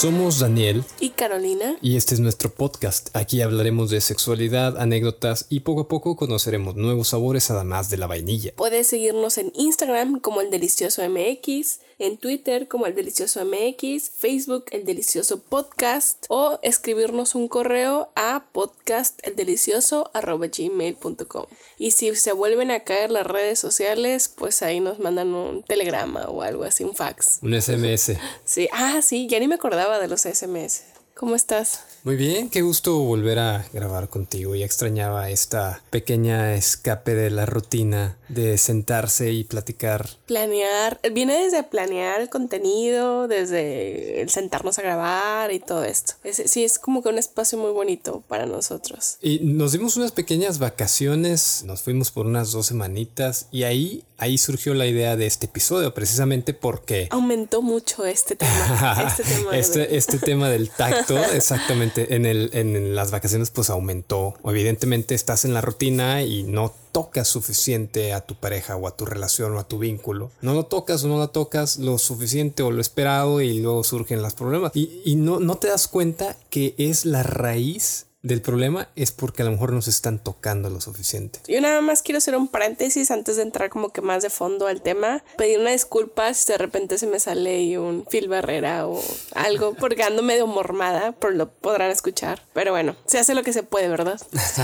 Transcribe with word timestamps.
Somos 0.00 0.27
Daniel 0.36 0.84
y 1.00 1.08
Carolina. 1.10 1.76
y 1.80 1.96
este 1.96 2.14
es 2.14 2.20
nuestro 2.20 2.50
podcast. 2.50 3.08
Aquí 3.16 3.40
hablaremos 3.40 3.88
de 3.90 4.00
sexualidad, 4.02 4.76
anécdotas 4.78 5.46
y 5.48 5.60
poco 5.60 5.80
a 5.82 5.88
poco 5.88 6.16
conoceremos 6.16 6.74
nuevos 6.76 7.08
sabores 7.08 7.50
además 7.50 7.88
de 7.88 7.96
la 7.96 8.06
vainilla. 8.06 8.52
Puedes 8.56 8.88
seguirnos 8.88 9.38
en 9.38 9.50
Instagram 9.54 10.20
como 10.20 10.42
el 10.42 10.50
delicioso 10.50 11.00
MX, 11.08 11.78
en 11.98 12.18
Twitter 12.18 12.68
como 12.68 12.84
el 12.86 12.94
delicioso 12.94 13.42
MX, 13.44 14.10
Facebook 14.10 14.66
el 14.70 14.84
delicioso 14.84 15.40
podcast 15.40 16.26
o 16.28 16.58
escribirnos 16.62 17.34
un 17.34 17.48
correo 17.48 18.10
a 18.14 18.44
podcasteldelicioso@gmail.com. 18.52 21.46
Y 21.78 21.90
si 21.92 22.14
se 22.14 22.32
vuelven 22.32 22.70
a 22.70 22.80
caer 22.80 23.10
las 23.10 23.26
redes 23.26 23.58
sociales, 23.58 24.28
pues 24.28 24.60
ahí 24.62 24.80
nos 24.80 24.98
mandan 25.00 25.34
un 25.34 25.62
telegrama 25.62 26.26
o 26.28 26.42
algo 26.42 26.64
así, 26.64 26.84
un 26.84 26.94
fax. 26.94 27.38
Un 27.42 27.54
SMS. 27.60 28.18
Sí, 28.44 28.68
ah, 28.72 29.00
sí, 29.02 29.26
ya 29.28 29.38
ni 29.40 29.48
me 29.48 29.54
acordaba 29.56 29.98
de 29.98 30.08
los 30.08 30.17
SMS. 30.22 30.82
¿Cómo 31.14 31.34
estás? 31.34 31.80
Muy 32.08 32.16
bien, 32.16 32.48
qué 32.48 32.62
gusto 32.62 33.00
volver 33.00 33.38
a 33.38 33.66
grabar 33.70 34.08
contigo. 34.08 34.54
Ya 34.54 34.64
extrañaba 34.64 35.28
esta 35.28 35.82
pequeña 35.90 36.54
escape 36.54 37.14
de 37.14 37.28
la 37.28 37.44
rutina 37.44 38.16
de 38.30 38.56
sentarse 38.56 39.30
y 39.32 39.44
platicar. 39.44 40.08
Planear, 40.24 41.00
viene 41.12 41.42
desde 41.44 41.62
planear 41.64 42.22
el 42.22 42.30
contenido, 42.30 43.28
desde 43.28 44.22
el 44.22 44.30
sentarnos 44.30 44.78
a 44.78 44.82
grabar 44.82 45.52
y 45.52 45.60
todo 45.60 45.84
esto. 45.84 46.14
Es- 46.24 46.42
sí, 46.46 46.64
es 46.64 46.78
como 46.78 47.02
que 47.02 47.10
un 47.10 47.18
espacio 47.18 47.58
muy 47.58 47.72
bonito 47.72 48.22
para 48.26 48.46
nosotros. 48.46 49.18
Y 49.20 49.40
nos 49.40 49.72
dimos 49.72 49.98
unas 49.98 50.12
pequeñas 50.12 50.58
vacaciones, 50.58 51.62
nos 51.66 51.82
fuimos 51.82 52.10
por 52.10 52.24
unas 52.24 52.52
dos 52.52 52.68
semanitas 52.68 53.48
y 53.50 53.64
ahí, 53.64 54.04
ahí 54.16 54.38
surgió 54.38 54.72
la 54.72 54.86
idea 54.86 55.16
de 55.16 55.26
este 55.26 55.44
episodio, 55.44 55.92
precisamente 55.92 56.54
porque 56.54 57.08
Aumentó 57.10 57.60
mucho 57.60 58.06
este 58.06 58.34
tema. 58.34 58.96
este 59.08 59.24
tema 59.24 59.56
este, 59.58 59.96
este 59.98 60.18
tema 60.18 60.48
del 60.48 60.70
tacto, 60.70 61.18
exactamente, 61.34 61.97
en, 61.98 62.26
el, 62.26 62.50
en 62.52 62.94
las 62.94 63.10
vacaciones 63.10 63.50
pues 63.50 63.70
aumentó. 63.70 64.34
Evidentemente 64.44 65.14
estás 65.14 65.44
en 65.44 65.54
la 65.54 65.60
rutina 65.60 66.22
y 66.22 66.42
no 66.42 66.72
tocas 66.92 67.28
suficiente 67.28 68.12
a 68.12 68.20
tu 68.20 68.34
pareja 68.34 68.76
o 68.76 68.88
a 68.88 68.96
tu 68.96 69.04
relación 69.04 69.54
o 69.54 69.58
a 69.58 69.68
tu 69.68 69.78
vínculo. 69.78 70.30
No 70.40 70.54
lo 70.54 70.66
tocas 70.66 71.04
o 71.04 71.08
no 71.08 71.18
la 71.18 71.28
tocas 71.28 71.78
lo 71.78 71.98
suficiente 71.98 72.62
o 72.62 72.70
lo 72.70 72.80
esperado 72.80 73.40
y 73.40 73.60
luego 73.60 73.84
surgen 73.84 74.22
los 74.22 74.34
problemas. 74.34 74.72
Y, 74.74 75.02
y 75.04 75.16
no, 75.16 75.40
no 75.40 75.56
te 75.56 75.68
das 75.68 75.88
cuenta 75.88 76.36
que 76.50 76.74
es 76.78 77.04
la 77.04 77.22
raíz 77.22 78.07
del 78.22 78.42
problema 78.42 78.88
es 78.96 79.12
porque 79.12 79.42
a 79.42 79.44
lo 79.44 79.52
mejor 79.52 79.72
no 79.72 79.80
se 79.80 79.90
están 79.90 80.18
tocando 80.18 80.70
lo 80.70 80.80
suficiente. 80.80 81.40
Yo 81.46 81.60
nada 81.60 81.80
más 81.80 82.02
quiero 82.02 82.18
hacer 82.18 82.36
un 82.36 82.48
paréntesis 82.48 83.10
antes 83.10 83.36
de 83.36 83.42
entrar 83.42 83.70
como 83.70 83.92
que 83.92 84.00
más 84.00 84.22
de 84.22 84.30
fondo 84.30 84.66
al 84.66 84.82
tema. 84.82 85.22
Pedir 85.36 85.60
una 85.60 85.70
disculpa 85.70 86.34
si 86.34 86.50
de 86.52 86.58
repente 86.58 86.98
se 86.98 87.06
me 87.06 87.20
sale 87.20 87.50
ahí 87.50 87.76
un 87.76 88.04
Phil 88.10 88.28
Barrera 88.28 88.88
o 88.88 89.00
algo 89.34 89.74
porque 89.78 90.02
ando 90.02 90.22
medio 90.22 90.46
mormada, 90.46 91.12
por 91.12 91.34
lo 91.34 91.48
podrán 91.48 91.90
escuchar. 91.90 92.42
Pero 92.54 92.72
bueno, 92.72 92.96
se 93.06 93.18
hace 93.18 93.34
lo 93.34 93.42
que 93.42 93.52
se 93.52 93.62
puede, 93.62 93.88
¿verdad? 93.88 94.20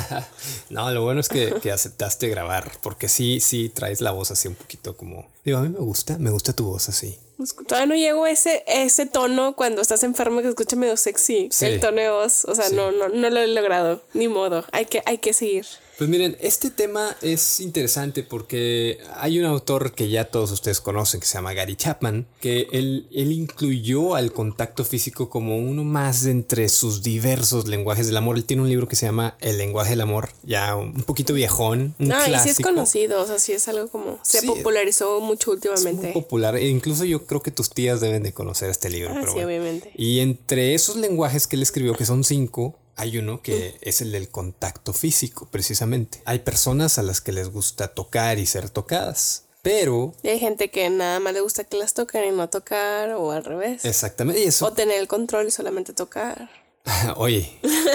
no, 0.71 0.91
lo 0.91 1.03
bueno 1.03 1.21
es 1.21 1.29
que, 1.29 1.55
que 1.63 1.71
aceptaste 1.71 2.29
grabar, 2.29 2.73
porque 2.83 3.09
sí, 3.09 3.41
sí 3.41 3.69
traes 3.69 4.01
la 4.01 4.11
voz 4.11 4.31
así 4.31 4.49
un 4.49 4.55
poquito 4.57 4.97
como. 4.97 5.27
Digo, 5.45 5.59
a 5.59 5.63
mí 5.63 5.69
me 5.69 5.79
gusta, 5.79 6.19
me 6.19 6.31
gusta 6.31 6.53
tu 6.55 6.65
voz 6.65 6.89
así. 6.89 7.19
Todavía 7.67 7.87
no 7.87 7.95
llego 7.97 8.27
ese, 8.27 8.63
ese 8.67 9.07
tono 9.07 9.55
cuando 9.57 9.83
estás 9.83 10.03
enfermo 10.05 10.41
que 10.43 10.49
escucha 10.49 10.77
medio 10.77 10.97
sexy. 10.97 11.49
Sí. 11.51 11.67
El 11.67 11.81
tono 11.81 12.01
de 12.01 12.11
voz. 12.11 12.45
O 12.45 12.55
sea, 12.55 12.67
Sí. 12.69 12.75
no, 12.77 12.93
no, 12.93 13.09
no 13.09 13.31
lo 13.31 13.41
he 13.41 13.47
logrado. 13.49 14.03
Ni 14.13 14.29
modo. 14.29 14.65
Hay 14.73 14.87
que, 14.87 15.03
hay 15.07 15.19
que 15.19 15.33
seguir. 15.33 15.67
Pues 15.97 16.11
miren, 16.11 16.37
este 16.41 16.71
tema 16.71 17.17
es 17.23 17.61
interesante 17.61 18.25
porque 18.25 18.99
hay 19.17 19.39
un 19.39 19.45
autor 19.45 19.93
que 19.93 20.09
ya 20.09 20.25
todos 20.25 20.51
ustedes 20.51 20.81
conocen 20.81 21.21
que 21.21 21.27
se 21.27 21.35
llama 21.35 21.53
Gary 21.53 21.77
Chapman, 21.77 22.27
que 22.41 22.67
él, 22.73 23.07
él 23.13 23.31
incluyó 23.31 24.17
al 24.17 24.33
contacto 24.33 24.85
físico 24.85 25.31
como 25.31 25.57
uno 25.57 25.85
más 25.85 26.25
de 26.25 26.33
entre 26.33 26.69
sus 26.69 27.05
diversos 27.05 27.69
lenguajes 27.69 28.09
del 28.09 28.17
amor. 28.17 28.37
Él 28.37 28.45
tiene 28.45 28.63
un 28.65 28.69
libro 28.69 28.89
que 28.89 28.97
se 28.97 29.07
llama 29.07 29.37
El 29.41 29.57
lenguaje 29.57 29.91
del 29.91 30.01
amor, 30.01 30.31
ya 30.43 30.75
un 30.75 31.05
poquito 31.05 31.33
viejón, 31.33 31.95
un 32.01 32.09
No, 32.09 32.17
y 32.17 32.25
sí 32.25 32.33
es 32.33 32.43
clásico. 32.43 32.69
conocido. 32.71 33.23
O 33.23 33.27
sea, 33.29 33.39
sí 33.39 33.53
es 33.53 33.69
algo 33.69 33.87
como. 33.87 34.19
Se 34.23 34.41
Sí. 34.41 34.47
popularizó 34.49 35.21
mucho 35.21 35.51
muy 35.53 35.57
últimamente. 35.59 36.13
popular. 36.13 36.57
E 36.57 36.67
incluso 36.69 37.05
yo 37.05 37.25
creo 37.25 37.41
que 37.41 37.53
tus 37.53 37.71
tías 37.71 38.01
deben 38.01 38.25
de 38.25 38.33
conocer 38.33 38.69
este 38.69 38.91
libro. 38.91 39.11
Ah, 39.13 39.19
pero 39.21 39.29
sí, 39.29 39.35
bueno. 39.35 39.47
obviamente. 39.47 39.93
Y 39.97 40.19
entre 40.19 40.75
esos 40.75 40.97
lenguajes 40.97 41.47
que 41.47 41.55
él 41.55 41.63
escribió, 41.63 41.95
que 41.95 42.05
son 42.05 42.25
cinco, 42.25 42.77
hay 42.97 43.19
uno 43.19 43.43
que 43.43 43.77
es 43.81 44.01
el 44.01 44.13
del 44.13 44.29
contacto 44.29 44.93
físico, 44.93 45.49
precisamente. 45.51 46.23
Hay 46.25 46.41
personas 46.41 46.99
a 46.99 47.03
las 47.03 47.21
que 47.21 47.33
les 47.33 47.49
gusta 47.51 47.89
tocar 47.89 48.39
y 48.39 48.47
ser 48.47 48.71
tocadas, 48.71 49.45
pero 49.63 50.13
Y 50.23 50.29
hay 50.29 50.39
gente 50.39 50.71
que 50.71 50.89
nada 50.91 51.21
más 51.21 51.33
le 51.33 51.41
gusta 51.41 51.65
que 51.65 51.77
las 51.77 51.95
toquen 51.95 52.25
y 52.33 52.37
no 52.37 52.49
tocar, 52.49 53.11
o 53.13 53.33
al 53.33 53.45
revés. 53.45 53.85
exactamente, 53.85 54.43
y 54.43 54.45
eso, 54.49 54.67
O 54.67 54.73
tener 54.73 54.99
el 55.01 55.09
control 55.09 55.49
y 55.49 55.51
solamente 55.51 55.93
tocar. 55.93 56.51
oye, 57.17 57.51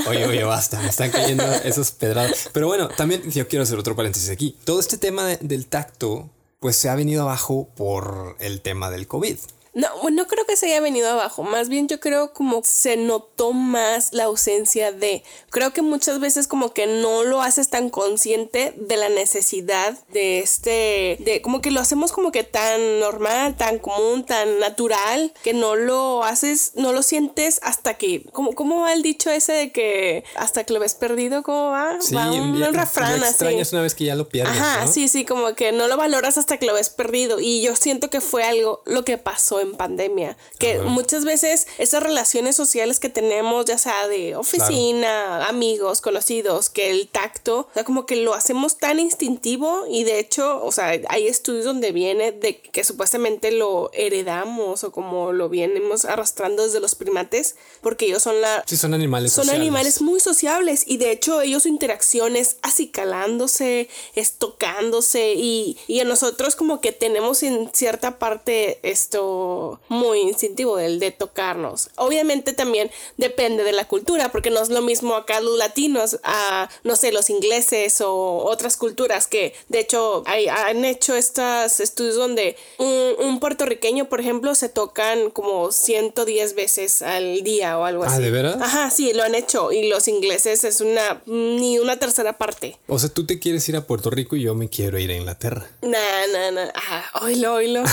oye, 0.07 0.25
oye, 0.25 0.43
basta, 0.43 0.79
me 0.81 0.89
están 0.89 1.11
cayendo 1.11 1.43
esos 1.63 1.91
pedrados. 1.91 2.49
Pero 2.53 2.65
bueno, 2.67 2.89
también 2.89 3.21
yo 3.31 3.47
quiero 3.47 3.63
hacer 3.63 3.77
otro 3.77 3.95
paréntesis 3.95 4.29
aquí. 4.31 4.57
Todo 4.63 4.79
este 4.79 4.97
tema 4.97 5.27
de- 5.27 5.37
del 5.41 5.67
tacto, 5.67 6.29
pues 6.59 6.75
se 6.75 6.89
ha 6.89 6.95
venido 6.95 7.21
abajo 7.21 7.69
por 7.75 8.35
el 8.39 8.61
tema 8.61 8.89
del 8.89 9.07
COVID. 9.07 9.37
No, 9.79 9.87
bueno, 10.01 10.23
no 10.23 10.27
creo 10.27 10.45
que 10.45 10.57
se 10.57 10.65
haya 10.65 10.81
venido 10.81 11.09
abajo. 11.09 11.43
Más 11.43 11.69
bien 11.69 11.87
yo 11.87 12.01
creo 12.01 12.33
como 12.33 12.61
se 12.65 12.97
notó 12.97 13.53
más 13.53 14.11
la 14.11 14.25
ausencia 14.25 14.91
de. 14.91 15.23
Creo 15.51 15.71
que 15.71 15.81
muchas 15.81 16.19
veces 16.19 16.47
como 16.47 16.73
que 16.73 16.85
no 16.85 17.23
lo 17.23 17.41
haces 17.41 17.69
tan 17.69 17.89
consciente 17.89 18.73
de 18.75 18.97
la 18.97 19.07
necesidad 19.07 19.97
de 20.09 20.39
este. 20.39 21.15
de 21.21 21.41
como 21.41 21.61
que 21.61 21.71
lo 21.71 21.79
hacemos 21.79 22.11
como 22.11 22.33
que 22.33 22.43
tan 22.43 22.99
normal, 22.99 23.55
tan 23.55 23.79
común, 23.79 24.25
tan 24.25 24.59
natural, 24.59 25.33
que 25.43 25.53
no 25.53 25.77
lo 25.77 26.25
haces, 26.25 26.73
no 26.75 26.91
lo 26.91 27.01
sientes 27.01 27.61
hasta 27.63 27.93
que. 27.93 28.23
¿Cómo, 28.33 28.55
cómo 28.55 28.81
va 28.81 28.91
el 28.91 29.01
dicho 29.01 29.29
ese 29.29 29.53
de 29.53 29.71
que 29.71 30.25
hasta 30.35 30.65
que 30.65 30.73
lo 30.73 30.81
ves 30.81 30.95
perdido? 30.95 31.41
¿Cómo 31.41 31.69
va? 31.69 32.01
Sí, 32.01 32.15
va 32.15 32.29
un, 32.33 32.61
refrán 32.73 33.13
así. 33.23 33.29
extrañas 33.29 33.71
una 33.71 33.83
vez 33.83 33.95
que 33.95 34.03
ya 34.03 34.15
lo 34.15 34.27
pierdes. 34.27 34.57
Ajá, 34.57 34.85
¿no? 34.85 34.91
sí, 34.91 35.07
sí, 35.07 35.23
como 35.23 35.53
que 35.53 35.71
no 35.71 35.87
lo 35.87 35.95
valoras 35.95 36.37
hasta 36.37 36.57
que 36.57 36.65
lo 36.65 36.73
ves 36.73 36.89
perdido. 36.89 37.39
Y 37.39 37.61
yo 37.61 37.77
siento 37.77 38.09
que 38.09 38.19
fue 38.19 38.43
algo 38.43 38.83
lo 38.85 39.05
que 39.05 39.17
pasó 39.17 39.61
en 39.61 39.68
pandemia. 39.75 40.37
Que 40.57 40.79
muchas 40.79 41.25
veces 41.25 41.67
esas 41.77 42.03
relaciones 42.03 42.55
sociales 42.55 42.99
que 42.99 43.09
tenemos, 43.09 43.65
ya 43.65 43.77
sea 43.77 44.07
de 44.07 44.35
oficina, 44.35 45.47
amigos, 45.47 46.01
conocidos, 46.01 46.69
que 46.69 46.91
el 46.91 47.07
tacto, 47.07 47.67
o 47.69 47.73
sea, 47.73 47.83
como 47.83 48.05
que 48.05 48.15
lo 48.15 48.33
hacemos 48.33 48.77
tan 48.77 48.99
instintivo 48.99 49.85
y 49.89 50.03
de 50.03 50.19
hecho, 50.19 50.63
o 50.63 50.71
sea, 50.71 50.93
hay 51.09 51.27
estudios 51.27 51.65
donde 51.65 51.91
viene 51.91 52.31
de 52.31 52.59
que 52.59 52.83
supuestamente 52.83 53.51
lo 53.51 53.89
heredamos 53.93 54.83
o 54.83 54.91
como 54.91 55.31
lo 55.31 55.49
vienemos 55.49 56.05
arrastrando 56.05 56.63
desde 56.63 56.79
los 56.79 56.95
primates, 56.95 57.55
porque 57.81 58.05
ellos 58.05 58.23
son 58.23 58.41
la, 58.41 58.63
Sí, 58.65 58.77
son 58.77 58.93
animales. 58.93 59.33
son 59.33 59.45
sociales. 59.45 59.61
animales 59.61 60.01
muy 60.01 60.19
sociables 60.19 60.83
y 60.85 60.97
de 60.97 61.11
hecho 61.11 61.41
ellos 61.41 61.63
su 61.63 61.69
interacción 61.69 62.35
es 62.35 62.57
acicalándose, 62.61 63.89
es 64.15 64.33
tocándose 64.33 65.33
y, 65.35 65.77
y 65.87 65.99
a 65.99 66.05
nosotros 66.05 66.55
como 66.55 66.81
que 66.81 66.91
tenemos 66.91 67.43
en 67.43 67.69
cierta 67.73 68.19
parte 68.19 68.79
esto 68.83 69.48
muy 69.89 70.19
instintivo 70.21 70.77
del 70.77 70.99
de 70.99 71.11
tocarnos. 71.11 71.89
Obviamente 71.95 72.53
también 72.53 72.89
depende 73.17 73.63
de 73.63 73.71
la 73.73 73.87
cultura 73.87 74.31
porque 74.31 74.49
no 74.49 74.61
es 74.61 74.69
lo 74.69 74.81
mismo 74.81 75.15
acá 75.15 75.39
los 75.41 75.57
latinos 75.57 76.19
a 76.23 76.69
no 76.83 76.95
sé 76.95 77.11
los 77.11 77.29
ingleses 77.29 78.01
o 78.01 78.43
otras 78.45 78.77
culturas 78.77 79.27
que 79.27 79.53
de 79.69 79.79
hecho 79.79 80.23
hay, 80.25 80.47
han 80.47 80.85
hecho 80.85 81.15
estos 81.15 81.79
estudios 81.79 82.15
donde 82.15 82.55
un, 82.77 83.25
un 83.25 83.39
puertorriqueño 83.39 84.05
por 84.09 84.19
ejemplo 84.19 84.55
se 84.55 84.69
tocan 84.69 85.29
como 85.31 85.71
110 85.71 86.55
veces 86.55 87.01
al 87.01 87.43
día 87.43 87.77
o 87.77 87.83
algo 87.85 88.03
Ah, 88.03 88.07
así. 88.07 88.21
¿de 88.23 88.31
veras? 88.31 88.57
Ajá, 88.61 88.89
sí, 88.91 89.13
lo 89.13 89.23
han 89.23 89.35
hecho. 89.35 89.71
Y 89.71 89.87
los 89.89 90.07
ingleses 90.07 90.63
es 90.63 90.81
una 90.81 91.21
ni 91.25 91.79
una 91.79 91.97
tercera 91.97 92.37
parte. 92.37 92.77
O 92.87 92.97
sea, 92.99 93.09
tú 93.09 93.25
te 93.25 93.39
quieres 93.39 93.67
ir 93.69 93.75
a 93.75 93.85
Puerto 93.85 94.09
Rico 94.09 94.35
y 94.35 94.41
yo 94.41 94.55
me 94.55 94.69
quiero 94.69 94.97
ir 94.99 95.11
a 95.11 95.15
Inglaterra. 95.15 95.69
Nah, 95.81 95.89
nah, 96.33 96.51
nah. 96.51 96.69
Ah, 96.75 97.19
oílo, 97.23 97.53
oílo. 97.55 97.83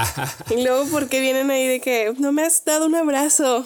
y 0.50 0.62
luego, 0.62 0.84
¿por 0.86 1.05
porque 1.06 1.20
vienen 1.20 1.52
ahí 1.52 1.68
de 1.68 1.80
que 1.80 2.12
no 2.18 2.32
me 2.32 2.42
has 2.42 2.64
dado 2.64 2.86
un 2.86 2.96
abrazo. 2.96 3.64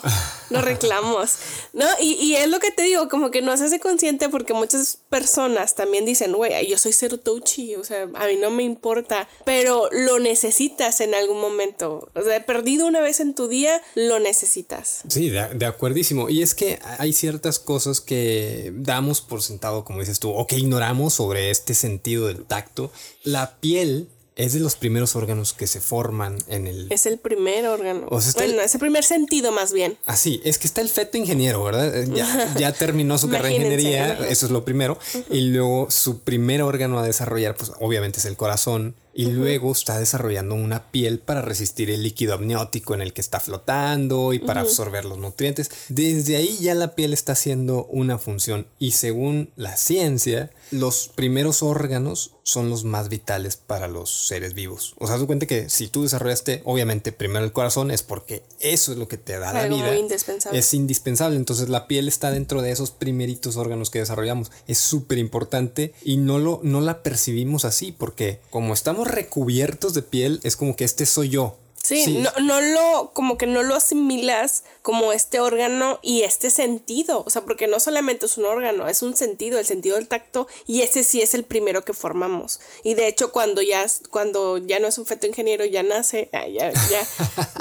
Los 0.51 0.63
reclamos. 0.65 1.37
¿No? 1.73 1.87
Y, 1.99 2.13
y 2.17 2.37
es 2.37 2.49
lo 2.49 2.61
que 2.61 2.71
te 2.71 2.83
digo, 2.83 3.09
como 3.09 3.31
que 3.31 3.41
no 3.41 3.57
se 3.57 3.65
hace 3.65 3.81
consciente 3.81 4.29
porque 4.29 4.53
muchas 4.53 4.99
personas 5.09 5.75
también 5.75 6.05
dicen, 6.05 6.35
güey, 6.35 6.69
yo 6.69 6.77
soy 6.77 6.93
cero 6.93 7.19
touchy, 7.19 7.77
o 7.77 7.85
sea, 7.85 8.11
a 8.13 8.27
mí 8.27 8.37
no 8.39 8.51
me 8.51 8.63
importa, 8.63 9.27
pero 9.47 9.89
lo 9.91 10.19
necesitas 10.19 11.01
en 11.01 11.15
algún 11.15 11.41
momento. 11.41 12.11
O 12.15 12.23
sea, 12.23 12.45
perdido 12.45 12.87
una 12.87 13.01
vez 13.01 13.21
en 13.21 13.35
tu 13.35 13.49
día, 13.49 13.81
lo 13.95 14.19
necesitas. 14.19 15.01
Sí, 15.09 15.31
de, 15.31 15.49
de 15.55 15.65
acuerdísimo. 15.65 16.29
Y 16.29 16.43
es 16.43 16.55
que 16.55 16.79
hay 16.99 17.15
ciertas 17.15 17.59
cosas 17.59 18.03
que 18.03 18.71
damos 18.75 19.23
por 19.23 19.41
sentado, 19.41 19.87
como 19.87 20.01
dices 20.01 20.21
tú, 20.21 20.31
o 20.31 20.47
que 20.47 20.59
ignoramos 20.59 21.15
sobre 21.15 21.49
este 21.49 21.73
sentido 21.73 22.27
del 22.27 22.45
tacto. 22.45 22.93
La 23.25 23.57
piel 23.61 24.11
es 24.41 24.55
de 24.55 24.61
los 24.61 24.77
primeros 24.77 25.17
órganos 25.17 25.53
que 25.53 25.67
se 25.67 25.81
forman 25.81 26.39
en 26.49 26.67
el... 26.67 26.91
Es 26.91 27.07
el 27.07 27.19
primer 27.19 27.67
órgano. 27.67 28.07
bueno, 28.09 28.63
es 28.63 28.75
el 28.75 28.81
primer 28.81 29.05
sentido 29.05 29.53
más 29.53 29.73
bien. 29.73 29.99
Así, 30.07 30.41
es 30.45 30.59
que 30.59 30.67
está 30.67 30.81
el 30.81 30.89
feto 30.89 31.19
ingeniero, 31.19 31.63
¿verdad? 31.63 31.95
Eh, 31.95 32.09
ya, 32.13 32.55
ya 32.59 32.73
terminó 32.73 33.19
su 33.19 33.29
carrera 33.29 33.49
de 33.49 33.55
ingeniería, 33.57 34.19
eso 34.29 34.47
es 34.47 34.53
lo 34.53 34.65
primero. 34.65 34.99
Y 35.31 35.43
luego 35.43 35.91
su 35.91 36.21
primer 36.21 36.63
órgano 36.63 36.99
a 36.99 37.05
desarrollar, 37.05 37.55
pues 37.55 37.73
obviamente 37.81 38.19
es 38.19 38.25
el 38.25 38.37
corazón 38.37 38.95
y 39.15 39.27
luego 39.27 39.73
está 39.73 39.99
desarrollando 39.99 40.55
una 40.55 40.91
piel 40.91 41.19
para 41.19 41.43
resistir 41.43 41.91
el 41.91 42.03
líquido 42.03 42.35
amniótico 42.35 42.95
en 42.95 43.03
el 43.03 43.13
que 43.13 43.21
está 43.21 43.41
flotando 43.41 44.33
y 44.33 44.39
para 44.39 44.61
absorber 44.61 45.05
los 45.05 45.19
nutrientes. 45.19 45.71
Desde 45.89 46.37
ahí 46.37 46.59
ya 46.61 46.75
la 46.75 46.95
piel 46.95 47.13
está 47.13 47.33
haciendo 47.33 47.87
una 47.87 48.19
función 48.19 48.67
y 48.79 48.93
según 48.93 49.51
la 49.57 49.77
ciencia, 49.77 50.51
los 50.71 51.09
primeros 51.15 51.63
órganos 51.63 52.33
son 52.43 52.69
los 52.69 52.85
más 52.85 53.09
vitales 53.09 53.57
para 53.57 53.87
los 53.87 54.27
seres 54.27 54.55
vivos. 54.55 54.95
O 54.99 55.07
sea, 55.07 55.19
te 55.19 55.27
cuenta 55.27 55.47
que 55.47 55.69
si 55.69 55.87
tú 55.87 56.03
desarrollaste, 56.03 56.63
obviamente, 56.65 57.13
primero 57.13 57.45
el 57.45 57.53
corazón 57.53 57.91
es 57.91 58.03
porque 58.03 58.43
eso 58.59 58.91
es 58.93 58.99
lo 58.99 59.07
que 59.07 59.19
te 59.19 59.39
da 59.39 59.53
la 59.53 59.67
vida. 59.67 59.95
indispensable. 59.97 60.59
Es 60.59 60.75
indispensable. 60.75 61.37
Entonces 61.37 61.69
la 61.69 61.87
piel 61.87 62.09
está 62.09 62.31
dentro 62.33 62.61
de 62.63 62.73
esos 62.73 62.91
primeritos 62.91 63.57
órganos 63.57 63.91
que 63.91 64.01
desarrollamos. 64.01 64.51
Es 64.67 64.79
súper 64.79 65.19
importante 65.19 65.95
y 66.03 66.17
no, 66.17 66.39
lo, 66.39 66.61
no 66.65 66.81
la 66.81 67.03
percibimos 67.03 67.65
así 67.65 67.93
porque 67.93 68.41
como 68.51 68.75
estamos 68.75 69.07
recubiertos 69.11 69.95
de 69.95 70.03
piel, 70.03 70.41
es 70.43 70.57
como 70.57 70.77
que 70.77 70.85
este 70.85 71.07
soy 71.07 71.31
yo. 71.31 71.57
Sí, 71.83 72.19
No, 72.19 72.31
no 72.43 72.61
lo, 72.61 73.11
como 73.15 73.39
que 73.39 73.47
no 73.47 73.63
lo 73.63 73.75
asimilas 73.75 74.65
como 74.83 75.13
este 75.13 75.41
órgano 75.41 75.99
y 76.03 76.23
este 76.23 76.51
sentido. 76.51 77.25
O 77.27 77.31
sea, 77.31 77.43
porque 77.43 77.69
no 77.69 77.81
solamente 77.81 78.27
es 78.27 78.37
un 78.37 78.45
órgano, 78.45 78.87
es 78.87 79.03
un 79.03 79.17
sentido, 79.17 79.59
el 79.59 79.65
sentido 79.65 79.97
del 79.97 80.07
tacto, 80.07 80.47
y 80.67 80.83
ese 80.83 81.05
sí 81.05 81.23
es 81.23 81.35
el 81.35 81.45
primero 81.45 81.83
que 81.83 81.95
formamos. 81.95 82.61
Y 82.85 82.95
de 82.95 83.09
hecho, 83.09 83.33
cuando 83.33 83.63
ya, 83.63 83.87
cuando 84.11 84.59
ya 84.59 84.79
no 84.79 84.89
es 84.89 84.99
un 84.99 85.07
feto 85.07 85.27
ingeniero, 85.27 85.65
ya 85.65 85.83
nace, 85.83 86.29
ah, 86.35 86.47
ya, 86.47 86.71
ya, 86.71 87.09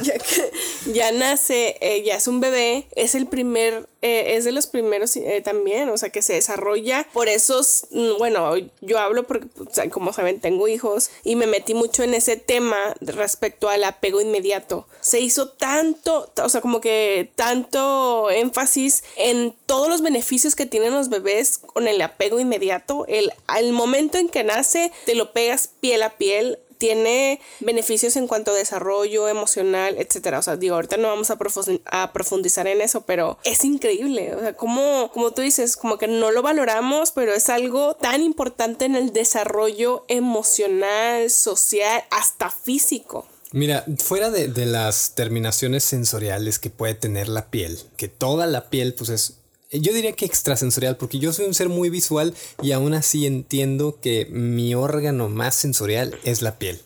ya, 0.04 0.14
ya, 0.94 1.12
nace, 1.14 1.78
eh, 1.80 2.04
ya 2.04 2.18
es 2.18 2.28
un 2.28 2.42
bebé, 2.42 2.88
es 2.96 3.16
el 3.16 3.26
primer 3.26 3.88
eh, 4.02 4.38
es 4.38 4.46
de 4.46 4.54
los 4.54 4.68
primeros 4.68 5.16
eh, 5.18 5.42
también, 5.44 5.90
o 5.90 5.98
sea, 5.98 6.10
que 6.10 6.22
se 6.22 6.34
desarrolla 6.34 7.06
por 7.12 7.28
esos, 7.28 7.88
mm, 7.92 8.18
bueno, 8.18 8.54
yo 8.80 8.98
hablo 8.98 9.28
porque, 9.28 9.48
como 9.90 10.14
saben, 10.14 10.40
tengo 10.40 10.68
hijos 10.68 11.10
y 11.24 11.36
me 11.36 11.48
metí 11.48 11.74
mucho 11.74 12.04
en 12.04 12.14
ese 12.14 12.38
tema 12.38 12.78
respecto 13.02 13.68
al 13.68 13.84
apego 13.84 14.22
inmediato. 14.22 14.88
Se 15.02 15.20
hizo 15.20 15.50
tanto, 15.50 16.32
o 16.42 16.50
sea, 16.50 16.62
como 16.62 16.80
que 16.80 17.32
tanto 17.36 18.30
énfasis 18.30 19.04
en 19.18 19.54
todos 19.66 19.90
los 19.90 20.02
beneficios 20.02 20.56
que 20.56 20.66
tienen 20.66 20.94
los 20.94 21.10
bebés 21.10 21.58
con 21.58 21.88
el 21.88 22.02
apego 22.02 22.40
inmediato, 22.40 23.06
el, 23.08 23.34
al 23.48 23.74
momento 23.74 24.18
en 24.18 24.30
que 24.30 24.44
nace, 24.44 24.92
te 25.06 25.16
lo 25.16 25.34
pegas 25.34 25.72
piel 25.82 26.04
a 26.04 26.12
piel, 26.12 26.60
tiene 26.80 27.42
beneficios 27.60 28.16
en 28.16 28.26
cuanto 28.26 28.52
a 28.52 28.56
desarrollo 28.56 29.28
emocional, 29.28 29.96
etcétera. 30.00 30.40
O 30.40 30.42
sea, 30.42 30.56
digo, 30.56 30.76
ahorita 30.76 30.98
no 30.98 31.10
vamos 31.10 31.30
a, 31.30 31.38
profundizar 32.14 32.68
en 32.68 32.82
eso, 32.82 33.02
pero 33.02 33.38
es 33.44 33.64
increíble. 33.66 34.34
O 34.34 34.40
sea, 34.40 34.56
como, 34.56 35.12
como 35.12 35.32
tú 35.32 35.42
dices, 35.42 35.76
como 35.76 35.98
que 35.98 36.08
no 36.08 36.32
lo 36.32 36.42
valoramos, 36.42 37.12
pero 37.12 37.34
es 37.34 37.50
algo 37.50 37.96
tan 37.96 38.24
importante 38.24 38.86
en 38.86 38.96
el 38.96 39.12
desarrollo 39.12 40.06
emocional, 40.08 41.30
social, 41.30 42.04
hasta 42.10 42.50
físico. 42.50 43.28
Mira, 43.52 43.84
fuera 43.98 44.30
de, 44.30 44.48
de, 44.48 44.66
las 44.66 45.16
terminaciones 45.16 45.84
sensoriales 45.84 46.60
que 46.60 46.70
puede 46.70 46.94
tener 46.94 47.28
la 47.28 47.50
piel, 47.50 47.80
que 47.98 48.08
toda 48.08 48.46
la 48.46 48.70
piel 48.70 48.94
pues 48.94 49.10
es 49.10 49.39
yo 49.72 49.94
diría 49.94 50.14
que 50.14 50.26
extrasensorial, 50.26 50.98
porque 50.98 51.20
yo 51.20 51.32
soy 51.32 51.46
un 51.46 51.54
ser 51.54 51.70
muy 51.70 51.90
visual 51.90 52.34
y 52.62 52.72
aún 52.72 52.94
así 52.94 53.26
entiendo 53.26 54.00
que 54.02 54.28
mi 54.32 54.74
órgano 54.74 55.30
más 55.30 55.56
sensorial 55.56 56.18
es 56.24 56.42
la 56.42 56.58
piel. 56.58 56.82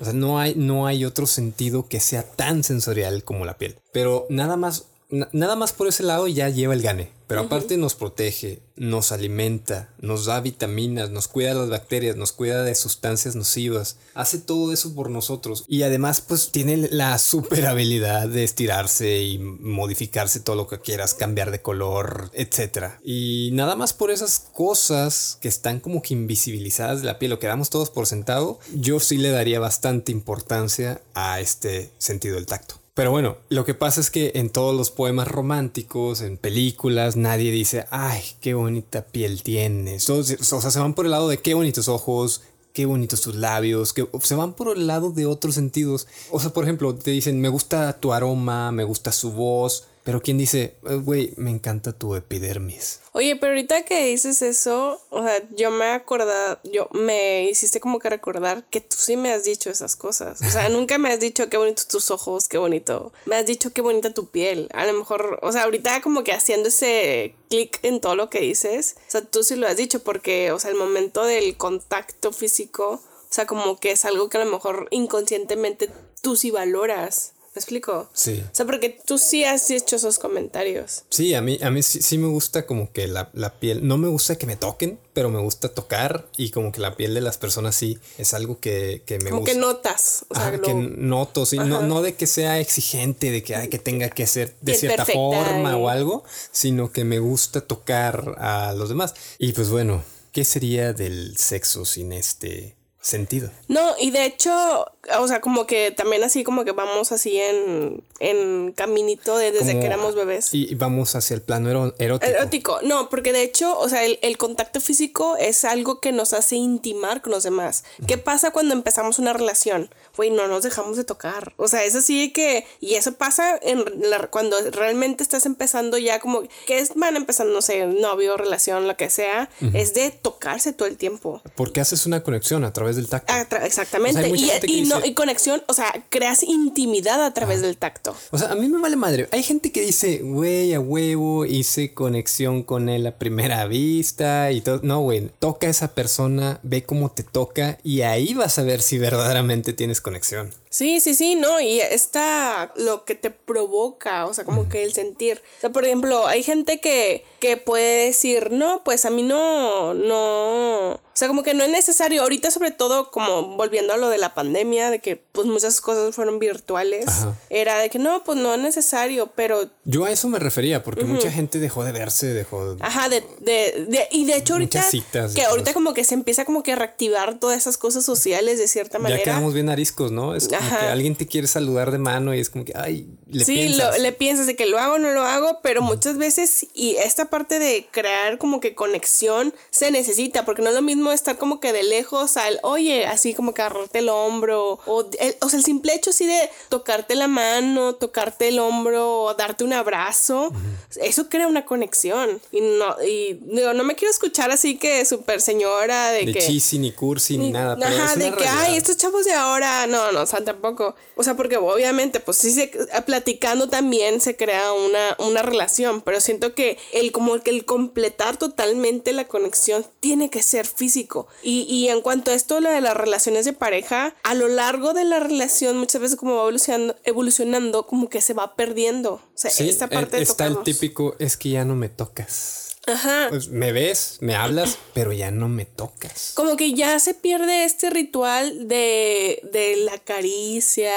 O 0.00 0.04
sea, 0.04 0.12
no 0.12 0.38
hay, 0.38 0.54
no 0.56 0.86
hay 0.86 1.04
otro 1.04 1.26
sentido 1.26 1.88
que 1.88 2.00
sea 2.00 2.22
tan 2.22 2.64
sensorial 2.64 3.22
como 3.24 3.44
la 3.44 3.58
piel. 3.58 3.76
Pero 3.92 4.26
nada 4.28 4.56
más, 4.56 4.86
nada 5.32 5.56
más 5.56 5.72
por 5.72 5.86
ese 5.88 6.02
lado 6.02 6.26
ya 6.26 6.48
lleva 6.48 6.74
el 6.74 6.82
gane. 6.82 7.10
Pero 7.32 7.46
aparte 7.46 7.78
nos 7.78 7.94
protege, 7.94 8.60
nos 8.76 9.10
alimenta, 9.10 9.88
nos 10.00 10.26
da 10.26 10.40
vitaminas, 10.40 11.10
nos 11.10 11.28
cuida 11.28 11.48
de 11.48 11.60
las 11.60 11.70
bacterias, 11.70 12.16
nos 12.16 12.32
cuida 12.32 12.62
de 12.62 12.74
sustancias 12.74 13.36
nocivas, 13.36 13.96
hace 14.12 14.38
todo 14.38 14.70
eso 14.70 14.94
por 14.94 15.08
nosotros. 15.08 15.64
Y 15.66 15.82
además 15.82 16.20
pues 16.20 16.50
tiene 16.50 16.76
la 16.90 17.18
super 17.18 17.64
habilidad 17.66 18.28
de 18.28 18.44
estirarse 18.44 19.22
y 19.22 19.38
modificarse 19.38 20.40
todo 20.40 20.56
lo 20.56 20.66
que 20.66 20.80
quieras, 20.80 21.14
cambiar 21.14 21.50
de 21.50 21.62
color, 21.62 22.30
etc. 22.34 22.96
Y 23.02 23.48
nada 23.54 23.76
más 23.76 23.94
por 23.94 24.10
esas 24.10 24.38
cosas 24.52 25.38
que 25.40 25.48
están 25.48 25.80
como 25.80 26.02
que 26.02 26.12
invisibilizadas 26.12 27.00
de 27.00 27.06
la 27.06 27.18
piel, 27.18 27.30
lo 27.30 27.38
que 27.38 27.46
damos 27.46 27.70
todos 27.70 27.88
por 27.88 28.06
sentado, 28.06 28.58
yo 28.74 29.00
sí 29.00 29.16
le 29.16 29.30
daría 29.30 29.58
bastante 29.58 30.12
importancia 30.12 31.00
a 31.14 31.40
este 31.40 31.92
sentido 31.96 32.34
del 32.34 32.44
tacto. 32.44 32.81
Pero 32.94 33.10
bueno, 33.10 33.38
lo 33.48 33.64
que 33.64 33.72
pasa 33.72 34.02
es 34.02 34.10
que 34.10 34.32
en 34.34 34.50
todos 34.50 34.76
los 34.76 34.90
poemas 34.90 35.26
románticos, 35.26 36.20
en 36.20 36.36
películas, 36.36 37.16
nadie 37.16 37.50
dice, 37.50 37.86
ay, 37.90 38.22
qué 38.42 38.52
bonita 38.52 39.06
piel 39.06 39.42
tienes. 39.42 40.10
o 40.10 40.22
sea, 40.22 40.70
se 40.70 40.78
van 40.78 40.92
por 40.92 41.06
el 41.06 41.12
lado 41.12 41.28
de 41.28 41.38
qué 41.38 41.54
bonitos 41.54 41.88
ojos, 41.88 42.42
qué 42.74 42.84
bonitos 42.84 43.22
tus 43.22 43.34
labios, 43.34 43.94
que 43.94 44.06
se 44.20 44.34
van 44.34 44.52
por 44.52 44.76
el 44.76 44.86
lado 44.86 45.10
de 45.10 45.24
otros 45.24 45.54
sentidos. 45.54 46.06
O 46.30 46.38
sea, 46.38 46.50
por 46.50 46.64
ejemplo, 46.64 46.94
te 46.94 47.10
dicen, 47.10 47.40
me 47.40 47.48
gusta 47.48 47.98
tu 47.98 48.12
aroma, 48.12 48.72
me 48.72 48.84
gusta 48.84 49.10
su 49.10 49.32
voz, 49.32 49.86
pero 50.04 50.20
quien 50.20 50.38
dice, 50.38 50.76
eh, 50.88 50.94
güey, 50.96 51.32
me 51.36 51.50
encanta 51.50 51.92
tu 51.92 52.16
epidermis. 52.16 53.00
Oye, 53.12 53.36
pero 53.36 53.52
ahorita 53.52 53.84
que 53.84 54.06
dices 54.06 54.42
eso, 54.42 55.00
o 55.10 55.22
sea, 55.22 55.42
yo 55.50 55.70
me 55.70 55.86
acordado, 55.86 56.58
yo 56.64 56.88
me 56.92 57.44
hiciste 57.48 57.78
como 57.78 57.98
que 57.98 58.10
recordar 58.10 58.64
que 58.68 58.80
tú 58.80 58.96
sí 58.98 59.16
me 59.16 59.32
has 59.32 59.44
dicho 59.44 59.70
esas 59.70 59.94
cosas. 59.94 60.40
O 60.40 60.50
sea, 60.50 60.68
nunca 60.70 60.98
me 60.98 61.12
has 61.12 61.20
dicho 61.20 61.48
qué 61.48 61.56
bonitos 61.56 61.86
tus 61.86 62.10
ojos, 62.10 62.48
qué 62.48 62.58
bonito. 62.58 63.12
Me 63.26 63.36
has 63.36 63.46
dicho 63.46 63.72
qué 63.72 63.80
bonita 63.80 64.12
tu 64.12 64.26
piel. 64.26 64.68
A 64.74 64.86
lo 64.86 64.92
mejor, 64.92 65.38
o 65.42 65.52
sea, 65.52 65.64
ahorita 65.64 66.00
como 66.00 66.24
que 66.24 66.32
haciendo 66.32 66.68
ese 66.68 67.36
clic 67.48 67.78
en 67.82 68.00
todo 68.00 68.16
lo 68.16 68.28
que 68.28 68.40
dices, 68.40 68.96
o 69.06 69.10
sea, 69.10 69.22
tú 69.22 69.44
sí 69.44 69.54
lo 69.56 69.68
has 69.68 69.76
dicho 69.76 70.02
porque, 70.02 70.50
o 70.52 70.58
sea, 70.58 70.70
el 70.70 70.76
momento 70.76 71.24
del 71.24 71.56
contacto 71.56 72.32
físico, 72.32 73.00
o 73.32 73.34
sea, 73.34 73.46
como 73.46 73.78
que 73.78 73.92
es 73.92 74.04
algo 74.04 74.28
que 74.28 74.38
a 74.38 74.44
lo 74.44 74.50
mejor 74.50 74.88
inconscientemente 74.90 75.90
tú 76.22 76.36
sí 76.36 76.50
valoras. 76.50 77.31
¿Me 77.54 77.60
explico? 77.60 78.08
Sí. 78.14 78.42
O 78.50 78.54
sea, 78.54 78.64
porque 78.64 78.98
tú 79.04 79.18
sí 79.18 79.44
has 79.44 79.70
hecho 79.70 79.96
esos 79.96 80.18
comentarios. 80.18 81.02
Sí, 81.10 81.34
a 81.34 81.42
mí, 81.42 81.58
a 81.60 81.70
mí 81.70 81.82
sí, 81.82 82.16
me 82.16 82.28
gusta 82.28 82.64
como 82.64 82.90
que 82.92 83.06
la, 83.06 83.30
piel, 83.60 83.86
no 83.86 83.98
me 83.98 84.08
gusta 84.08 84.36
que 84.36 84.46
me 84.46 84.56
toquen, 84.56 84.98
pero 85.12 85.28
me 85.28 85.38
gusta 85.38 85.68
tocar 85.68 86.26
y 86.38 86.50
como 86.50 86.72
que 86.72 86.80
la 86.80 86.96
piel 86.96 87.12
de 87.12 87.20
las 87.20 87.36
personas 87.36 87.76
sí 87.76 87.98
es 88.16 88.32
algo 88.32 88.58
que, 88.58 89.02
que 89.04 89.18
me 89.18 89.28
como 89.28 89.40
gusta. 89.40 89.52
que 89.52 89.60
notas. 89.60 90.24
O 90.28 90.34
sea, 90.34 90.58
que 90.58 90.72
noto, 90.72 91.44
sí. 91.44 91.58
No, 91.58 91.82
no, 91.82 92.00
de 92.00 92.14
que 92.14 92.26
sea 92.26 92.58
exigente, 92.58 93.30
de 93.30 93.42
que, 93.42 93.68
que 93.68 93.78
tenga 93.78 94.08
que 94.08 94.26
ser 94.26 94.54
de 94.62 94.74
cierta 94.74 95.04
forma 95.04 95.76
o 95.76 95.90
algo, 95.90 96.24
sino 96.52 96.90
que 96.90 97.04
me 97.04 97.18
gusta 97.18 97.60
tocar 97.60 98.34
a 98.38 98.72
los 98.72 98.88
demás. 98.88 99.12
Y 99.38 99.52
pues 99.52 99.68
bueno, 99.68 100.02
¿qué 100.32 100.46
sería 100.46 100.94
del 100.94 101.36
sexo 101.36 101.84
sin 101.84 102.12
este 102.12 102.76
sentido. 103.02 103.50
No, 103.66 103.94
y 103.98 104.12
de 104.12 104.24
hecho, 104.24 104.86
o 105.18 105.28
sea, 105.28 105.40
como 105.40 105.66
que 105.66 105.90
también 105.90 106.22
así 106.22 106.44
como 106.44 106.64
que 106.64 106.70
vamos 106.70 107.10
así 107.10 107.36
en, 107.36 108.04
en 108.20 108.72
caminito 108.72 109.36
de 109.36 109.50
desde 109.50 109.78
que 109.78 109.86
éramos 109.86 110.14
bebés. 110.14 110.54
Y 110.54 110.74
vamos 110.76 111.16
hacia 111.16 111.34
el 111.34 111.42
plano 111.42 111.92
erótico. 111.98 112.24
Erótico, 112.24 112.78
no, 112.82 113.10
porque 113.10 113.32
de 113.32 113.42
hecho, 113.42 113.76
o 113.78 113.88
sea, 113.88 114.04
el, 114.04 114.38
contacto 114.38 114.80
físico 114.80 115.36
es 115.36 115.64
algo 115.64 116.00
que 116.00 116.12
nos 116.12 116.32
hace 116.32 116.56
intimar 116.56 117.22
con 117.22 117.32
los 117.32 117.42
demás. 117.42 117.84
¿Qué 118.06 118.18
pasa 118.18 118.52
cuando 118.52 118.72
empezamos 118.72 119.18
una 119.18 119.32
relación? 119.32 119.90
Güey, 120.16 120.30
no 120.30 120.46
nos 120.46 120.62
dejamos 120.62 120.96
de 120.96 121.04
tocar. 121.04 121.54
O 121.56 121.66
sea, 121.66 121.84
es 121.84 121.96
así 121.96 122.32
que, 122.32 122.66
y 122.80 122.94
eso 122.94 123.14
pasa 123.14 123.58
en 123.62 123.84
cuando 124.30 124.56
realmente 124.70 125.24
estás 125.24 125.44
empezando 125.46 125.98
ya 125.98 126.20
como, 126.20 126.42
que 126.66 126.78
es, 126.78 126.94
van 126.94 127.16
empezando, 127.16 127.52
no 127.52 127.62
sé, 127.62 127.84
novio, 127.86 128.36
relación, 128.36 128.86
lo 128.86 128.96
que 128.96 129.10
sea, 129.10 129.50
es 129.74 129.94
de 129.94 130.10
tocarse 130.10 130.72
todo 130.72 130.86
el 130.86 130.96
tiempo. 130.96 131.42
Porque 131.56 131.80
haces 131.80 132.06
una 132.06 132.22
conexión 132.22 132.64
a 132.64 132.72
través 132.72 132.91
del 132.96 133.08
tacto. 133.08 133.56
exactamente. 133.56 134.28
y, 134.66 134.82
no, 134.82 135.04
y 135.04 135.14
conexión, 135.14 135.62
o 135.68 135.74
sea, 135.74 135.92
creas 136.10 136.42
intimidad 136.42 137.24
a 137.24 137.32
través 137.34 137.62
del 137.62 137.76
tacto. 137.76 138.14
O 138.30 138.38
sea, 138.38 138.52
a 138.52 138.54
mí 138.54 138.68
me 138.68 138.80
vale 138.80 138.96
madre. 138.96 139.28
Hay 139.32 139.42
gente 139.42 139.72
que 139.72 139.82
dice, 139.82 140.18
güey, 140.18 140.74
a 140.74 140.80
huevo, 140.80 141.44
hice 141.44 141.94
conexión 141.94 142.62
con 142.62 142.88
él 142.88 143.06
a 143.06 143.18
primera 143.18 143.66
vista 143.66 144.50
y 144.50 144.60
todo. 144.60 144.80
No, 144.82 145.00
güey, 145.00 145.30
toca 145.38 145.66
a 145.66 145.70
esa 145.70 145.94
persona, 145.94 146.60
ve 146.62 146.84
cómo 146.84 147.10
te 147.10 147.22
toca 147.22 147.78
y 147.82 148.02
ahí 148.02 148.34
vas 148.34 148.58
a 148.58 148.62
ver 148.62 148.82
si 148.82 148.98
verdaderamente 148.98 149.72
tienes 149.72 150.00
conexión. 150.00 150.50
Sí, 150.72 151.00
sí, 151.00 151.14
sí, 151.14 151.34
no, 151.34 151.60
y 151.60 151.80
está 151.80 152.72
lo 152.76 153.04
que 153.04 153.14
te 153.14 153.28
provoca, 153.28 154.24
o 154.24 154.32
sea, 154.32 154.44
como 154.44 154.70
que 154.70 154.84
el 154.84 154.94
sentir. 154.94 155.42
O 155.58 155.60
sea, 155.60 155.70
por 155.70 155.84
ejemplo, 155.84 156.26
hay 156.26 156.42
gente 156.42 156.80
que, 156.80 157.26
que 157.40 157.58
puede 157.58 158.06
decir, 158.06 158.50
no, 158.52 158.82
pues 158.82 159.04
a 159.04 159.10
mí 159.10 159.22
no, 159.22 159.92
no, 159.92 160.98
o 161.12 161.16
sea, 161.18 161.28
como 161.28 161.42
que 161.42 161.52
no 161.52 161.62
es 161.62 161.70
necesario. 161.70 162.22
Ahorita, 162.22 162.50
sobre 162.50 162.70
todo, 162.70 163.10
como 163.10 163.54
volviendo 163.58 163.92
a 163.92 163.98
lo 163.98 164.08
de 164.08 164.16
la 164.16 164.32
pandemia, 164.32 164.90
de 164.90 165.00
que 165.00 165.16
pues 165.16 165.46
muchas 165.46 165.82
cosas 165.82 166.14
fueron 166.14 166.38
virtuales, 166.38 167.04
era 167.50 167.78
de 167.78 167.90
que 167.90 167.98
no, 167.98 168.24
pues 168.24 168.38
no 168.38 168.54
es 168.54 168.60
necesario, 168.60 169.30
pero. 169.36 169.68
Yo 169.84 170.06
a 170.06 170.10
eso 170.10 170.28
me 170.28 170.38
refería, 170.38 170.82
porque 170.82 171.04
mucha 171.04 171.30
gente 171.30 171.58
dejó 171.58 171.84
de 171.84 171.92
verse, 171.92 172.28
dejó. 172.28 172.76
Ajá, 172.80 173.10
de. 173.10 173.22
de, 173.40 173.86
de 173.88 174.08
y 174.10 174.24
de 174.24 174.36
hecho, 174.36 174.54
ahorita. 174.54 174.82
Citas 174.82 175.34
que 175.34 175.44
ahorita, 175.44 175.74
como 175.74 175.92
que 175.92 176.04
se 176.04 176.14
empieza 176.14 176.46
como 176.46 176.62
que 176.62 176.72
a 176.72 176.76
reactivar 176.76 177.38
todas 177.38 177.58
esas 177.58 177.76
cosas 177.76 178.06
sociales 178.06 178.58
de 178.58 178.66
cierta 178.66 178.98
manera. 178.98 179.18
Ya 179.18 179.24
quedamos 179.24 179.52
bien 179.52 179.68
ariscos, 179.68 180.12
¿no? 180.12 180.34
Es 180.34 180.48
como 180.48 180.61
que 180.68 180.86
alguien 180.86 181.16
te 181.16 181.26
quiere 181.26 181.46
saludar 181.46 181.90
de 181.90 181.98
mano 181.98 182.34
y 182.34 182.40
es 182.40 182.50
como 182.50 182.64
que, 182.64 182.72
ay, 182.76 183.06
le 183.26 183.44
sí, 183.44 183.54
piensas. 183.54 183.96
Sí, 183.96 184.02
le 184.02 184.12
piensas 184.12 184.46
de 184.46 184.56
que 184.56 184.66
lo 184.66 184.78
hago 184.78 184.94
o 184.94 184.98
no 184.98 185.10
lo 185.12 185.22
hago, 185.22 185.60
pero 185.62 185.82
muchas 185.82 186.18
veces, 186.18 186.66
y 186.74 186.96
esta 186.96 187.26
parte 187.26 187.58
de 187.58 187.86
crear 187.90 188.38
como 188.38 188.60
que 188.60 188.74
conexión 188.74 189.54
se 189.70 189.90
necesita, 189.90 190.44
porque 190.44 190.62
no 190.62 190.68
es 190.68 190.74
lo 190.74 190.82
mismo 190.82 191.12
estar 191.12 191.38
como 191.38 191.60
que 191.60 191.72
de 191.72 191.82
lejos 191.82 192.36
al, 192.36 192.58
oye, 192.62 193.06
así 193.06 193.34
como 193.34 193.54
que 193.54 193.62
agarrarte 193.62 194.00
el 194.00 194.08
hombro, 194.08 194.80
o, 194.86 195.08
el, 195.18 195.36
o 195.40 195.48
sea, 195.48 195.58
el 195.58 195.64
simple 195.64 195.94
hecho 195.94 196.10
así 196.10 196.26
de 196.26 196.50
tocarte 196.68 197.14
la 197.14 197.28
mano, 197.28 197.94
tocarte 197.94 198.48
el 198.48 198.58
hombro, 198.58 199.22
o 199.22 199.34
darte 199.34 199.64
un 199.64 199.72
abrazo, 199.72 200.52
eso 201.00 201.28
crea 201.28 201.46
una 201.46 201.64
conexión. 201.64 202.40
Y 202.50 202.60
no, 202.60 202.96
y 203.02 203.34
digo, 203.42 203.72
no 203.74 203.84
me 203.84 203.94
quiero 203.94 204.10
escuchar 204.10 204.50
así 204.50 204.76
que 204.76 205.04
súper 205.04 205.40
señora 205.40 206.10
de, 206.10 206.26
de 206.26 206.32
que... 206.32 206.62
ni 206.78 206.92
cursi, 206.92 207.38
ni, 207.38 207.50
nada. 207.50 207.78
ajá, 207.80 208.16
de 208.16 208.32
que, 208.32 208.46
ay, 208.46 208.76
estos 208.76 208.96
chavos 208.96 209.24
de 209.24 209.32
ahora, 209.32 209.86
no, 209.86 210.12
no, 210.12 210.26
sea, 210.26 210.40
tampoco. 210.52 210.94
O 211.16 211.22
sea, 211.22 211.34
porque 211.34 211.56
obviamente, 211.56 212.20
pues 212.20 212.38
sí, 212.38 212.52
se, 212.52 212.70
platicando 213.06 213.68
también 213.68 214.20
se 214.20 214.36
crea 214.36 214.72
una, 214.72 215.16
una 215.18 215.42
relación, 215.42 216.02
pero 216.02 216.20
siento 216.20 216.54
que 216.54 216.78
el 216.92 217.12
como 217.12 217.40
que 217.40 217.50
el 217.50 217.64
completar 217.64 218.36
totalmente 218.36 219.12
la 219.12 219.26
conexión 219.26 219.84
tiene 220.00 220.30
que 220.30 220.42
ser 220.42 220.66
físico. 220.66 221.26
Y, 221.42 221.62
y 221.62 221.88
en 221.88 222.00
cuanto 222.00 222.30
a 222.30 222.34
esto, 222.34 222.60
lo 222.60 222.70
de 222.70 222.80
las 222.80 222.96
relaciones 222.96 223.44
de 223.44 223.52
pareja, 223.52 224.14
a 224.22 224.34
lo 224.34 224.48
largo 224.48 224.92
de 224.92 225.04
la 225.04 225.20
relación, 225.20 225.78
muchas 225.78 226.00
veces 226.00 226.16
como 226.16 226.36
va 226.36 226.42
evolucionando, 226.42 226.96
evolucionando 227.04 227.86
como 227.86 228.08
que 228.08 228.20
se 228.20 228.34
va 228.34 228.54
perdiendo. 228.56 229.14
O 229.14 229.20
sea, 229.34 229.50
esta 229.50 229.88
parte 229.88 230.16
de 230.16 230.22
está 230.22 230.46
el 230.46 230.62
típico, 230.62 231.16
es 231.18 231.36
que 231.36 231.50
ya 231.50 231.64
no 231.64 231.74
me 231.74 231.88
tocas. 231.88 232.61
Ajá. 232.86 233.26
Pues 233.28 233.48
me 233.48 233.70
ves, 233.70 234.18
me 234.20 234.34
hablas, 234.34 234.76
pero 234.94 235.12
ya 235.12 235.30
no 235.30 235.48
me 235.48 235.64
tocas. 235.64 236.32
Como 236.34 236.56
que 236.56 236.74
ya 236.74 236.98
se 236.98 237.14
pierde 237.14 237.64
este 237.64 237.90
ritual 237.90 238.66
de, 238.66 239.40
de 239.52 239.76
la 239.76 239.98
caricia, 239.98 240.92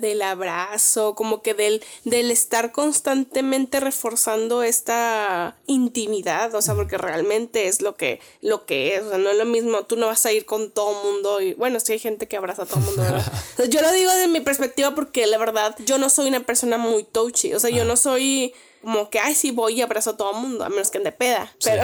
del 0.00 0.22
abrazo, 0.22 1.14
como 1.14 1.42
que 1.42 1.54
del, 1.54 1.82
del 2.04 2.30
estar 2.30 2.72
constantemente 2.72 3.78
reforzando 3.78 4.62
esta 4.62 5.56
intimidad, 5.66 6.54
o 6.54 6.62
sea, 6.62 6.74
porque 6.74 6.98
realmente 6.98 7.68
es 7.68 7.82
lo 7.82 7.94
que, 7.94 8.20
lo 8.40 8.66
que 8.66 8.96
es, 8.96 9.02
o 9.04 9.10
sea, 9.10 9.18
no 9.18 9.30
es 9.30 9.36
lo 9.36 9.44
mismo, 9.44 9.84
tú 9.84 9.96
no 9.96 10.06
vas 10.06 10.26
a 10.26 10.32
ir 10.32 10.44
con 10.44 10.70
todo 10.72 10.90
el 10.90 11.12
mundo 11.12 11.40
y 11.40 11.54
bueno, 11.54 11.78
sí 11.78 11.92
hay 11.92 11.98
gente 11.98 12.26
que 12.26 12.36
abraza 12.36 12.62
a 12.62 12.66
todo 12.66 12.80
el 12.80 12.86
mundo, 12.86 13.02
yo 13.68 13.80
lo 13.80 13.92
digo 13.92 14.12
de 14.12 14.28
mi 14.28 14.40
perspectiva 14.40 14.94
porque 14.94 15.26
la 15.26 15.38
verdad 15.38 15.76
yo 15.84 15.98
no 15.98 16.10
soy 16.10 16.28
una 16.28 16.44
persona 16.44 16.78
muy 16.78 17.04
touchy, 17.04 17.54
o 17.54 17.60
sea, 17.60 17.70
yo 17.70 17.84
no 17.84 17.96
soy 17.96 18.54
como 18.82 19.10
que, 19.10 19.18
ay, 19.18 19.34
sí 19.34 19.50
voy 19.50 19.74
y 19.74 19.82
abrazo 19.82 20.10
a 20.10 20.16
todo 20.16 20.32
el 20.32 20.38
mundo, 20.38 20.64
a 20.64 20.68
menos 20.68 20.90
que 20.90 20.98
de 20.98 21.12
peda. 21.12 21.52
Pero, 21.62 21.82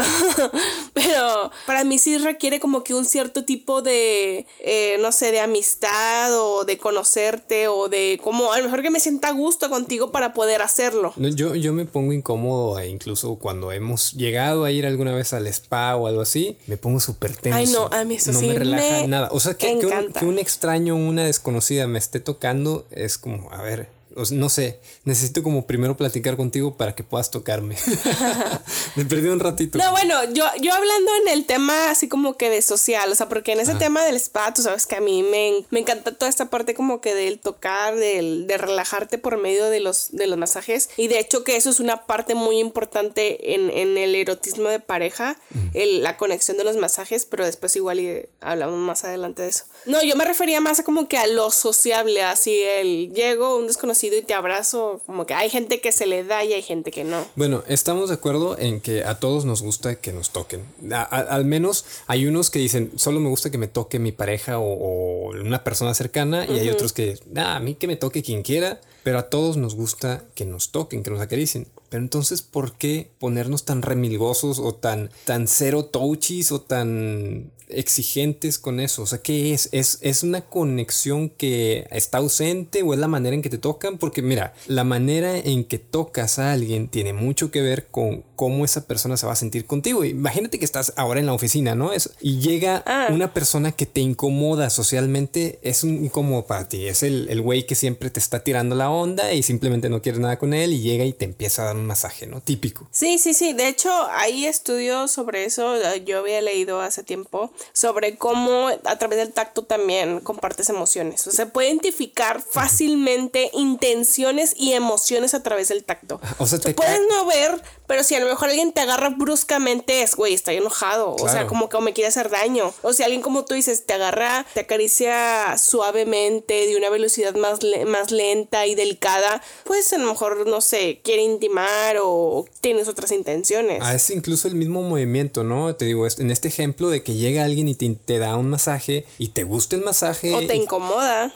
pero 0.92 1.50
para 1.66 1.84
mí 1.84 1.98
sí 1.98 2.18
requiere 2.18 2.60
como 2.60 2.84
que 2.84 2.94
un 2.94 3.04
cierto 3.04 3.44
tipo 3.44 3.82
de, 3.82 4.46
eh, 4.60 4.96
no 5.00 5.12
sé, 5.12 5.32
de 5.32 5.40
amistad 5.40 6.38
o 6.38 6.64
de 6.64 6.78
conocerte 6.78 7.68
o 7.68 7.88
de 7.88 8.20
como, 8.22 8.52
a 8.52 8.58
lo 8.58 8.64
mejor 8.64 8.82
que 8.82 8.90
me 8.90 9.00
sienta 9.00 9.28
a 9.28 9.32
gusto 9.32 9.68
contigo 9.70 10.12
para 10.12 10.34
poder 10.34 10.62
hacerlo. 10.62 11.12
yo, 11.16 11.54
yo 11.54 11.72
me 11.72 11.84
pongo 11.84 12.12
incómodo 12.12 12.78
e 12.78 12.88
incluso 12.88 13.36
cuando 13.36 13.72
hemos 13.72 14.12
llegado 14.12 14.64
a 14.64 14.70
ir 14.70 14.86
alguna 14.86 15.14
vez 15.14 15.32
al 15.32 15.46
spa 15.46 15.96
o 15.96 16.06
algo 16.06 16.20
así, 16.20 16.56
me 16.66 16.76
pongo 16.76 17.00
súper 17.00 17.36
tenso. 17.36 17.56
Ay, 17.58 17.66
no, 17.66 17.86
a 17.86 18.04
mí 18.04 18.16
eso 18.16 18.32
no 18.32 18.40
me 18.40 18.54
relaja 18.54 19.06
nada. 19.06 19.28
O 19.32 19.40
sea, 19.40 19.54
que, 19.54 19.78
que, 19.78 19.86
un, 19.86 20.12
que 20.12 20.24
un 20.24 20.38
extraño, 20.38 20.96
una 20.96 21.24
desconocida 21.24 21.86
me 21.86 21.98
esté 21.98 22.20
tocando 22.20 22.86
es 22.90 23.18
como, 23.18 23.50
a 23.52 23.62
ver, 23.62 23.88
no 24.30 24.48
sé, 24.48 24.80
necesito 25.04 25.42
como 25.42 25.66
primero 25.66 25.96
platicar 25.96 26.36
contigo 26.36 26.76
para 26.76 26.94
que 26.94 27.02
puedas 27.02 27.30
tocarme. 27.30 27.76
Me 28.96 29.04
perdí 29.04 29.28
un 29.28 29.40
ratito. 29.40 29.78
No, 29.78 29.90
bueno, 29.90 30.24
yo, 30.32 30.44
yo 30.60 30.72
hablando 30.72 31.10
en 31.22 31.28
el 31.28 31.46
tema 31.46 31.90
así 31.90 32.08
como 32.08 32.36
que 32.36 32.50
de 32.50 32.62
social, 32.62 33.10
o 33.10 33.14
sea, 33.14 33.28
porque 33.28 33.52
en 33.52 33.60
ese 33.60 33.74
tema 33.74 34.04
del 34.04 34.16
spa, 34.16 34.52
tú 34.54 34.62
sabes 34.62 34.86
que 34.86 34.96
a 34.96 35.00
mí 35.00 35.22
me, 35.22 35.64
me 35.70 35.80
encanta 35.80 36.14
toda 36.14 36.28
esta 36.28 36.50
parte 36.50 36.74
como 36.74 37.00
que 37.00 37.14
del 37.14 37.38
tocar, 37.38 37.96
del, 37.96 38.46
de 38.46 38.58
relajarte 38.58 39.18
por 39.18 39.36
medio 39.36 39.68
de 39.68 39.80
los, 39.80 40.12
de 40.12 40.26
los 40.26 40.38
masajes. 40.38 40.90
Y 40.96 41.08
de 41.08 41.18
hecho 41.18 41.44
que 41.44 41.56
eso 41.56 41.70
es 41.70 41.80
una 41.80 42.06
parte 42.06 42.34
muy 42.34 42.58
importante 42.58 43.54
en, 43.54 43.70
en 43.70 43.96
el 43.98 44.14
erotismo 44.14 44.68
de 44.68 44.80
pareja, 44.80 45.36
el, 45.72 46.02
la 46.02 46.16
conexión 46.16 46.56
de 46.56 46.64
los 46.64 46.76
masajes, 46.76 47.26
pero 47.26 47.44
después 47.44 47.74
igual 47.76 48.00
y 48.00 48.26
hablamos 48.40 48.78
más 48.78 49.04
adelante 49.04 49.42
de 49.42 49.48
eso. 49.48 49.64
No, 49.86 50.02
yo 50.02 50.16
me 50.16 50.24
refería 50.24 50.60
más 50.60 50.80
a 50.80 50.84
como 50.84 51.08
que 51.08 51.18
a 51.18 51.26
lo 51.26 51.50
sociable, 51.50 52.22
así 52.22 52.60
el 52.62 53.12
llego, 53.12 53.56
un 53.56 53.66
desconocido 53.66 54.03
y 54.12 54.22
te 54.22 54.34
abrazo, 54.34 55.00
como 55.06 55.26
que 55.26 55.34
hay 55.34 55.48
gente 55.48 55.80
que 55.80 55.92
se 55.92 56.06
le 56.06 56.24
da 56.24 56.44
y 56.44 56.52
hay 56.52 56.62
gente 56.62 56.90
que 56.90 57.04
no. 57.04 57.24
Bueno, 57.36 57.62
estamos 57.68 58.08
de 58.08 58.16
acuerdo 58.16 58.58
en 58.58 58.80
que 58.80 59.04
a 59.04 59.18
todos 59.18 59.44
nos 59.44 59.62
gusta 59.62 59.94
que 59.96 60.12
nos 60.12 60.30
toquen. 60.30 60.64
al 60.90 61.44
menos 61.44 61.84
hay 62.06 62.26
unos 62.26 62.50
que 62.50 62.58
dicen, 62.58 62.92
solo 62.96 63.20
me 63.20 63.28
gusta 63.28 63.50
que 63.50 63.58
me 63.58 63.68
toque 63.68 63.98
mi 63.98 64.12
pareja 64.12 64.58
o, 64.58 65.30
una 65.30 65.64
persona 65.64 65.94
cercana 65.94 66.46
y 66.46 66.58
hay 66.58 66.68
otros 66.68 66.92
que, 66.92 67.18
a 67.36 67.58
mí 67.60 67.74
que 67.74 67.86
me 67.86 67.96
toque 67.96 68.22
quien 68.22 68.42
quiera, 68.42 68.80
pero 69.02 69.18
a 69.18 69.28
todos 69.30 69.56
nos 69.56 69.74
gusta 69.74 70.24
que 70.34 70.44
nos 70.44 70.70
toquen, 70.70 71.02
que 71.02 71.10
nos 71.10 71.20
acaricien. 71.20 71.66
Pero 71.88 72.02
entonces, 72.02 72.42
¿por 72.42 72.72
qué 72.72 73.10
ponernos 73.18 73.64
tan 73.64 73.82
remilgosos 73.82 74.58
o 74.58 74.74
tan, 74.74 75.10
tan 75.24 75.46
cero 75.46 75.84
touchies 75.84 76.50
o 76.50 76.60
tan 76.60 77.52
exigentes 77.74 78.58
con 78.58 78.80
eso? 78.80 79.02
O 79.02 79.06
sea, 79.06 79.20
¿qué 79.20 79.52
es? 79.54 79.68
es? 79.72 79.98
¿Es 80.00 80.22
una 80.22 80.42
conexión 80.42 81.30
que 81.30 81.86
está 81.90 82.18
ausente 82.18 82.82
o 82.82 82.94
es 82.94 83.00
la 83.00 83.08
manera 83.08 83.34
en 83.34 83.42
que 83.42 83.50
te 83.50 83.58
tocan? 83.58 83.98
Porque 83.98 84.22
mira, 84.22 84.54
la 84.66 84.84
manera 84.84 85.36
en 85.36 85.64
que 85.64 85.78
tocas 85.78 86.38
a 86.38 86.52
alguien 86.52 86.88
tiene 86.88 87.12
mucho 87.12 87.50
que 87.50 87.60
ver 87.60 87.86
con 87.86 88.24
cómo 88.36 88.64
esa 88.64 88.86
persona 88.86 89.16
se 89.16 89.26
va 89.26 89.32
a 89.32 89.36
sentir 89.36 89.66
contigo. 89.66 90.04
Imagínate 90.04 90.58
que 90.58 90.64
estás 90.64 90.92
ahora 90.96 91.20
en 91.20 91.26
la 91.26 91.32
oficina, 91.32 91.74
¿no? 91.74 91.92
Es, 91.92 92.10
y 92.20 92.38
llega 92.38 92.82
ah. 92.86 93.08
una 93.10 93.32
persona 93.32 93.72
que 93.72 93.86
te 93.86 94.00
incomoda 94.00 94.70
socialmente, 94.70 95.58
es 95.62 95.84
un 95.84 96.04
incómodo 96.04 96.46
para 96.46 96.68
ti. 96.68 96.86
Es 96.86 97.02
el 97.02 97.40
güey 97.40 97.66
que 97.66 97.74
siempre 97.74 98.10
te 98.10 98.20
está 98.20 98.42
tirando 98.42 98.74
la 98.74 98.90
onda 98.90 99.32
y 99.32 99.42
simplemente 99.42 99.88
no 99.88 100.02
quieres 100.02 100.20
nada 100.20 100.38
con 100.38 100.54
él 100.54 100.72
y 100.72 100.80
llega 100.80 101.04
y 101.04 101.12
te 101.12 101.24
empieza 101.24 101.62
a 101.62 101.66
dar 101.66 101.76
un 101.76 101.86
masaje, 101.86 102.26
¿no? 102.26 102.40
Típico. 102.40 102.88
Sí, 102.90 103.18
sí, 103.18 103.34
sí. 103.34 103.52
De 103.52 103.68
hecho, 103.68 103.90
hay 104.10 104.46
estudios 104.46 105.10
sobre 105.10 105.44
eso. 105.44 105.74
Yo 106.04 106.20
había 106.20 106.40
leído 106.40 106.80
hace 106.80 107.02
tiempo 107.02 107.52
sobre 107.72 108.16
cómo 108.16 108.68
a 108.68 108.98
través 108.98 109.18
del 109.18 109.32
tacto 109.32 109.62
también 109.62 110.20
compartes 110.20 110.68
emociones. 110.68 111.26
O 111.26 111.30
sea, 111.30 111.44
se 111.44 111.50
puede 111.50 111.68
identificar 111.68 112.42
fácilmente 112.42 113.50
intenciones 113.52 114.54
y 114.56 114.72
emociones 114.72 115.34
a 115.34 115.42
través 115.42 115.68
del 115.68 115.84
tacto. 115.84 116.20
O 116.38 116.46
sea, 116.46 116.58
te 116.58 116.74
puedes 116.74 117.00
no 117.08 117.26
ver, 117.26 117.62
pero 117.86 118.02
si 118.02 118.14
a 118.14 118.20
lo 118.20 118.26
mejor 118.26 118.48
alguien 118.48 118.72
te 118.72 118.80
agarra 118.80 119.10
bruscamente, 119.10 120.02
es, 120.02 120.16
güey, 120.16 120.34
está 120.34 120.52
enojado. 120.52 121.14
O 121.14 121.28
sea, 121.28 121.46
como 121.46 121.68
que 121.68 121.78
me 121.80 121.92
quiere 121.92 122.08
hacer 122.08 122.30
daño. 122.30 122.72
O 122.82 122.92
si 122.92 123.02
alguien, 123.02 123.22
como 123.22 123.44
tú 123.44 123.54
dices, 123.54 123.84
te 123.86 123.94
agarra, 123.94 124.46
te 124.54 124.60
acaricia 124.60 125.56
suavemente, 125.58 126.66
de 126.66 126.76
una 126.76 126.90
velocidad 126.90 127.34
más, 127.34 127.58
más 127.86 128.10
lenta 128.10 128.66
y 128.66 128.74
delicada, 128.74 129.42
pues 129.64 129.92
a 129.92 129.98
lo 129.98 130.06
mejor, 130.08 130.46
no 130.46 130.60
sé, 130.60 131.00
quiere 131.02 131.22
intimar 131.22 131.96
o 132.02 132.46
tienes 132.60 132.88
otras 132.88 133.12
intenciones. 133.12 133.80
Ah, 133.82 133.94
es 133.94 134.10
incluso 134.10 134.48
el 134.48 134.54
mismo 134.54 134.82
movimiento, 134.82 135.44
¿no? 135.44 135.74
Te 135.76 135.84
digo, 135.84 136.06
en 136.06 136.30
este 136.30 136.48
ejemplo 136.48 136.88
de 136.88 137.02
que 137.02 137.14
llega 137.14 137.44
alguien 137.44 137.53
y 137.58 137.74
te, 137.74 138.18
da 138.18 138.36
un 138.36 138.50
masaje 138.50 139.04
y 139.18 139.28
te 139.28 139.44
gusta 139.44 139.76
el 139.76 139.82
masaje. 139.82 140.34
O 140.34 140.46
te 140.46 140.56
incomoda. 140.56 141.32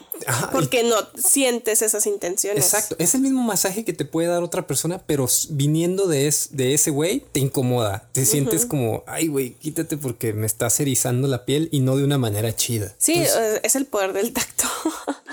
porque 0.53 0.83
no 0.83 0.97
sientes 1.17 1.83
esas 1.83 2.07
intenciones. 2.07 2.65
Exacto. 2.65 2.97
Es 2.99 3.15
el 3.15 3.23
mismo 3.23 3.43
masaje 3.43 3.85
que 3.85 3.93
te 3.93 4.05
puede 4.05 4.29
dar 4.29 4.43
otra 4.43 4.67
persona, 4.67 4.99
pero 5.07 5.27
viniendo 5.51 6.07
de, 6.07 6.35
de 6.51 6.75
ese 6.75 6.91
güey, 6.91 7.25
te 7.33 7.41
incomoda. 7.41 8.09
Te 8.13 8.25
sientes 8.27 8.67
como, 8.67 9.05
ay, 9.07 9.29
güey, 9.29 9.55
quítate 9.55 9.97
porque 9.97 10.33
me 10.33 10.47
estás 10.47 10.81
erizando 10.81 11.29
la 11.29 11.45
piel 11.45 11.69
y 11.73 11.81
no 11.81 11.97
de 11.97 12.05
una 12.05 12.19
manera 12.19 12.55
chida. 12.55 12.95
Sí, 12.99 13.25
es 13.63 13.77
el 13.77 13.87
poder 13.87 14.13
del 14.13 14.33
tacto. 14.33 14.65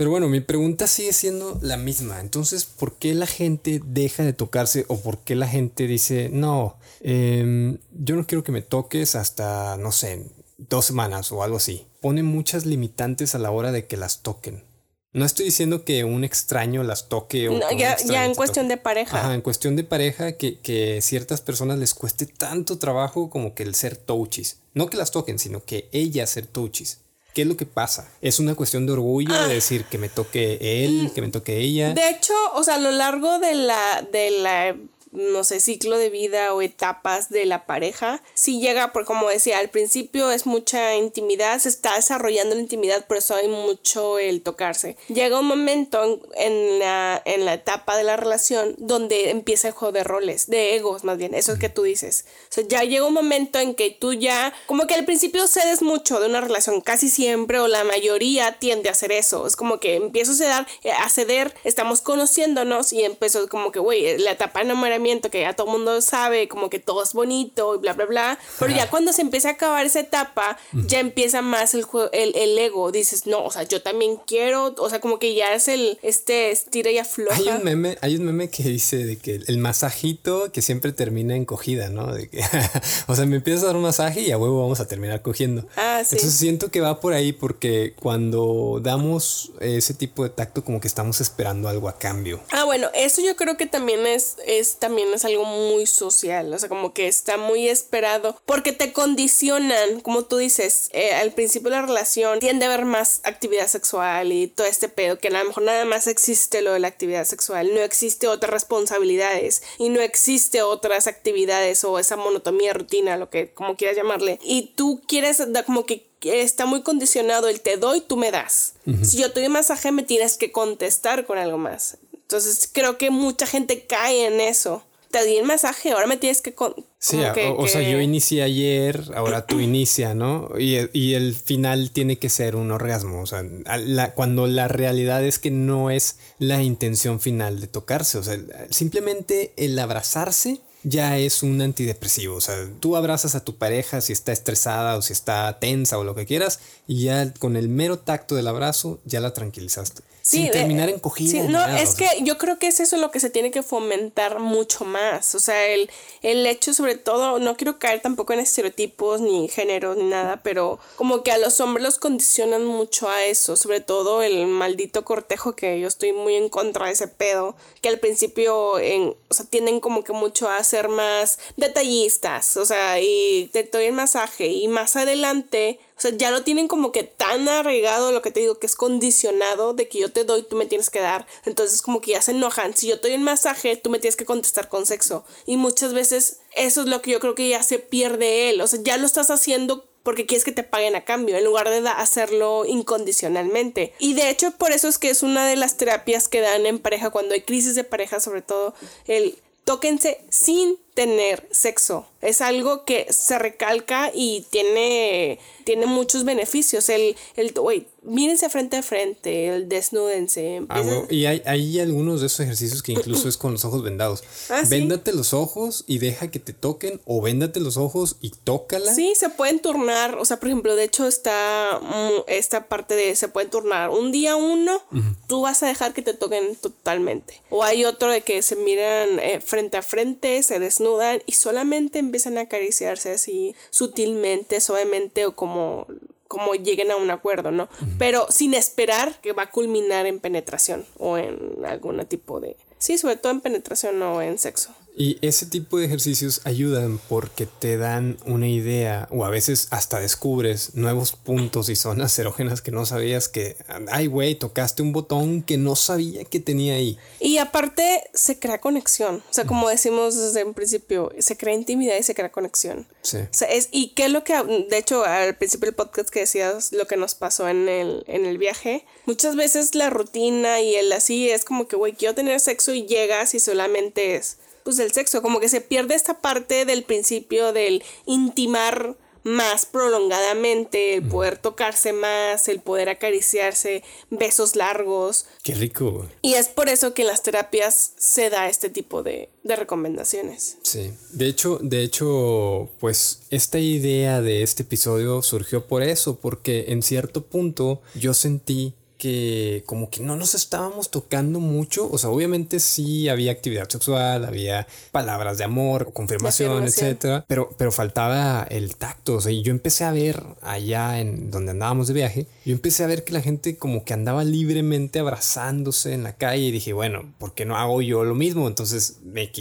Pero 0.00 0.08
bueno, 0.08 0.30
mi 0.30 0.40
pregunta 0.40 0.86
sigue 0.86 1.12
siendo 1.12 1.58
la 1.60 1.76
misma. 1.76 2.20
Entonces, 2.20 2.64
¿por 2.64 2.94
qué 2.94 3.12
la 3.12 3.26
gente 3.26 3.82
deja 3.84 4.22
de 4.22 4.32
tocarse 4.32 4.86
o 4.88 4.98
por 4.98 5.18
qué 5.18 5.34
la 5.34 5.46
gente 5.46 5.86
dice, 5.86 6.30
no, 6.32 6.78
em, 7.00 7.78
yo 7.92 8.16
no 8.16 8.26
quiero 8.26 8.44
que 8.44 8.52
me 8.52 8.62
toques 8.62 9.14
hasta, 9.14 9.76
no 9.76 9.92
sé, 9.92 10.26
dos 10.58 10.84
semanas 10.86 11.32
o 11.32 11.42
algo 11.42 11.56
así? 11.56 11.86
Pone 12.00 12.22
muchas 12.22 12.66
limitantes 12.66 13.34
a 13.34 13.38
la 13.38 13.50
hora 13.50 13.72
de 13.72 13.86
que 13.86 13.96
las 13.96 14.22
toquen. 14.22 14.64
No 15.12 15.24
estoy 15.24 15.46
diciendo 15.46 15.84
que 15.84 16.04
un 16.04 16.22
extraño 16.22 16.84
las 16.84 17.08
toque 17.08 17.48
o... 17.48 17.58
ya, 17.76 17.96
en 18.24 18.34
cuestión 18.36 18.68
de 18.68 18.76
pareja. 18.76 19.18
Ajá, 19.18 19.34
en 19.34 19.40
cuestión 19.40 19.74
de 19.74 19.82
pareja 19.82 20.32
que, 20.36 20.60
que 20.60 21.00
ciertas 21.02 21.40
personas 21.40 21.78
les 21.80 21.94
cueste 21.94 22.26
tanto 22.26 22.78
trabajo 22.78 23.28
como 23.28 23.54
que 23.54 23.64
el 23.64 23.74
ser 23.74 23.96
touchis. 23.96 24.60
No 24.72 24.86
que 24.88 24.96
las 24.96 25.10
toquen, 25.10 25.40
sino 25.40 25.64
que 25.64 25.88
ellas 25.90 26.30
ser 26.30 26.46
touchis. 26.46 27.00
¿Qué 27.34 27.42
es 27.42 27.48
lo 27.48 27.56
que 27.56 27.66
pasa? 27.66 28.08
¿Es 28.20 28.38
una 28.38 28.54
cuestión 28.54 28.86
de 28.86 28.92
orgullo 28.92 29.34
de 29.48 29.54
decir 29.54 29.84
que 29.84 29.98
me 29.98 30.08
toque 30.08 30.58
él, 30.84 31.08
Mm. 31.10 31.10
que 31.14 31.22
me 31.22 31.28
toque 31.28 31.58
ella? 31.58 31.92
De 31.92 32.08
hecho, 32.10 32.34
o 32.54 32.62
sea, 32.62 32.76
a 32.76 32.78
lo 32.78 32.92
largo 32.92 33.38
de 33.40 33.54
la, 33.54 34.06
de 34.12 34.30
la 34.30 34.76
no 35.12 35.44
sé, 35.44 35.60
ciclo 35.60 35.98
de 35.98 36.10
vida 36.10 36.54
o 36.54 36.62
etapas 36.62 37.30
de 37.30 37.44
la 37.44 37.66
pareja, 37.66 38.22
si 38.34 38.60
llega, 38.60 38.92
por 38.92 39.04
como 39.04 39.28
decía, 39.28 39.58
al 39.58 39.68
principio 39.68 40.30
es 40.30 40.46
mucha 40.46 40.94
intimidad, 40.96 41.58
se 41.58 41.68
está 41.68 41.96
desarrollando 41.96 42.54
la 42.54 42.60
intimidad, 42.60 43.06
por 43.06 43.16
eso 43.16 43.34
hay 43.34 43.48
mucho 43.48 44.18
el 44.18 44.42
tocarse. 44.42 44.96
Llega 45.08 45.40
un 45.40 45.46
momento 45.46 46.20
en, 46.34 46.78
la, 46.78 47.20
en 47.24 47.44
la 47.44 47.54
etapa 47.54 47.96
de 47.96 48.04
la 48.04 48.16
relación 48.16 48.74
donde 48.78 49.30
empieza 49.30 49.68
el 49.68 49.74
juego 49.74 49.92
de 49.92 50.04
roles, 50.04 50.48
de 50.48 50.76
egos 50.76 51.04
más 51.04 51.18
bien, 51.18 51.34
eso 51.34 51.52
es 51.52 51.58
que 51.58 51.68
tú 51.68 51.82
dices. 51.82 52.24
O 52.50 52.52
sea, 52.52 52.64
ya 52.66 52.84
llega 52.84 53.06
un 53.06 53.14
momento 53.14 53.58
en 53.58 53.74
que 53.74 53.90
tú 53.90 54.12
ya, 54.12 54.52
como 54.66 54.86
que 54.86 54.94
al 54.94 55.04
principio 55.04 55.46
cedes 55.48 55.82
mucho 55.82 56.20
de 56.20 56.28
una 56.28 56.40
relación, 56.40 56.80
casi 56.80 57.08
siempre 57.08 57.58
o 57.58 57.68
la 57.68 57.84
mayoría 57.84 58.58
tiende 58.58 58.88
a 58.88 58.92
hacer 58.92 59.12
eso. 59.12 59.46
Es 59.46 59.56
como 59.56 59.80
que 59.80 59.96
empiezo 59.96 60.32
a 60.44 61.08
ceder, 61.08 61.54
estamos 61.64 62.00
conociéndonos 62.00 62.92
y 62.92 63.04
empezó 63.04 63.48
como 63.48 63.72
que, 63.72 63.78
güey, 63.78 64.18
la 64.18 64.32
etapa 64.32 64.60
de 64.60 64.66
enamoramiento 65.00 65.30
que 65.30 65.40
ya 65.40 65.54
todo 65.54 65.66
el 65.68 65.72
mundo 65.72 66.00
sabe, 66.00 66.48
como 66.48 66.70
que 66.70 66.78
todo 66.78 67.02
es 67.02 67.12
bonito 67.12 67.74
y 67.74 67.78
bla, 67.78 67.94
bla, 67.94 68.06
bla. 68.06 68.38
Pero 68.58 68.74
ya 68.74 68.88
cuando 68.90 69.12
se 69.12 69.22
empieza 69.22 69.48
a 69.48 69.52
acabar 69.52 69.84
esa 69.86 70.00
etapa, 70.00 70.58
ya 70.72 71.00
empieza 71.00 71.42
más 71.42 71.74
el, 71.74 71.86
el, 72.12 72.36
el 72.36 72.58
ego. 72.58 72.92
Dices, 72.92 73.26
no, 73.26 73.44
o 73.44 73.50
sea, 73.50 73.62
yo 73.62 73.82
también 73.82 74.18
quiero, 74.26 74.74
o 74.78 74.90
sea, 74.90 75.00
como 75.00 75.18
que 75.18 75.34
ya 75.34 75.54
es 75.54 75.68
el, 75.68 75.98
este, 76.02 76.50
estira 76.50 76.90
y 76.90 76.98
afloja. 76.98 77.36
Hay 77.36 77.48
un 77.48 77.64
meme, 77.64 77.98
hay 78.00 78.16
un 78.16 78.24
meme 78.24 78.50
que 78.50 78.62
dice 78.62 78.98
de 79.04 79.16
que 79.18 79.40
el 79.46 79.58
masajito 79.58 80.52
que 80.52 80.62
siempre 80.62 80.92
termina 80.92 81.34
en 81.34 81.44
cogida, 81.44 81.88
¿no? 81.88 82.12
De 82.12 82.28
que, 82.28 82.42
o 83.06 83.16
sea, 83.16 83.26
me 83.26 83.36
empiezas 83.36 83.64
a 83.64 83.66
dar 83.68 83.76
un 83.76 83.82
masaje 83.82 84.20
y 84.20 84.30
a 84.30 84.38
huevo 84.38 84.60
vamos 84.60 84.80
a 84.80 84.86
terminar 84.86 85.22
cogiendo. 85.22 85.66
Ah, 85.76 86.02
sí. 86.04 86.16
Entonces 86.16 86.38
siento 86.38 86.70
que 86.70 86.80
va 86.80 87.00
por 87.00 87.12
ahí 87.12 87.32
porque 87.32 87.94
cuando 87.98 88.80
damos 88.82 89.52
ese 89.60 89.94
tipo 89.94 90.24
de 90.24 90.30
tacto 90.30 90.64
como 90.64 90.80
que 90.80 90.88
estamos 90.88 91.20
esperando 91.20 91.68
algo 91.68 91.88
a 91.88 91.98
cambio. 91.98 92.40
Ah, 92.52 92.64
bueno, 92.64 92.88
eso 92.94 93.22
yo 93.22 93.36
creo 93.36 93.56
que 93.56 93.66
también 93.66 94.06
es, 94.06 94.36
es, 94.46 94.76
también 94.76 94.89
es 94.98 95.24
algo 95.24 95.44
muy 95.44 95.86
social, 95.86 96.52
o 96.52 96.58
sea, 96.58 96.68
como 96.68 96.92
que 96.92 97.08
está 97.08 97.36
muy 97.36 97.68
esperado, 97.68 98.40
porque 98.46 98.72
te 98.72 98.92
condicionan, 98.92 100.00
como 100.00 100.24
tú 100.24 100.36
dices, 100.36 100.88
eh, 100.92 101.12
al 101.14 101.32
principio 101.32 101.70
de 101.70 101.76
la 101.76 101.82
relación 101.82 102.38
tiende 102.40 102.66
a 102.66 102.72
haber 102.72 102.84
más 102.84 103.20
actividad 103.24 103.66
sexual 103.66 104.32
y 104.32 104.48
todo 104.48 104.66
este 104.66 104.88
pedo, 104.88 105.18
que 105.18 105.28
a 105.28 105.30
lo 105.30 105.44
mejor 105.44 105.64
nada 105.64 105.84
más 105.84 106.06
existe 106.06 106.62
lo 106.62 106.72
de 106.72 106.80
la 106.80 106.88
actividad 106.88 107.24
sexual, 107.24 107.74
no 107.74 107.80
existe 107.80 108.28
otras 108.28 108.52
responsabilidades 108.52 109.62
y 109.78 109.88
no 109.88 110.00
existe 110.00 110.62
otras 110.62 111.06
actividades 111.06 111.84
o 111.84 111.98
esa 111.98 112.16
monotomía, 112.16 112.72
rutina, 112.72 113.16
lo 113.16 113.30
que 113.30 113.52
como 113.52 113.76
quieras 113.76 113.96
llamarle, 113.96 114.38
y 114.42 114.72
tú 114.76 115.02
quieres 115.06 115.42
como 115.66 115.86
que 115.86 116.10
está 116.22 116.66
muy 116.66 116.82
condicionado 116.82 117.48
el 117.48 117.60
te 117.60 117.76
doy, 117.76 118.00
tú 118.00 118.16
me 118.16 118.30
das. 118.30 118.74
Si 119.02 119.18
yo 119.18 119.32
te 119.32 119.40
doy 119.40 119.48
masaje, 119.48 119.92
me 119.92 120.02
tienes 120.02 120.36
que 120.36 120.52
contestar 120.52 121.24
con 121.24 121.38
algo 121.38 121.58
más. 121.58 121.98
Entonces 122.30 122.70
creo 122.72 122.96
que 122.96 123.10
mucha 123.10 123.44
gente 123.44 123.86
cae 123.88 124.28
en 124.28 124.40
eso. 124.40 124.84
Te 125.10 125.24
di 125.24 125.36
el 125.36 125.44
masaje, 125.44 125.90
ahora 125.90 126.06
me 126.06 126.16
tienes 126.16 126.40
que... 126.40 126.54
Con 126.54 126.76
Sí, 127.00 127.18
que, 127.34 127.48
o, 127.48 127.54
o 127.54 127.64
que... 127.64 127.70
sea, 127.70 127.82
yo 127.82 128.00
inicié 128.00 128.44
ayer, 128.44 129.10
ahora 129.16 129.46
tú 129.46 129.58
inicia, 129.58 130.14
¿no? 130.14 130.48
Y, 130.56 130.78
y, 130.92 131.14
el 131.14 131.34
final 131.34 131.90
tiene 131.90 132.18
que 132.18 132.28
ser 132.28 132.54
un 132.54 132.70
orgasmo, 132.70 133.22
o 133.22 133.26
sea, 133.26 133.42
la, 133.64 134.12
cuando 134.12 134.46
la 134.46 134.68
realidad 134.68 135.24
es 135.24 135.40
que 135.40 135.50
no 135.50 135.90
es 135.90 136.18
la 136.38 136.62
intención 136.62 137.18
final 137.18 137.58
de 137.58 137.66
tocarse, 137.66 138.18
o 138.18 138.22
sea, 138.22 138.38
simplemente 138.68 139.52
el 139.56 139.76
abrazarse 139.78 140.60
ya 140.82 141.18
es 141.18 141.42
un 141.42 141.60
antidepresivo. 141.60 142.36
O 142.36 142.40
sea, 142.40 142.68
tú 142.80 142.96
abrazas 142.96 143.34
a 143.34 143.44
tu 143.44 143.56
pareja 143.56 144.00
si 144.00 144.12
está 144.12 144.32
estresada 144.32 144.96
o 144.96 145.02
si 145.02 145.12
está 145.12 145.58
tensa 145.58 145.98
o 145.98 146.04
lo 146.04 146.14
que 146.14 146.26
quieras, 146.26 146.60
y 146.86 147.04
ya 147.04 147.32
con 147.32 147.56
el 147.56 147.68
mero 147.68 147.98
tacto 147.98 148.34
del 148.34 148.46
abrazo 148.46 149.00
ya 149.04 149.20
la 149.20 149.32
tranquilizaste. 149.32 150.02
Sí, 150.30 150.42
sin 150.44 150.52
terminar 150.52 150.88
en 150.88 151.00
cogida. 151.00 151.28
Sí, 151.28 151.40
no, 151.48 151.66
es 151.76 151.96
que 151.96 152.06
yo 152.20 152.38
creo 152.38 152.56
que 152.60 152.68
es 152.68 152.78
eso 152.78 152.96
lo 152.98 153.10
que 153.10 153.18
se 153.18 153.30
tiene 153.30 153.50
que 153.50 153.64
fomentar 153.64 154.38
mucho 154.38 154.84
más. 154.84 155.34
O 155.34 155.40
sea, 155.40 155.66
el, 155.66 155.90
el 156.22 156.46
hecho, 156.46 156.72
sobre 156.72 156.94
todo, 156.94 157.40
no 157.40 157.56
quiero 157.56 157.80
caer 157.80 158.00
tampoco 158.00 158.32
en 158.32 158.38
estereotipos, 158.38 159.20
ni 159.20 159.48
géneros, 159.48 159.96
ni 159.96 160.04
nada, 160.04 160.40
pero 160.44 160.78
como 160.94 161.24
que 161.24 161.32
a 161.32 161.38
los 161.38 161.58
hombres 161.58 161.82
los 161.82 161.98
condicionan 161.98 162.64
mucho 162.64 163.08
a 163.08 163.24
eso. 163.24 163.56
Sobre 163.56 163.80
todo 163.80 164.22
el 164.22 164.46
maldito 164.46 165.04
cortejo, 165.04 165.56
que 165.56 165.80
yo 165.80 165.88
estoy 165.88 166.12
muy 166.12 166.36
en 166.36 166.48
contra 166.48 166.86
de 166.86 166.92
ese 166.92 167.08
pedo. 167.08 167.56
Que 167.80 167.88
al 167.88 167.98
principio, 167.98 168.78
en, 168.78 169.16
o 169.28 169.34
sea, 169.34 169.46
tienden 169.46 169.80
como 169.80 170.04
que 170.04 170.12
mucho 170.12 170.48
a 170.48 170.62
ser 170.62 170.88
más 170.88 171.40
detallistas. 171.56 172.56
O 172.56 172.64
sea, 172.64 173.00
y 173.00 173.50
te 173.52 173.64
doy 173.64 173.86
el 173.86 173.94
masaje. 173.94 174.46
Y 174.46 174.68
más 174.68 174.94
adelante. 174.94 175.80
O 176.00 176.02
sea, 176.02 176.12
ya 176.16 176.30
lo 176.30 176.44
tienen 176.44 176.66
como 176.66 176.92
que 176.92 177.02
tan 177.02 177.46
arraigado 177.46 178.10
lo 178.10 178.22
que 178.22 178.30
te 178.30 178.40
digo, 178.40 178.58
que 178.58 178.66
es 178.66 178.74
condicionado 178.74 179.74
de 179.74 179.86
que 179.86 179.98
yo 179.98 180.10
te 180.10 180.24
doy, 180.24 180.42
tú 180.42 180.56
me 180.56 180.64
tienes 180.64 180.88
que 180.88 180.98
dar. 180.98 181.26
Entonces 181.44 181.82
como 181.82 182.00
que 182.00 182.12
ya 182.12 182.22
se 182.22 182.30
enojan. 182.30 182.74
Si 182.74 182.88
yo 182.88 182.98
te 182.98 183.08
doy 183.08 183.16
el 183.16 183.22
masaje, 183.22 183.76
tú 183.76 183.90
me 183.90 183.98
tienes 183.98 184.16
que 184.16 184.24
contestar 184.24 184.70
con 184.70 184.86
sexo. 184.86 185.26
Y 185.44 185.58
muchas 185.58 185.92
veces 185.92 186.38
eso 186.56 186.80
es 186.80 186.86
lo 186.86 187.02
que 187.02 187.10
yo 187.10 187.20
creo 187.20 187.34
que 187.34 187.50
ya 187.50 187.62
se 187.62 187.78
pierde 187.78 188.48
él. 188.48 188.62
O 188.62 188.66
sea, 188.66 188.80
ya 188.82 188.96
lo 188.96 189.04
estás 189.04 189.30
haciendo 189.30 189.90
porque 190.02 190.24
quieres 190.24 190.44
que 190.44 190.52
te 190.52 190.62
paguen 190.62 190.96
a 190.96 191.04
cambio, 191.04 191.36
en 191.36 191.44
lugar 191.44 191.68
de 191.68 191.86
hacerlo 191.86 192.64
incondicionalmente. 192.64 193.92
Y 193.98 194.14
de 194.14 194.30
hecho, 194.30 194.52
por 194.52 194.72
eso 194.72 194.88
es 194.88 194.96
que 194.96 195.10
es 195.10 195.22
una 195.22 195.46
de 195.46 195.56
las 195.56 195.76
terapias 195.76 196.28
que 196.28 196.40
dan 196.40 196.64
en 196.64 196.78
pareja, 196.78 197.10
cuando 197.10 197.34
hay 197.34 197.42
crisis 197.42 197.74
de 197.74 197.84
pareja, 197.84 198.20
sobre 198.20 198.40
todo, 198.40 198.72
el 199.06 199.38
tóquense 199.70 200.20
sin 200.30 200.78
tener 200.94 201.46
sexo. 201.52 202.04
Es 202.22 202.40
algo 202.40 202.84
que 202.84 203.06
se 203.12 203.38
recalca 203.38 204.10
y 204.12 204.44
tiene, 204.50 205.38
tiene 205.62 205.86
muchos 205.86 206.24
beneficios. 206.24 206.88
El, 206.88 207.16
el 207.36 207.54
wait, 207.56 207.86
mírense 208.02 208.48
frente 208.48 208.76
a 208.76 208.82
frente, 208.82 209.64
desnúdense. 209.66 210.62
Ah, 210.68 210.80
bueno, 210.80 211.06
y 211.10 211.26
hay, 211.26 211.42
hay, 211.44 211.80
algunos 211.80 212.20
de 212.20 212.26
esos 212.26 212.40
ejercicios 212.40 212.82
que 212.82 212.92
incluso 212.92 213.28
es 213.28 213.36
con 213.36 213.52
los 213.52 213.64
ojos 213.64 213.82
vendados. 213.82 214.22
¿Ah, 214.48 214.62
Véndate 214.68 215.10
¿sí? 215.10 215.16
los 215.16 215.34
ojos 215.34 215.84
y 215.86 215.98
deja 215.98 216.30
que 216.30 216.38
te 216.38 216.52
toquen, 216.52 217.00
o 217.04 217.20
véndate 217.20 217.60
los 217.60 217.76
ojos 217.76 218.16
y 218.20 218.30
tócala. 218.30 218.94
Sí, 218.94 219.12
se 219.16 219.28
pueden 219.28 219.60
turnar. 219.60 220.16
O 220.16 220.24
sea, 220.24 220.38
por 220.38 220.48
ejemplo, 220.48 220.76
de 220.76 220.84
hecho, 220.84 221.06
está 221.06 221.80
esta 222.26 222.68
parte 222.68 222.94
de 222.94 223.14
se 223.16 223.28
pueden 223.28 223.50
turnar. 223.50 223.90
Un 223.90 224.12
día 224.12 224.36
uno, 224.36 224.80
uh 224.92 224.96
-huh. 224.96 225.16
tú 225.26 225.42
vas 225.42 225.62
a 225.62 225.66
dejar 225.66 225.92
que 225.92 226.02
te 226.02 226.14
toquen 226.14 226.56
totalmente. 226.56 227.42
O 227.50 227.62
hay 227.62 227.84
otro 227.84 228.10
de 228.10 228.22
que 228.22 228.42
se 228.42 228.56
miran 228.56 229.18
eh, 229.18 229.40
frente 229.40 229.76
a 229.76 229.82
frente, 229.82 230.42
se 230.42 230.58
desnudan 230.58 231.22
y 231.26 231.32
solamente 231.32 231.98
empiezan 231.98 232.38
a 232.38 232.42
acariciarse 232.42 233.12
así 233.12 233.54
sutilmente, 233.70 234.60
suavemente 234.60 235.26
o 235.26 235.34
como 235.34 235.86
como 236.30 236.54
lleguen 236.54 236.92
a 236.92 236.96
un 236.96 237.10
acuerdo, 237.10 237.50
¿no? 237.50 237.68
Pero 237.98 238.24
sin 238.30 238.54
esperar 238.54 239.20
que 239.20 239.32
va 239.32 239.42
a 239.42 239.50
culminar 239.50 240.06
en 240.06 240.20
penetración 240.20 240.86
o 240.96 241.18
en 241.18 241.64
algún 241.66 242.06
tipo 242.06 242.38
de... 242.38 242.56
Sí, 242.78 242.98
sobre 242.98 243.16
todo 243.16 243.32
en 243.32 243.40
penetración 243.40 244.00
o 244.00 244.22
en 244.22 244.38
sexo. 244.38 244.72
Y 244.96 245.18
ese 245.26 245.46
tipo 245.46 245.78
de 245.78 245.86
ejercicios 245.86 246.40
ayudan 246.44 247.00
porque 247.08 247.46
te 247.46 247.76
dan 247.76 248.18
una 248.26 248.48
idea 248.48 249.08
o 249.10 249.24
a 249.24 249.30
veces 249.30 249.68
hasta 249.70 250.00
descubres 250.00 250.74
nuevos 250.74 251.12
puntos 251.12 251.68
y 251.68 251.76
zonas 251.76 252.18
erógenas 252.18 252.60
que 252.60 252.70
no 252.70 252.84
sabías 252.86 253.28
que, 253.28 253.56
ay 253.90 254.06
güey, 254.06 254.34
tocaste 254.34 254.82
un 254.82 254.92
botón 254.92 255.42
que 255.42 255.56
no 255.56 255.76
sabía 255.76 256.24
que 256.24 256.40
tenía 256.40 256.74
ahí. 256.74 256.98
Y 257.20 257.38
aparte 257.38 258.10
se 258.14 258.38
crea 258.38 258.60
conexión, 258.60 259.22
o 259.30 259.32
sea, 259.32 259.46
como 259.46 259.68
decimos 259.68 260.16
desde 260.16 260.44
un 260.44 260.54
principio, 260.54 261.12
se 261.18 261.36
crea 261.36 261.54
intimidad 261.54 261.96
y 261.98 262.02
se 262.02 262.14
crea 262.14 262.30
conexión. 262.30 262.86
Sí. 263.02 263.18
O 263.18 263.28
sea, 263.34 263.48
es, 263.48 263.68
y 263.70 263.90
qué 263.94 264.06
es 264.06 264.10
lo 264.10 264.24
que, 264.24 264.34
de 264.68 264.78
hecho, 264.78 265.04
al 265.04 265.36
principio 265.36 265.66
del 265.66 265.74
podcast 265.74 266.10
que 266.10 266.20
decías 266.20 266.72
lo 266.72 266.86
que 266.86 266.96
nos 266.96 267.14
pasó 267.14 267.48
en 267.48 267.68
el, 267.68 268.04
en 268.06 268.26
el 268.26 268.38
viaje, 268.38 268.84
muchas 269.06 269.36
veces 269.36 269.74
la 269.74 269.90
rutina 269.90 270.60
y 270.60 270.74
el 270.74 270.92
así 270.92 271.30
es 271.30 271.44
como 271.44 271.68
que, 271.68 271.76
güey, 271.76 271.92
quiero 271.92 272.14
tener 272.14 272.40
sexo 272.40 272.74
y 272.74 272.86
llegas 272.86 273.34
y 273.34 273.40
solamente 273.40 274.16
es 274.16 274.38
pues 274.64 274.78
el 274.78 274.92
sexo, 274.92 275.22
como 275.22 275.40
que 275.40 275.48
se 275.48 275.60
pierde 275.60 275.94
esta 275.94 276.20
parte 276.20 276.64
del 276.64 276.84
principio 276.84 277.52
del 277.52 277.82
intimar 278.06 278.96
más 279.22 279.66
prolongadamente, 279.66 280.94
el 280.94 281.02
poder 281.02 281.38
tocarse 281.38 281.92
más, 281.92 282.48
el 282.48 282.60
poder 282.60 282.88
acariciarse, 282.88 283.82
besos 284.10 284.56
largos. 284.56 285.26
Qué 285.42 285.54
rico. 285.54 286.08
Y 286.22 286.34
es 286.34 286.48
por 286.48 286.68
eso 286.68 286.94
que 286.94 287.02
en 287.02 287.08
las 287.08 287.22
terapias 287.22 287.92
se 287.96 288.30
da 288.30 288.48
este 288.48 288.70
tipo 288.70 289.02
de, 289.02 289.28
de 289.42 289.56
recomendaciones. 289.56 290.56
Sí, 290.62 290.92
de 291.12 291.28
hecho, 291.28 291.58
de 291.62 291.82
hecho, 291.82 292.70
pues 292.78 293.22
esta 293.30 293.58
idea 293.58 294.22
de 294.22 294.42
este 294.42 294.62
episodio 294.62 295.22
surgió 295.22 295.66
por 295.66 295.82
eso, 295.82 296.18
porque 296.18 296.66
en 296.68 296.82
cierto 296.82 297.26
punto 297.26 297.82
yo 297.94 298.14
sentí 298.14 298.74
que 299.00 299.62
como 299.64 299.88
que 299.88 300.02
no 300.02 300.14
nos 300.14 300.34
estábamos 300.34 300.90
tocando 300.90 301.40
mucho, 301.40 301.90
o 301.90 301.96
sea, 301.96 302.10
obviamente 302.10 302.60
sí 302.60 303.08
había 303.08 303.32
actividad 303.32 303.66
sexual, 303.66 304.26
había 304.26 304.66
palabras 304.92 305.38
de 305.38 305.44
amor, 305.44 305.94
confirmación, 305.94 306.64
etcétera, 306.64 307.24
pero, 307.26 307.48
pero 307.56 307.72
faltaba 307.72 308.46
el 308.50 308.76
tacto, 308.76 309.14
o 309.14 309.20
sea, 309.22 309.32
y 309.32 309.42
yo 309.42 309.52
empecé 309.52 309.84
a 309.84 309.92
ver 309.92 310.22
allá 310.42 311.00
en 311.00 311.30
donde 311.30 311.52
andábamos 311.52 311.86
de 311.88 311.94
viaje, 311.94 312.26
yo 312.44 312.52
empecé 312.52 312.84
a 312.84 312.88
ver 312.88 313.02
que 313.02 313.14
la 313.14 313.22
gente 313.22 313.56
como 313.56 313.86
que 313.86 313.94
andaba 313.94 314.22
libremente 314.22 314.98
abrazándose 314.98 315.94
en 315.94 316.02
la 316.02 316.12
calle 316.12 316.44
y 316.44 316.50
dije, 316.50 316.74
bueno, 316.74 317.14
¿por 317.16 317.32
qué 317.32 317.46
no 317.46 317.56
hago 317.56 317.80
yo 317.80 318.04
lo 318.04 318.14
mismo? 318.14 318.48
Entonces 318.48 318.98
me 319.02 319.32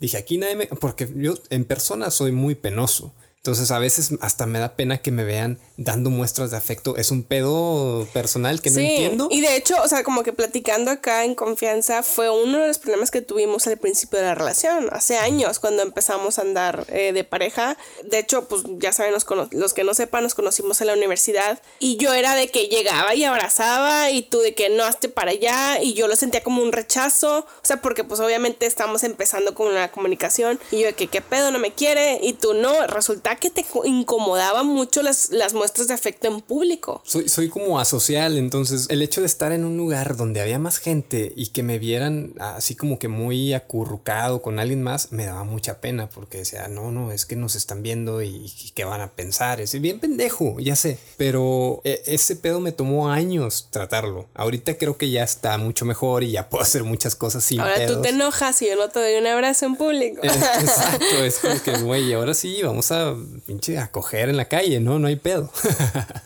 dije, 0.00 0.16
aquí 0.16 0.38
nadie 0.38 0.56
me, 0.56 0.66
porque 0.66 1.08
yo 1.14 1.34
en 1.50 1.64
persona 1.64 2.10
soy 2.10 2.32
muy 2.32 2.56
penoso. 2.56 3.14
Entonces 3.44 3.70
a 3.72 3.78
veces 3.78 4.12
hasta 4.22 4.46
me 4.46 4.58
da 4.58 4.74
pena 4.74 4.96
que 4.96 5.10
me 5.10 5.22
vean 5.22 5.58
dando 5.76 6.08
muestras 6.08 6.50
de 6.50 6.56
afecto. 6.56 6.96
Es 6.96 7.10
un 7.10 7.22
pedo 7.24 8.08
personal 8.14 8.62
que 8.62 8.70
no 8.70 8.80
entiendo. 8.80 9.28
Y 9.30 9.42
de 9.42 9.54
hecho, 9.54 9.76
o 9.82 9.86
sea, 9.86 10.02
como 10.02 10.22
que 10.22 10.32
platicando 10.32 10.90
acá 10.90 11.26
en 11.26 11.34
confianza 11.34 12.02
fue 12.02 12.30
uno 12.30 12.56
de 12.60 12.68
los 12.68 12.78
problemas 12.78 13.10
que 13.10 13.20
tuvimos 13.20 13.66
al 13.66 13.76
principio 13.76 14.18
de 14.18 14.24
la 14.24 14.34
relación, 14.34 14.88
hace 14.92 15.18
años, 15.18 15.58
cuando 15.58 15.82
empezamos 15.82 16.38
a 16.38 16.40
andar 16.40 16.86
eh, 16.88 17.12
de 17.12 17.22
pareja. 17.22 17.76
De 18.04 18.18
hecho, 18.18 18.48
pues 18.48 18.62
ya 18.78 18.92
saben, 18.92 19.12
los, 19.12 19.26
los 19.50 19.74
que 19.74 19.84
no 19.84 19.92
sepan, 19.92 20.22
nos 20.22 20.34
conocimos 20.34 20.80
en 20.80 20.86
la 20.86 20.94
universidad 20.94 21.60
y 21.80 21.98
yo 21.98 22.14
era 22.14 22.34
de 22.36 22.48
que 22.48 22.68
llegaba 22.68 23.14
y 23.14 23.24
abrazaba 23.24 24.10
y 24.10 24.22
tú 24.22 24.38
de 24.38 24.54
que 24.54 24.70
no 24.70 24.84
hazte 24.84 25.10
para 25.10 25.32
allá 25.32 25.82
y 25.82 25.92
yo 25.92 26.08
lo 26.08 26.16
sentía 26.16 26.42
como 26.42 26.62
un 26.62 26.72
rechazo. 26.72 27.40
O 27.40 27.66
sea, 27.66 27.82
porque 27.82 28.04
pues 28.04 28.20
obviamente 28.20 28.64
estamos 28.64 29.04
empezando 29.04 29.54
con 29.54 29.66
una 29.66 29.92
comunicación 29.92 30.58
y 30.70 30.80
yo 30.80 30.86
de 30.86 30.94
que 30.94 31.08
qué 31.08 31.20
pedo 31.20 31.50
no 31.50 31.58
me 31.58 31.72
quiere 31.72 32.20
y 32.22 32.32
tú 32.32 32.54
no. 32.54 32.86
Resulta 32.86 33.33
que 33.36 33.50
te 33.50 33.64
incomodaba 33.84 34.62
mucho 34.62 35.02
las, 35.02 35.30
las 35.30 35.54
muestras 35.54 35.88
de 35.88 35.94
afecto 35.94 36.28
en 36.28 36.40
público. 36.40 37.02
Soy, 37.04 37.28
soy 37.28 37.48
como 37.48 37.78
asocial, 37.78 38.36
entonces 38.36 38.86
el 38.90 39.02
hecho 39.02 39.20
de 39.20 39.26
estar 39.26 39.52
en 39.52 39.64
un 39.64 39.76
lugar 39.76 40.16
donde 40.16 40.40
había 40.40 40.58
más 40.58 40.78
gente 40.78 41.32
y 41.36 41.48
que 41.48 41.62
me 41.62 41.78
vieran 41.78 42.34
así 42.38 42.74
como 42.74 42.98
que 42.98 43.08
muy 43.08 43.52
acurrucado 43.52 44.42
con 44.42 44.58
alguien 44.58 44.82
más, 44.82 45.12
me 45.12 45.26
daba 45.26 45.44
mucha 45.44 45.80
pena 45.80 46.08
porque 46.08 46.38
decía, 46.38 46.68
no, 46.68 46.90
no, 46.90 47.12
es 47.12 47.26
que 47.26 47.36
nos 47.36 47.54
están 47.54 47.82
viendo 47.82 48.22
y, 48.22 48.52
qué 48.74 48.84
van 48.84 49.00
a 49.00 49.12
pensar. 49.12 49.60
Es 49.60 49.78
bien 49.80 50.00
pendejo, 50.00 50.58
ya 50.60 50.76
sé, 50.76 50.98
pero 51.16 51.80
e, 51.84 52.02
ese 52.06 52.36
pedo 52.36 52.60
me 52.60 52.72
tomó 52.72 53.10
años 53.10 53.68
tratarlo. 53.70 54.26
Ahorita 54.34 54.76
creo 54.76 54.96
que 54.96 55.10
ya 55.10 55.22
está 55.22 55.58
mucho 55.58 55.84
mejor 55.84 56.24
y 56.24 56.32
ya 56.32 56.48
puedo 56.48 56.62
hacer 56.62 56.84
muchas 56.84 57.14
cosas 57.14 57.44
sin 57.44 57.60
Ahora 57.60 57.86
tú 57.86 58.00
te 58.00 58.10
enojas 58.10 58.60
y 58.62 58.68
yo 58.68 58.76
no 58.76 58.88
te 58.88 59.00
doy 59.00 59.14
un 59.16 59.26
abrazo 59.26 59.66
en 59.66 59.76
público. 59.76 60.20
Exacto, 60.22 61.24
es 61.24 61.38
como 61.38 61.62
que, 61.62 61.72
güey, 61.82 62.12
ahora 62.12 62.34
sí, 62.34 62.62
vamos 62.62 62.90
a 62.90 63.14
pinche 63.46 63.78
a 63.78 63.90
coger 63.90 64.28
en 64.28 64.36
la 64.36 64.46
calle, 64.46 64.80
¿no? 64.80 64.98
No 64.98 65.06
hay 65.06 65.16
pedo. 65.16 65.50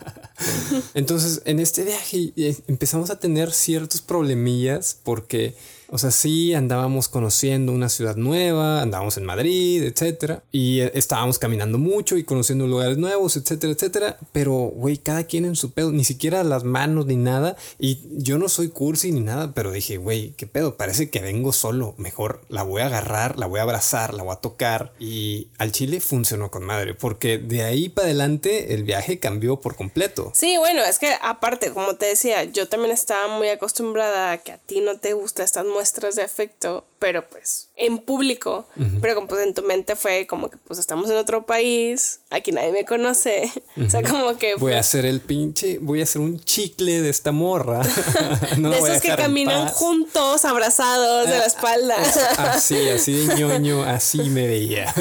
Entonces, 0.95 1.43
en 1.45 1.61
este 1.61 1.85
viaje 1.85 2.33
eh, 2.37 2.57
empezamos 2.69 3.11
a 3.11 3.19
tener 3.19 3.53
ciertos 3.53 4.03
problemillas 4.03 4.97
porque 5.03 5.55
o 5.91 5.99
sea, 5.99 6.11
sí 6.11 6.55
andábamos 6.55 7.09
conociendo 7.09 7.73
una 7.73 7.89
ciudad 7.89 8.17
nueva, 8.17 8.83
andábamos 8.83 9.17
en 9.17 9.25
Madrid, 9.25 9.83
etcétera, 9.83 10.43
y 10.53 10.81
eh, 10.81 10.93
estábamos 10.95 11.39
caminando 11.39 11.79
mucho 11.79 12.17
y 12.17 12.25
conociendo 12.25 12.67
lugares 12.67 12.99
nuevos, 12.99 13.37
etcétera, 13.37 13.73
etcétera. 13.73 14.19
Pero, 14.33 14.53
güey, 14.53 14.99
cada 14.99 15.25
quien 15.25 15.45
en 15.45 15.57
su 15.57 15.73
pedo, 15.73 15.91
ni 15.91 16.05
siquiera 16.05 16.45
las 16.45 16.65
manos 16.65 17.07
ni 17.07 17.17
nada. 17.17 17.57
Y 17.79 18.01
yo 18.11 18.39
no 18.39 18.49
soy 18.49 18.69
cursi 18.69 19.13
ni 19.13 19.21
nada, 19.21 19.53
pero 19.55 19.71
dije, 19.71 19.97
güey, 19.97 20.33
qué 20.37 20.47
pedo, 20.47 20.77
parece 20.77 21.11
que 21.11 21.21
vengo 21.21 21.53
solo. 21.53 21.95
Mejor 21.97 22.43
la 22.49 22.63
voy 22.63 22.83
a 22.83 22.87
agarrar, 22.87 23.39
la 23.39 23.47
voy 23.47 23.61
a 23.61 23.63
abrazar, 23.63 24.15
la 24.15 24.23
voy 24.23 24.33
a 24.33 24.41
tocar. 24.41 24.93
Y 24.99 25.49
al 25.59 25.73
chile 25.73 26.01
funcionó 26.01 26.51
con 26.51 26.65
madre, 26.65 26.95
porque 26.95 27.39
de 27.39 27.63
ahí 27.63 27.89
para 27.89 28.07
adelante 28.07 28.75
el 28.75 28.85
viaje 28.85 29.19
cambió 29.19 29.61
por 29.61 29.77
completo. 29.77 30.33
Sí, 30.35 30.57
bueno, 30.59 30.83
es 30.85 30.99
que 30.99 31.15
aparte, 31.23 31.73
como 31.73 31.97
te 31.97 32.07
decía, 32.07 32.45
yo 32.45 32.69
también 32.69 32.93
estaba 32.93 33.29
muy 33.39 33.49
acostumbrada 33.49 34.33
a 34.33 34.39
que 34.39 34.53
a 34.53 34.59
ti 34.59 34.81
no 34.81 34.99
te 34.99 35.15
gusta 35.15 35.43
estar 35.43 35.65
muestras 35.79 36.17
de 36.17 36.23
afecto, 36.23 36.85
pero 36.99 37.29
pues 37.29 37.69
en 37.77 37.99
público, 37.99 38.67
pero 39.01 39.15
como 39.15 39.29
pues 39.29 39.47
en 39.47 39.55
tu 39.55 39.63
mente 39.63 39.95
fue 39.95 40.27
como 40.27 40.51
que 40.51 40.57
pues 40.57 40.81
estamos 40.81 41.09
en 41.09 41.17
otro 41.17 41.47
país, 41.47 42.19
aquí 42.31 42.51
nadie 42.51 42.73
me 42.73 42.85
conoce, 42.85 43.53
o 43.81 43.89
sea, 43.89 44.03
como 44.03 44.37
que... 44.37 44.57
Voy 44.57 44.73
a 44.73 44.81
hacer 44.81 45.07
el 45.07 45.21
pinche, 45.21 45.79
voy 45.79 46.01
a 46.01 46.03
hacer 46.03 46.21
un 46.21 46.41
chicle 46.41 47.01
de 47.01 47.11
esta 47.11 47.31
morra. 47.31 47.83
de 48.57 48.77
esos 48.77 49.01
que 49.01 49.15
caminan 49.15 49.69
juntos, 49.69 50.45
abrazados 50.45 51.29
de 51.29 51.39
la 51.39 51.47
espalda. 51.47 51.95
así, 52.39 52.89
así 52.89 53.13
de 53.13 53.37
ñoño, 53.37 53.85
así 53.85 54.19
me 54.31 54.49
veía. 54.49 54.93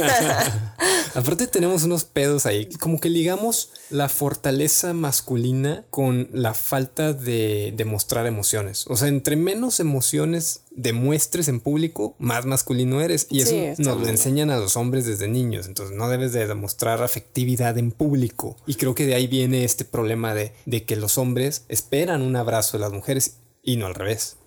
Aparte 1.16 1.48
tenemos 1.48 1.82
unos 1.82 2.04
pedos 2.04 2.46
ahí, 2.46 2.70
como 2.80 3.00
que 3.00 3.10
ligamos 3.10 3.72
la 3.90 4.10
fortaleza 4.10 4.94
masculina 4.94 5.84
con 5.90 6.30
la 6.32 6.54
falta 6.54 7.13
de 7.13 7.74
demostrar 7.76 8.28
emociones. 8.28 8.86
O 8.88 8.96
sea, 8.96 9.08
entre 9.08 9.36
menos 9.36 9.80
emociones 9.80 10.62
demuestres 10.78 11.50
en 11.50 11.60
público, 11.60 12.16
más 12.20 12.46
masculino 12.46 13.02
eres. 13.02 13.28
Y 13.30 13.42
eso 13.42 13.56
nos 13.80 14.00
lo 14.00 14.08
enseñan 14.08 14.50
a 14.50 14.58
los 14.58 14.78
hombres 14.78 15.06
desde 15.06 15.28
niños. 15.28 15.68
Entonces 15.68 15.98
no 15.98 16.08
debes 16.08 16.32
de 16.32 16.48
demostrar 16.48 17.04
afectividad 17.04 17.78
en 17.78 17.92
público. 17.92 18.56
Y 18.66 18.76
creo 18.76 18.96
que 18.96 19.06
de 19.06 19.16
ahí 19.16 19.28
viene 19.28 19.66
este 19.66 19.84
problema 19.84 20.34
de, 20.34 20.54
de 20.66 20.86
que 20.86 20.96
los 20.96 21.18
hombres 21.18 21.66
esperan 21.68 22.22
un 22.22 22.38
abrazo 22.38 22.78
de 22.78 22.82
las 22.82 22.94
mujeres 22.94 23.38
y 23.62 23.76
no 23.76 23.88
al 23.88 23.96
revés. 23.96 24.38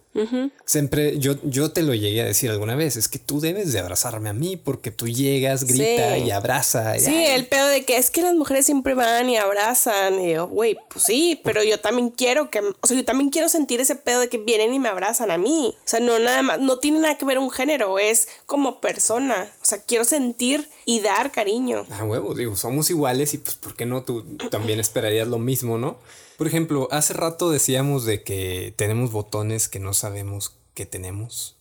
Siempre 0.64 1.18
yo, 1.18 1.36
yo 1.44 1.70
te 1.70 1.82
lo 1.82 1.94
llegué 1.94 2.22
a 2.22 2.24
decir 2.24 2.50
alguna 2.50 2.74
vez, 2.74 2.96
es 2.96 3.08
que 3.08 3.20
tú 3.20 3.40
debes 3.40 3.72
de 3.72 3.78
abrazarme 3.78 4.28
a 4.28 4.32
mí 4.32 4.56
porque 4.56 4.90
tú 4.90 5.06
llegas, 5.06 5.64
grita 5.64 6.18
y 6.18 6.30
abraza. 6.32 6.98
sí, 6.98 7.26
el 7.26 7.46
pedo 7.46 7.68
de 7.68 7.84
que 7.84 7.96
es 7.96 8.10
que 8.10 8.22
las 8.22 8.34
mujeres 8.34 8.66
siempre 8.66 8.94
van 8.94 9.30
y 9.30 9.36
abrazan 9.36 10.20
y 10.20 10.32
yo, 10.32 10.48
güey, 10.48 10.76
pues 10.88 11.04
sí, 11.04 11.40
pero 11.44 11.62
yo 11.62 11.78
también 11.78 12.10
quiero 12.10 12.50
que, 12.50 12.60
o 12.60 12.86
sea, 12.86 12.96
yo 12.96 13.04
también 13.04 13.30
quiero 13.30 13.48
sentir 13.48 13.80
ese 13.80 13.94
pedo 13.94 14.20
de 14.20 14.28
que 14.28 14.38
vienen 14.38 14.74
y 14.74 14.80
me 14.80 14.88
abrazan 14.88 15.30
a 15.30 15.38
mí. 15.38 15.74
O 15.76 15.88
sea, 15.88 16.00
no 16.00 16.18
nada 16.18 16.42
más, 16.42 16.60
no 16.60 16.78
tiene 16.78 16.98
nada 16.98 17.16
que 17.16 17.24
ver 17.24 17.38
un 17.38 17.50
género, 17.50 17.98
es 17.98 18.28
como 18.46 18.80
persona. 18.80 19.52
O 19.62 19.64
sea, 19.64 19.78
quiero 19.82 20.04
sentir 20.04 20.68
y 20.84 21.00
dar 21.00 21.30
cariño. 21.30 21.86
Ah, 21.90 22.04
huevo, 22.04 22.34
digo, 22.34 22.56
somos 22.56 22.90
iguales 22.90 23.32
y 23.34 23.38
pues, 23.38 23.56
¿por 23.56 23.76
qué 23.76 23.86
no 23.86 24.02
tú 24.02 24.24
también 24.50 24.80
esperarías 24.80 25.28
lo 25.28 25.38
mismo, 25.38 25.78
no? 25.78 25.98
Por 26.40 26.46
ejemplo, 26.46 26.88
hace 26.90 27.12
rato 27.12 27.50
decíamos 27.50 28.06
de 28.06 28.22
que 28.22 28.72
tenemos 28.78 29.12
botones 29.12 29.68
que 29.68 29.78
no 29.78 29.92
sabemos 29.92 30.56
que 30.72 30.86
tenemos. 30.86 31.58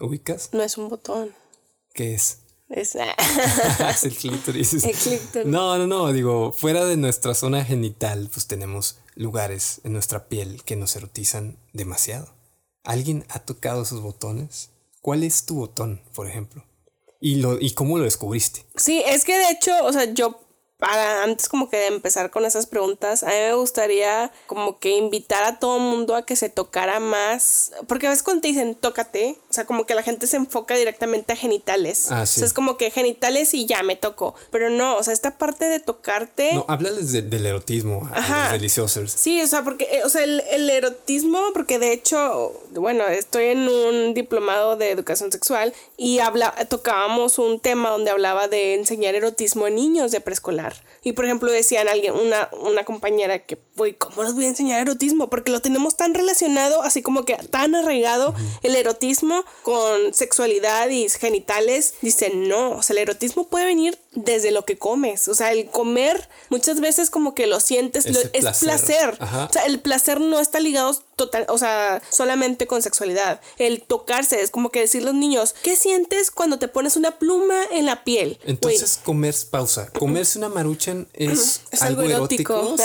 ¿Ubicas? 0.00 0.48
No 0.52 0.64
es 0.64 0.76
un 0.76 0.88
botón. 0.88 1.32
¿Qué 1.94 2.12
es? 2.14 2.40
Es, 2.68 2.96
el 4.02 4.16
clítoris. 4.16 4.84
No, 5.44 5.78
no, 5.78 5.86
no, 5.86 6.12
digo, 6.12 6.50
fuera 6.50 6.84
de 6.86 6.96
nuestra 6.96 7.34
zona 7.34 7.64
genital, 7.64 8.28
pues 8.32 8.48
tenemos 8.48 8.98
lugares 9.14 9.80
en 9.84 9.92
nuestra 9.92 10.26
piel 10.26 10.64
que 10.64 10.74
nos 10.74 10.96
erotizan 10.96 11.56
demasiado. 11.72 12.34
¿Alguien 12.82 13.24
ha 13.28 13.38
tocado 13.38 13.82
esos 13.82 14.02
botones? 14.02 14.70
¿Cuál 15.02 15.22
es 15.22 15.46
tu 15.46 15.54
botón, 15.54 16.02
por 16.16 16.26
ejemplo? 16.26 16.64
¿Y, 17.20 17.36
lo, 17.36 17.60
¿Y 17.60 17.74
cómo 17.74 17.96
lo 17.96 18.02
descubriste? 18.02 18.66
Sí, 18.74 19.04
es 19.06 19.24
que 19.24 19.38
de 19.38 19.50
hecho, 19.52 19.70
o 19.84 19.92
sea, 19.92 20.12
yo 20.12 20.49
para 20.80 21.22
antes 21.22 21.48
como 21.48 21.68
que 21.68 21.76
de 21.76 21.86
empezar 21.86 22.30
con 22.30 22.44
esas 22.44 22.66
preguntas, 22.66 23.22
a 23.22 23.28
mí 23.28 23.34
me 23.34 23.54
gustaría 23.54 24.32
como 24.46 24.78
que 24.78 24.96
invitar 24.96 25.44
a 25.44 25.58
todo 25.58 25.78
mundo 25.78 26.16
a 26.16 26.24
que 26.24 26.34
se 26.34 26.48
tocara 26.48 26.98
más, 26.98 27.72
porque 27.86 28.06
a 28.06 28.10
veces 28.10 28.22
cuando 28.22 28.40
te 28.40 28.48
dicen 28.48 28.74
tócate, 28.74 29.38
o 29.50 29.52
sea, 29.52 29.64
como 29.66 29.84
que 29.84 29.96
la 29.96 30.04
gente 30.04 30.28
se 30.28 30.36
enfoca 30.36 30.76
directamente 30.76 31.32
a 31.32 31.36
genitales. 31.36 32.12
Ah, 32.12 32.22
O 32.22 32.26
sea, 32.26 32.46
es 32.46 32.52
como 32.52 32.76
que 32.76 32.92
genitales 32.92 33.52
y 33.52 33.66
ya 33.66 33.82
me 33.82 33.96
toco, 33.96 34.36
pero 34.52 34.70
no, 34.70 34.96
o 34.96 35.02
sea, 35.02 35.12
esta 35.12 35.38
parte 35.38 35.64
de 35.64 35.80
tocarte... 35.80 36.54
No, 36.54 36.64
háblales 36.68 37.10
del 37.12 37.44
erotismo, 37.46 38.08
Ajá. 38.14 38.52
deliciosos. 38.52 39.10
Sí, 39.10 39.42
o 39.42 39.46
sea, 39.48 39.64
porque, 39.64 39.88
eh, 39.90 40.04
o 40.04 40.08
sea, 40.08 40.22
el, 40.22 40.40
el 40.52 40.70
erotismo, 40.70 41.40
porque 41.52 41.80
de 41.80 41.92
hecho, 41.92 42.52
bueno, 42.70 43.06
estoy 43.08 43.46
en 43.46 43.68
un 43.68 44.14
diplomado 44.14 44.76
de 44.76 44.90
educación 44.90 45.32
sexual 45.32 45.74
y 45.96 46.20
habla, 46.20 46.54
tocábamos 46.68 47.40
un 47.40 47.58
tema 47.58 47.90
donde 47.90 48.10
hablaba 48.10 48.46
de 48.46 48.74
enseñar 48.74 49.16
erotismo 49.16 49.66
a 49.66 49.70
niños 49.70 50.12
de 50.12 50.20
preescolar. 50.20 50.76
Y 51.02 51.12
por 51.12 51.24
ejemplo 51.24 51.50
decían 51.50 51.88
alguien, 51.88 52.14
una, 52.14 52.50
una 52.60 52.84
compañera 52.84 53.38
que, 53.40 53.58
güey, 53.76 53.94
¿cómo 53.94 54.22
les 54.22 54.34
voy 54.34 54.44
a 54.44 54.48
enseñar 54.48 54.80
erotismo? 54.80 55.30
Porque 55.30 55.50
lo 55.50 55.60
tenemos 55.60 55.96
tan 55.96 56.14
relacionado, 56.14 56.82
así 56.82 57.02
como 57.02 57.24
que 57.24 57.36
tan 57.36 57.74
arraigado 57.74 58.34
el 58.62 58.76
erotismo 58.76 59.44
con 59.62 60.12
sexualidad 60.12 60.88
y 60.90 61.08
genitales. 61.08 61.94
Dicen, 62.02 62.48
no, 62.48 62.72
o 62.72 62.82
sea, 62.82 62.94
el 62.94 63.02
erotismo 63.02 63.48
puede 63.48 63.64
venir 63.64 63.98
desde 64.12 64.50
lo 64.50 64.64
que 64.64 64.76
comes. 64.76 65.28
O 65.28 65.34
sea, 65.34 65.52
el 65.52 65.66
comer 65.66 66.28
muchas 66.48 66.80
veces 66.80 67.10
como 67.10 67.34
que 67.34 67.46
lo 67.46 67.60
sientes, 67.60 68.06
es, 68.06 68.58
placer. 68.60 69.18
O 69.20 69.52
sea, 69.52 69.64
el 69.66 69.80
placer 69.80 70.20
no 70.20 70.40
está 70.40 70.60
ligado 70.60 70.94
total, 71.16 71.44
o 71.48 71.58
sea, 71.58 72.02
solamente 72.08 72.66
con 72.66 72.82
sexualidad. 72.82 73.40
El 73.58 73.82
tocarse 73.82 74.40
es 74.40 74.50
como 74.50 74.70
que 74.70 74.80
decir 74.80 75.02
los 75.02 75.14
niños, 75.14 75.54
¿qué 75.62 75.76
sientes 75.76 76.30
cuando 76.30 76.58
te 76.58 76.66
pones 76.66 76.96
una 76.96 77.18
pluma 77.18 77.56
en 77.70 77.86
la 77.86 78.04
piel? 78.04 78.38
Entonces, 78.44 79.00
comer, 79.04 79.34
pausa, 79.50 79.90
comerse 79.90 80.38
una 80.38 80.48
maruchan 80.48 81.06
es, 81.12 81.60
algo, 81.80 82.02
erótico. 82.02 82.76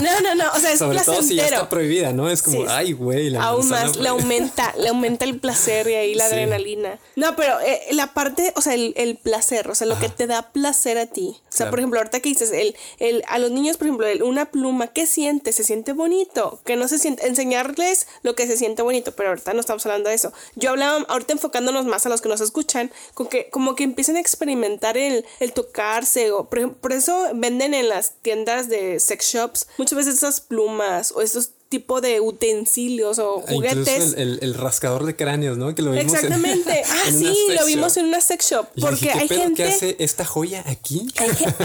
No, 0.00 0.20
no, 0.20 0.34
no, 0.34 0.52
o 0.52 0.58
sea, 0.60 0.72
es 0.72 0.78
Sobre 0.78 1.00
todo 1.00 1.22
si 1.22 1.36
ya 1.36 1.46
está 1.46 1.68
prohibida, 1.68 2.12
¿no? 2.12 2.30
Es 2.30 2.42
como, 2.42 2.64
ay, 2.68 2.92
güey, 2.92 3.30
la 3.30 3.42
Aún 3.44 3.68
más, 3.68 3.96
le 3.96 4.08
aumenta, 4.08 4.74
le 4.78 4.88
aumenta 4.88 5.24
el 5.24 5.38
placer 5.38 5.88
y 5.88 5.94
ahí 5.94 6.14
la 6.14 6.26
adrenalina. 6.26 6.98
No, 7.16 7.34
pero 7.36 7.60
eh, 7.60 7.82
la 7.92 8.14
parte, 8.14 8.52
o 8.56 8.60
sea, 8.60 8.74
el, 8.74 9.18
placer, 9.22 9.68
o 9.68 9.74
sea, 9.74 9.86
lo 9.86 9.98
que 9.98 10.08
te 10.08 10.26
da 10.26 10.45
placer 10.52 10.98
a 10.98 11.06
ti. 11.06 11.36
O 11.48 11.56
sea, 11.56 11.70
por 11.70 11.78
ejemplo, 11.78 11.98
ahorita 11.98 12.20
que 12.20 12.28
dices, 12.28 12.52
el, 12.52 12.76
el, 12.98 13.22
a 13.28 13.38
los 13.38 13.50
niños, 13.50 13.76
por 13.76 13.86
ejemplo, 13.86 14.06
una 14.26 14.50
pluma, 14.50 14.88
¿qué 14.88 15.06
siente? 15.06 15.52
¿Se 15.52 15.64
siente 15.64 15.92
bonito? 15.92 16.60
Que 16.64 16.76
no 16.76 16.88
se 16.88 16.98
siente, 16.98 17.26
enseñarles 17.26 18.06
lo 18.22 18.34
que 18.34 18.46
se 18.46 18.56
siente 18.56 18.82
bonito, 18.82 19.12
pero 19.12 19.30
ahorita 19.30 19.54
no 19.54 19.60
estamos 19.60 19.84
hablando 19.86 20.08
de 20.08 20.16
eso. 20.16 20.32
Yo 20.54 20.70
hablaba, 20.70 21.04
ahorita 21.08 21.32
enfocándonos 21.32 21.86
más 21.86 22.06
a 22.06 22.08
los 22.08 22.20
que 22.20 22.28
nos 22.28 22.40
escuchan, 22.40 22.90
con 23.14 23.26
que 23.28 23.48
como 23.50 23.74
que 23.74 23.84
empiecen 23.84 24.16
a 24.16 24.20
experimentar 24.20 24.96
el, 24.96 25.24
el 25.40 25.52
tocarse, 25.52 26.30
o 26.32 26.48
por, 26.48 26.74
por 26.74 26.92
eso 26.92 27.28
venden 27.34 27.74
en 27.74 27.88
las 27.88 28.14
tiendas 28.22 28.68
de 28.68 29.00
sex 29.00 29.26
shops 29.26 29.68
muchas 29.78 29.96
veces 29.96 30.14
esas 30.14 30.40
plumas 30.40 31.12
o 31.12 31.22
esos 31.22 31.50
tipo 31.68 32.00
de 32.00 32.20
utensilios 32.20 33.18
o 33.18 33.44
E 33.48 33.54
Incluso 33.54 33.74
juguetes. 33.74 34.14
el, 34.14 34.18
el- 34.20 34.38
el 34.42 34.54
rascador 34.54 35.04
de 35.04 35.16
cráneos, 35.16 35.58
¿no? 35.58 35.74
Que 35.74 35.82
lo 35.82 35.90
vimos 35.92 36.12
en- 36.12 36.14
Exactamente. 36.14 36.82
ah, 36.88 37.02
en 37.08 37.16
una 37.16 37.28
sí, 37.32 37.38
lo 37.58 37.66
vimos 37.66 37.96
en 37.96 38.06
una 38.06 38.20
sex 38.20 38.50
shop. 38.50 38.66
Yo 38.76 38.86
Porque 38.86 39.00
dije, 39.06 39.12
¿qué 39.12 39.18
hay 39.20 39.28
pedo? 39.28 39.40
gente. 39.40 39.62
¿Qué 39.64 39.68
hace 39.68 39.96
esta 39.98 40.24
joya 40.24 40.64
aquí? 40.66 41.08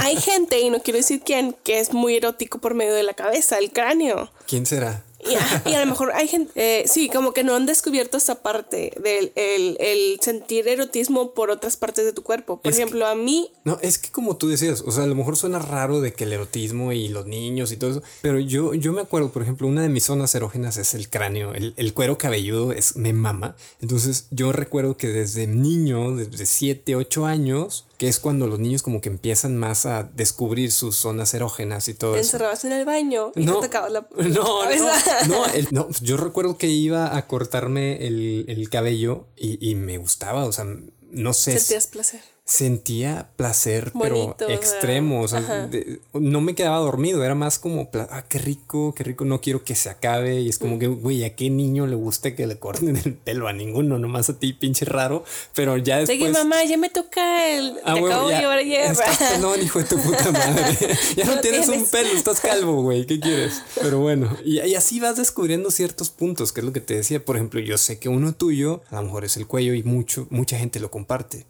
Hay 0.01 0.17
gente, 0.17 0.59
y 0.59 0.69
no 0.69 0.81
quiero 0.81 0.97
decir 0.97 1.21
quién, 1.23 1.55
que 1.63 1.79
es 1.79 1.93
muy 1.93 2.15
erótico 2.15 2.57
por 2.59 2.73
medio 2.73 2.93
de 2.93 3.03
la 3.03 3.13
cabeza, 3.13 3.57
el 3.59 3.71
cráneo. 3.71 4.31
¿Quién 4.47 4.65
será? 4.65 5.03
Y 5.29 5.35
a, 5.35 5.63
y 5.69 5.73
a 5.75 5.79
lo 5.81 5.85
mejor 5.91 6.11
hay 6.13 6.27
gente, 6.27 6.51
eh, 6.55 6.87
sí, 6.87 7.09
como 7.09 7.33
que 7.33 7.43
no 7.43 7.55
han 7.55 7.65
descubierto 7.65 8.17
esta 8.17 8.41
parte 8.41 8.91
del 9.03 9.31
el, 9.35 9.77
el 9.79 10.19
sentir 10.21 10.67
erotismo 10.67 11.31
por 11.33 11.51
otras 11.51 11.77
partes 11.77 12.05
de 12.05 12.13
tu 12.13 12.23
cuerpo. 12.23 12.57
Por 12.59 12.71
Es 12.71 12.77
que- 12.77 12.83
ejemplo, 12.83 13.05
a 13.07 13.15
mí, 13.15 13.51
No, 13.63 13.77
es 13.81 13.97
que 13.97 14.09
como 14.09 14.37
tú 14.37 14.47
decías, 14.49 14.81
o 14.85 14.91
sea, 14.91 15.03
a 15.03 15.07
lo 15.07 15.15
mejor 15.15 15.37
suena 15.37 15.59
raro 15.59 16.01
de 16.01 16.13
que 16.13 16.23
el 16.23 16.33
erotismo 16.33 16.91
y 16.91 17.07
los 17.09 17.25
niños 17.27 17.71
y 17.71 17.77
todo 17.77 17.91
eso, 17.91 18.03
pero 18.21 18.39
yo, 18.39 18.73
yo 18.73 18.93
me 18.93 19.01
acuerdo, 19.01 19.29
por 19.31 19.41
ejemplo, 19.43 19.67
una 19.67 19.81
de 19.83 19.89
mis 19.89 20.03
zonas 20.05 20.33
erógenas 20.35 20.77
es 20.77 20.93
el 20.93 21.09
cráneo, 21.09 21.53
el, 21.53 21.73
el 21.77 21.93
cuero 21.93 22.17
cabelludo 22.17 22.71
es, 22.71 22.95
me 22.95 23.13
mama. 23.13 23.55
Entonces 23.81 24.25
yo 24.31 24.51
recuerdo 24.51 24.97
que 24.97 25.07
desde 25.07 25.47
niño, 25.47 26.15
desde 26.15 26.45
7, 26.45 26.95
8 26.95 27.25
años, 27.25 27.85
que 28.01 28.07
es 28.07 28.17
cuando 28.19 28.47
los 28.47 28.57
niños 28.57 28.81
como 28.81 28.99
que 28.99 29.09
empiezan 29.09 29.55
más 29.57 29.85
a 29.85 30.01
descubrir 30.01 30.71
sus 30.71 30.95
zonas 30.95 31.35
erógenas 31.35 31.87
y 31.87 31.93
todo 31.93 32.13
te 32.13 32.17
encerrabas 32.21 32.65
en 32.65 32.71
el 32.71 32.83
baño 32.83 33.31
y 33.35 33.45
No, 33.45 33.59
te 33.59 33.67
tocabas 33.67 33.91
la 33.91 34.07
no, 34.17 34.25
no, 34.65 34.89
no, 35.27 35.45
el- 35.53 35.67
no, 35.69 35.87
yo 36.01 36.17
recuerdo 36.17 36.57
que 36.57 36.65
iba 36.65 37.15
a 37.15 37.27
cortarme 37.27 38.07
el, 38.07 38.45
el 38.47 38.67
cabello 38.71 39.27
y, 39.37 39.59
y 39.69 39.75
me 39.75 39.99
gustaba, 39.99 40.45
o 40.45 40.51
sea, 40.51 40.65
no 41.11 41.33
sé. 41.33 41.59
Sentías 41.59 41.85
placer. 41.85 42.21
Sentía 42.43 43.29
placer, 43.37 43.91
Bonito, 43.93 44.35
pero 44.37 44.51
extremo. 44.51 45.21
O 45.21 45.27
sea, 45.27 45.67
de- 45.67 46.01
no 46.13 46.41
me 46.41 46.53
quedaba 46.55 46.77
dormido, 46.79 47.23
era 47.23 47.33
más 47.35 47.59
como, 47.59 47.89
ah, 48.09 48.25
qué 48.27 48.39
rico, 48.39 48.93
qué 48.93 49.03
rico, 49.03 49.23
no 49.25 49.39
quiero 49.41 49.63
que 49.63 49.75
se 49.75 49.89
acabe. 49.89 50.41
Y 50.41 50.49
es 50.49 50.59
como 50.59 50.77
que, 50.77 50.87
güey, 50.87 51.23
¿a 51.23 51.35
qué 51.35 51.49
niño 51.49 51.87
le 51.87 51.95
gusta 51.95 52.35
que 52.35 52.47
le 52.47 52.57
corten 52.59 52.97
el 52.97 53.13
pelo? 53.13 53.47
A 53.47 53.53
ninguno, 53.53 53.97
nomás 53.99 54.29
a 54.29 54.37
ti, 54.39 54.53
pinche 54.53 54.85
raro. 54.85 55.23
Pero 55.55 55.77
ya 55.77 55.99
De 55.99 56.05
después. 56.07 56.31
mamá, 56.33 56.63
ya 56.65 56.77
me 56.77 56.89
toca 56.89 57.47
el. 57.49 57.77
Ah, 57.85 57.93
te 57.93 58.05
acabo 58.05 58.27
de 58.27 58.33
ya, 58.33 58.39
llevar 58.41 58.63
hierba. 58.63 58.91
Estás 58.91 59.17
pelón, 59.35 59.61
hijo 59.61 59.79
de 59.79 59.85
tu 59.85 59.97
puta 59.99 60.31
madre. 60.31 60.77
ya 61.15 61.25
no, 61.25 61.35
No 61.35 61.41
tienes, 61.41 61.69
un 61.69 61.85
pelo, 61.85 62.09
estás 62.09 62.41
calvo, 62.41 62.81
güey. 62.81 63.05
¿Qué 63.05 63.19
quieres? 63.19 63.61
Pero 63.81 63.99
bueno, 63.99 64.35
y, 64.43 64.59
y 64.59 64.75
así 64.75 64.99
vas 64.99 65.15
descubriendo 65.15 65.71
ciertos 65.71 66.09
puntos, 66.09 66.51
que 66.51 66.59
es 66.61 66.65
lo 66.65 66.73
que 66.73 66.81
te 66.81 66.95
decía. 66.95 67.23
Por 67.23 67.37
ejemplo, 67.37 67.59
yo 67.61 67.77
sé 67.77 67.97
que 67.99 68.09
uno 68.09 68.33
tuyo, 68.33 68.81
a 68.89 68.95
lo 68.97 69.03
mejor 69.03 69.23
es 69.25 69.37
el 69.37 69.47
cuello 69.47 69.73
y 69.73 69.83
mucho, 69.83 70.27
mucha 70.31 70.57
gente 70.57 70.79
lo 70.79 70.91
comparte. 70.91 71.45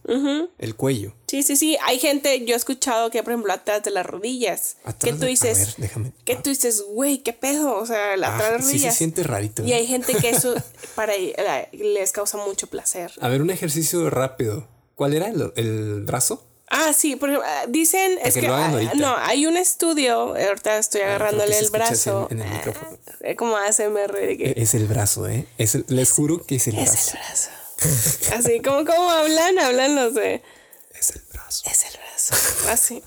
El 0.60 0.76
cuello. 0.82 1.14
Sí, 1.28 1.44
sí, 1.44 1.56
sí. 1.56 1.78
Hay 1.84 2.00
gente, 2.00 2.44
yo 2.44 2.56
he 2.56 2.58
escuchado 2.58 3.12
que, 3.12 3.22
por 3.22 3.34
ejemplo, 3.34 3.54
atrás 3.54 3.84
de 3.84 3.92
las 3.92 4.04
rodillas. 4.06 4.78
Atrás 4.84 4.96
que 5.04 5.12
tú 5.14 5.20
de- 5.20 5.26
a 5.28 5.30
dices. 5.30 5.58
ver, 5.78 5.90
déjame- 5.90 6.12
Que 6.26 6.36
tú 6.36 6.50
dices, 6.50 6.84
güey, 6.90 7.20
qué 7.20 7.34
pedo. 7.34 7.78
O 7.78 7.86
sea, 7.86 8.18
la 8.18 8.30
Ah, 8.30 8.36
atrás 8.36 8.50
de 8.52 8.58
las 8.58 8.66
sí 8.66 8.72
se 8.72 8.74
rodillas. 8.78 8.96
siente 8.98 9.24
rarito. 9.24 9.64
Y 9.64 9.72
¿eh? 9.74 9.76
hay 9.76 9.86
gente 9.88 10.16
que 10.16 10.30
eso 10.32 10.56
para 10.96 11.14
les 11.72 12.12
causa 12.12 12.38
mucho 12.40 12.66
placer. 12.68 13.12
A 13.22 13.28
ver, 13.30 13.42
un 13.44 13.52
ejercicio 13.52 14.10
rápido. 14.10 14.68
¿Cuál 14.96 15.14
era? 15.14 15.28
¿El, 15.28 15.54
el 15.56 16.02
brazo? 16.04 16.44
Ah, 16.74 16.94
sí, 16.94 17.16
por 17.18 17.30
ejemplo, 17.30 17.48
ah, 17.48 17.66
dicen, 17.68 18.18
es 18.24 18.34
que 18.34 18.48
ah, 18.48 18.72
no, 18.96 19.16
hay 19.18 19.46
un 19.46 19.58
estudio, 19.58 20.36
ahorita 20.36 20.78
estoy 20.78 21.02
agarrándole 21.02 21.52
porque 21.54 21.66
el 21.66 21.70
brazo, 21.70 22.28
en- 22.32 22.40
en 22.42 22.48
el 22.48 22.54
micrófono. 22.54 22.98
eh, 23.22 23.36
como 23.36 23.58
ASMR, 23.58 24.14
de 24.28 24.38
que 24.38 24.54
Es 24.56 24.74
el 24.74 24.88
brazo, 24.88 25.28
¿eh? 25.28 25.46
Es 25.58 25.76
el- 25.76 25.84
les 25.90 26.12
juro 26.12 26.44
que 26.46 26.56
es 26.56 26.68
el 26.68 26.78
es 26.80 26.86
brazo. 26.92 27.12
el 27.12 27.20
brazo. 27.20 27.50
Así, 28.38 28.62
como, 28.62 28.86
como 28.86 29.10
hablan, 29.12 29.60
hablan 29.60 29.96
los 29.98 30.14
de, 30.14 30.42
brazo. 31.52 31.70
es 31.70 31.86
el 31.86 32.00
brazo, 32.00 32.70
así. 32.72 33.04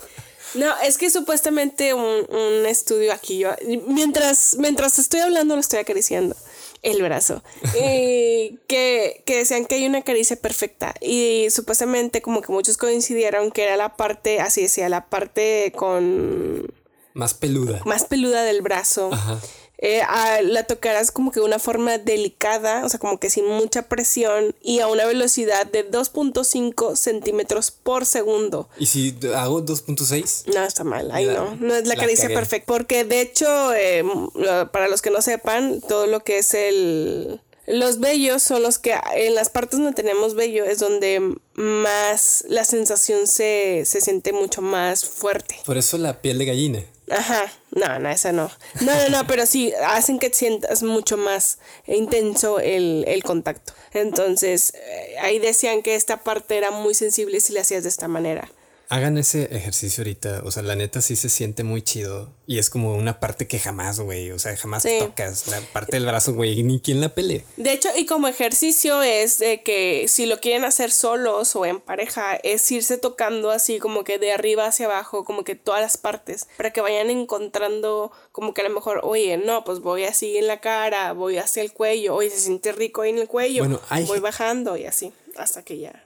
No, 0.54 0.72
es 0.82 0.98
que 0.98 1.10
supuestamente 1.10 1.94
un, 1.94 2.26
un 2.30 2.66
estudio 2.66 3.12
aquí, 3.12 3.38
yo, 3.38 3.50
mientras, 3.88 4.54
mientras 4.58 4.98
estoy 5.00 5.20
hablando 5.20 5.54
lo 5.56 5.60
estoy 5.60 5.80
acariciando, 5.80 6.36
el 6.82 7.02
brazo, 7.02 7.42
eh, 7.74 8.54
que, 8.68 9.22
que 9.26 9.38
decían 9.38 9.64
que 9.66 9.74
hay 9.76 9.86
una 9.86 10.02
caricia 10.02 10.36
perfecta 10.36 10.94
y 11.00 11.48
supuestamente 11.50 12.22
como 12.22 12.40
que 12.40 12.52
muchos 12.52 12.76
coincidieron 12.76 13.50
que 13.50 13.64
era 13.64 13.76
la 13.76 13.96
parte, 13.96 14.40
así 14.40 14.62
decía, 14.62 14.88
la 14.88 15.06
parte 15.06 15.72
con 15.74 16.72
Más 17.14 17.34
peluda. 17.34 17.80
más 17.84 18.04
peluda 18.04 18.44
del 18.44 18.62
brazo. 18.62 19.10
Ajá. 19.12 19.40
Eh, 19.86 20.00
a- 20.00 20.40
la 20.40 20.62
tocarás 20.64 21.10
como 21.12 21.30
que 21.30 21.40
de 21.40 21.46
una 21.46 21.58
forma 21.58 21.98
delicada, 21.98 22.84
o 22.84 22.88
sea, 22.88 22.98
como 22.98 23.20
que 23.20 23.28
sin 23.28 23.46
mucha 23.46 23.82
presión 23.82 24.54
y 24.62 24.80
a 24.80 24.88
una 24.88 25.04
velocidad 25.04 25.66
de 25.66 25.82
2.5 25.84 26.96
centímetros 26.96 27.70
por 27.70 28.06
segundo. 28.06 28.68
¿Y 28.78 28.86
si 28.86 29.14
hago 29.36 29.60
2.6? 29.62 30.44
No, 30.54 30.64
está 30.64 30.84
mal, 30.84 31.10
ahí 31.10 31.26
no, 31.26 31.54
no 31.56 31.74
es 31.74 31.86
la, 31.86 31.94
la 31.94 32.00
caricia 32.00 32.24
cagué. 32.24 32.34
perfecta. 32.34 32.66
Porque 32.66 33.04
de 33.04 33.20
hecho, 33.20 33.74
eh, 33.74 33.98
m- 33.98 34.28
lo- 34.34 34.72
para 34.72 34.88
los 34.88 35.02
que 35.02 35.10
no 35.10 35.20
sepan, 35.20 35.80
todo 35.86 36.06
lo 36.06 36.20
que 36.20 36.38
es 36.38 36.54
el... 36.54 37.40
Los 37.66 37.98
vellos 37.98 38.42
son 38.42 38.62
los 38.62 38.78
que 38.78 38.94
en 39.14 39.34
las 39.34 39.48
partes 39.48 39.78
donde 39.78 39.94
tenemos 39.94 40.34
vello 40.34 40.64
es 40.66 40.78
donde 40.80 41.34
más 41.54 42.44
la 42.48 42.64
sensación 42.64 43.26
se, 43.26 43.84
se 43.86 44.00
siente 44.02 44.32
mucho 44.32 44.60
más 44.62 45.04
fuerte. 45.06 45.56
Por 45.64 45.78
eso 45.78 45.96
la 45.98 46.20
piel 46.20 46.38
de 46.38 46.44
gallina. 46.44 46.84
Ajá, 47.10 47.52
no, 47.70 47.98
no, 47.98 48.08
esa 48.08 48.32
no. 48.32 48.50
No, 48.80 48.94
no, 48.94 49.08
no, 49.10 49.26
pero 49.26 49.44
sí 49.44 49.72
hacen 49.86 50.18
que 50.18 50.30
sientas 50.32 50.82
mucho 50.82 51.16
más 51.16 51.58
intenso 51.86 52.60
el, 52.60 53.04
el 53.06 53.22
contacto. 53.22 53.74
Entonces, 53.92 54.72
eh, 54.74 55.16
ahí 55.20 55.38
decían 55.38 55.82
que 55.82 55.96
esta 55.96 56.22
parte 56.22 56.56
era 56.56 56.70
muy 56.70 56.94
sensible 56.94 57.40
si 57.40 57.52
la 57.52 57.60
hacías 57.60 57.82
de 57.82 57.90
esta 57.90 58.08
manera. 58.08 58.50
Hagan 58.88 59.16
ese 59.18 59.44
ejercicio 59.56 60.02
ahorita. 60.02 60.42
O 60.44 60.50
sea, 60.50 60.62
la 60.62 60.76
neta 60.76 61.00
sí 61.00 61.16
se 61.16 61.28
siente 61.28 61.64
muy 61.64 61.82
chido. 61.82 62.32
Y 62.46 62.58
es 62.58 62.68
como 62.70 62.94
una 62.94 63.18
parte 63.20 63.48
que 63.48 63.58
jamás, 63.58 63.98
güey. 64.00 64.30
O 64.30 64.38
sea, 64.38 64.56
jamás 64.56 64.82
Sí. 64.82 64.96
tocas. 64.98 65.46
La 65.48 65.60
parte 65.60 65.96
del 65.96 66.06
brazo, 66.06 66.34
güey. 66.34 66.62
Ni 66.62 66.80
quien 66.80 67.00
la 67.00 67.08
pelee. 67.08 67.44
De 67.56 67.72
hecho, 67.72 67.88
y 67.96 68.04
como 68.06 68.28
ejercicio 68.28 69.02
es 69.02 69.38
de 69.38 69.62
que 69.62 70.06
si 70.08 70.26
lo 70.26 70.38
quieren 70.40 70.64
hacer 70.64 70.90
solos 70.90 71.56
o 71.56 71.64
en 71.64 71.80
pareja, 71.80 72.36
es 72.36 72.70
irse 72.70 72.98
tocando 72.98 73.50
así 73.50 73.78
como 73.78 74.04
que 74.04 74.18
de 74.18 74.32
arriba 74.32 74.66
hacia 74.66 74.86
abajo, 74.86 75.24
como 75.24 75.44
que 75.44 75.54
todas 75.54 75.80
las 75.80 75.96
partes, 75.96 76.46
para 76.56 76.70
que 76.72 76.80
vayan 76.80 77.10
encontrando 77.10 78.12
como 78.32 78.52
que 78.54 78.60
a 78.60 78.68
lo 78.68 78.74
mejor, 78.74 79.00
oye, 79.02 79.36
no, 79.38 79.64
pues 79.64 79.80
voy 79.80 80.04
así 80.04 80.36
en 80.36 80.46
la 80.46 80.60
cara, 80.60 81.12
voy 81.12 81.38
hacia 81.38 81.62
el 81.62 81.72
cuello, 81.72 82.14
oye, 82.14 82.30
se 82.30 82.38
siente 82.38 82.72
rico 82.72 83.02
ahí 83.02 83.10
en 83.10 83.18
el 83.18 83.28
cuello, 83.28 83.62
Bueno, 83.64 83.80
hay 83.88 84.04
voy 84.04 84.20
bajando 84.20 84.76
y 84.76 84.84
así, 84.86 85.12
hasta 85.36 85.62
que 85.62 85.78
ya, 85.78 86.03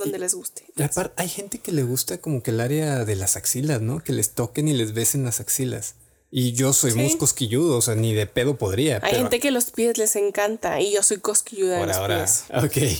donde 0.00 0.18
les 0.18 0.34
guste. 0.34 0.64
Y 0.76 0.82
aparte, 0.82 1.14
hay 1.22 1.28
gente 1.28 1.58
que 1.58 1.72
le 1.72 1.84
gusta 1.84 2.18
como 2.18 2.42
que 2.42 2.50
el 2.50 2.60
área 2.60 3.04
de 3.04 3.16
las 3.16 3.36
axilas, 3.36 3.80
¿no? 3.80 4.00
Que 4.00 4.12
les 4.12 4.30
toquen 4.32 4.66
y 4.66 4.72
les 4.72 4.92
besen 4.92 5.24
las 5.24 5.40
axilas. 5.40 5.94
Y 6.32 6.52
yo 6.52 6.72
soy 6.72 6.94
muy 6.94 7.08
Sí. 7.10 7.18
cosquilludo, 7.18 7.76
o 7.76 7.80
sea, 7.82 7.96
ni 7.96 8.14
de 8.14 8.24
pedo 8.24 8.56
podría. 8.56 8.96
Hay 8.96 9.00
pero 9.02 9.16
gente 9.16 9.40
que 9.40 9.50
los 9.50 9.72
pies 9.72 9.98
les 9.98 10.14
encanta 10.14 10.80
y 10.80 10.92
yo 10.92 11.02
soy 11.02 11.16
cosquilluda 11.18 11.78
Ahora, 11.78 11.86
los 11.88 11.96
ahora. 11.96 12.16
pies. 12.18 12.44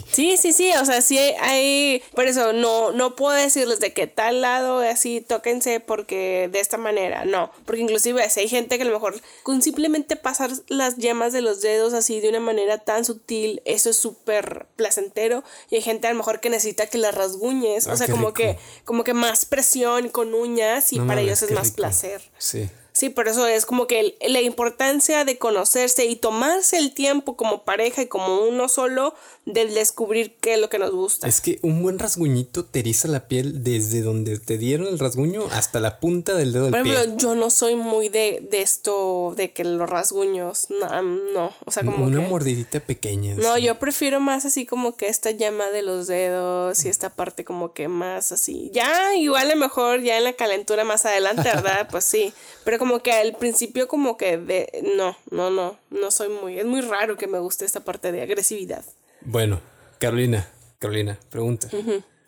Ok. 0.02 0.04
Sí, 0.12 0.36
sí, 0.36 0.52
sí, 0.52 0.72
o 0.72 0.84
sea, 0.84 1.00
sí 1.00 1.16
hay, 1.16 2.02
por 2.16 2.26
eso 2.26 2.52
no, 2.52 2.90
no 2.90 3.14
puedo 3.14 3.36
decirles 3.36 3.78
de 3.78 3.92
que 3.92 4.08
tal 4.08 4.40
lado 4.40 4.80
así 4.80 5.20
tóquense 5.20 5.78
porque 5.78 6.48
de 6.50 6.58
esta 6.58 6.76
manera, 6.76 7.24
no, 7.24 7.52
porque 7.66 7.80
inclusive 7.82 8.28
si 8.30 8.40
hay 8.40 8.48
gente 8.48 8.78
que 8.78 8.82
a 8.82 8.86
lo 8.86 8.94
mejor 8.94 9.20
con 9.44 9.62
simplemente 9.62 10.16
pasar 10.16 10.50
las 10.66 10.96
yemas 10.96 11.32
de 11.32 11.40
los 11.42 11.60
dedos 11.60 11.92
así 11.94 12.18
de 12.20 12.30
una 12.30 12.40
manera 12.40 12.78
tan 12.78 13.04
sutil, 13.04 13.62
eso 13.64 13.90
es 13.90 13.96
súper 13.96 14.66
placentero 14.74 15.44
y 15.70 15.76
hay 15.76 15.82
gente 15.82 16.08
a 16.08 16.10
lo 16.10 16.16
mejor 16.16 16.40
que 16.40 16.50
necesita 16.50 16.88
que 16.88 16.98
las 16.98 17.14
rasguñes, 17.14 17.86
Ah, 17.86 17.92
o 17.92 17.96
sea, 17.96 18.06
qué 18.06 18.12
como 18.12 18.28
rico. 18.30 18.34
que, 18.38 18.58
como 18.84 19.04
que 19.04 19.14
más 19.14 19.44
presión 19.44 20.08
con 20.08 20.34
uñas 20.34 20.92
y 20.92 20.98
No 20.98 21.06
para 21.06 21.20
ellos 21.20 21.40
es 21.42 21.48
qué 21.48 21.54
más 21.54 21.66
rico. 21.68 21.76
placer. 21.76 22.22
Sí. 22.36 22.68
Sí, 23.00 23.08
por 23.08 23.28
eso 23.28 23.46
es 23.46 23.64
como 23.64 23.86
que 23.86 24.18
la 24.28 24.42
importancia 24.42 25.24
de 25.24 25.38
conocerse 25.38 26.04
y 26.04 26.16
tomarse 26.16 26.76
el 26.76 26.92
tiempo 26.92 27.34
como 27.34 27.62
pareja 27.64 28.02
y 28.02 28.08
como 28.08 28.42
uno 28.42 28.68
solo 28.68 29.14
del 29.52 29.74
descubrir 29.74 30.36
qué 30.40 30.54
es 30.54 30.60
lo 30.60 30.68
que 30.68 30.78
nos 30.78 30.90
gusta. 30.92 31.28
Es 31.28 31.40
que 31.40 31.58
un 31.62 31.82
buen 31.82 31.98
rasguñito 31.98 32.64
te 32.64 32.80
eriza 32.80 33.08
la 33.08 33.28
piel 33.28 33.62
desde 33.64 34.02
donde 34.02 34.38
te 34.38 34.58
dieron 34.58 34.86
el 34.86 34.98
rasguño 34.98 35.44
hasta 35.52 35.80
la 35.80 36.00
punta 36.00 36.34
del 36.34 36.52
dedo 36.52 36.64
del 36.64 36.72
Por 36.72 36.82
pie. 36.82 36.92
ejemplo, 36.94 37.18
yo 37.18 37.34
no 37.34 37.50
soy 37.50 37.76
muy 37.76 38.08
de, 38.08 38.46
de 38.50 38.62
esto, 38.62 39.34
de 39.36 39.52
que 39.52 39.64
los 39.64 39.88
rasguños, 39.88 40.68
no, 40.70 41.02
no, 41.02 41.52
o 41.64 41.70
sea, 41.70 41.84
como 41.84 42.04
Una 42.06 42.20
que... 42.22 42.28
mordidita 42.28 42.80
pequeña. 42.80 43.34
No, 43.36 43.52
así. 43.54 43.62
yo 43.64 43.78
prefiero 43.78 44.20
más 44.20 44.44
así 44.44 44.66
como 44.66 44.96
que 44.96 45.08
esta 45.08 45.30
llama 45.30 45.70
de 45.70 45.82
los 45.82 46.06
dedos 46.06 46.84
y 46.84 46.88
esta 46.88 47.10
parte 47.10 47.44
como 47.44 47.72
que 47.72 47.88
más 47.88 48.32
así. 48.32 48.70
Ya, 48.72 49.14
igual 49.16 49.50
a 49.50 49.54
lo 49.54 49.60
mejor 49.60 50.02
ya 50.02 50.18
en 50.18 50.24
la 50.24 50.32
calentura 50.34 50.84
más 50.84 51.04
adelante, 51.06 51.42
¿verdad? 51.42 51.88
Pues 51.90 52.04
sí. 52.04 52.32
Pero 52.64 52.78
como 52.78 53.02
que 53.02 53.12
al 53.12 53.34
principio 53.36 53.88
como 53.88 54.16
que 54.16 54.38
de... 54.38 54.82
No, 54.96 55.16
no, 55.30 55.50
no, 55.50 55.76
no 55.90 56.10
soy 56.10 56.28
muy... 56.28 56.58
Es 56.58 56.66
muy 56.66 56.80
raro 56.82 57.16
que 57.16 57.26
me 57.26 57.38
guste 57.38 57.64
esta 57.64 57.80
parte 57.80 58.12
de 58.12 58.22
agresividad. 58.22 58.84
Bueno, 59.22 59.60
Carolina, 59.98 60.48
Carolina, 60.78 61.18
pregunta. 61.30 61.68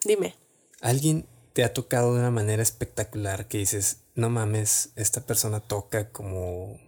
Dime. 0.03 0.35
¿Alguien 0.81 1.25
te 1.53 1.63
ha 1.63 1.73
tocado 1.73 2.13
de 2.13 2.19
una 2.19 2.31
manera 2.31 2.61
espectacular 2.63 3.47
que 3.47 3.59
dices, 3.59 3.97
no 4.15 4.29
mames, 4.29 4.89
esta 4.95 5.21
persona 5.21 5.59
toca 5.59 6.09
como, 6.09 6.79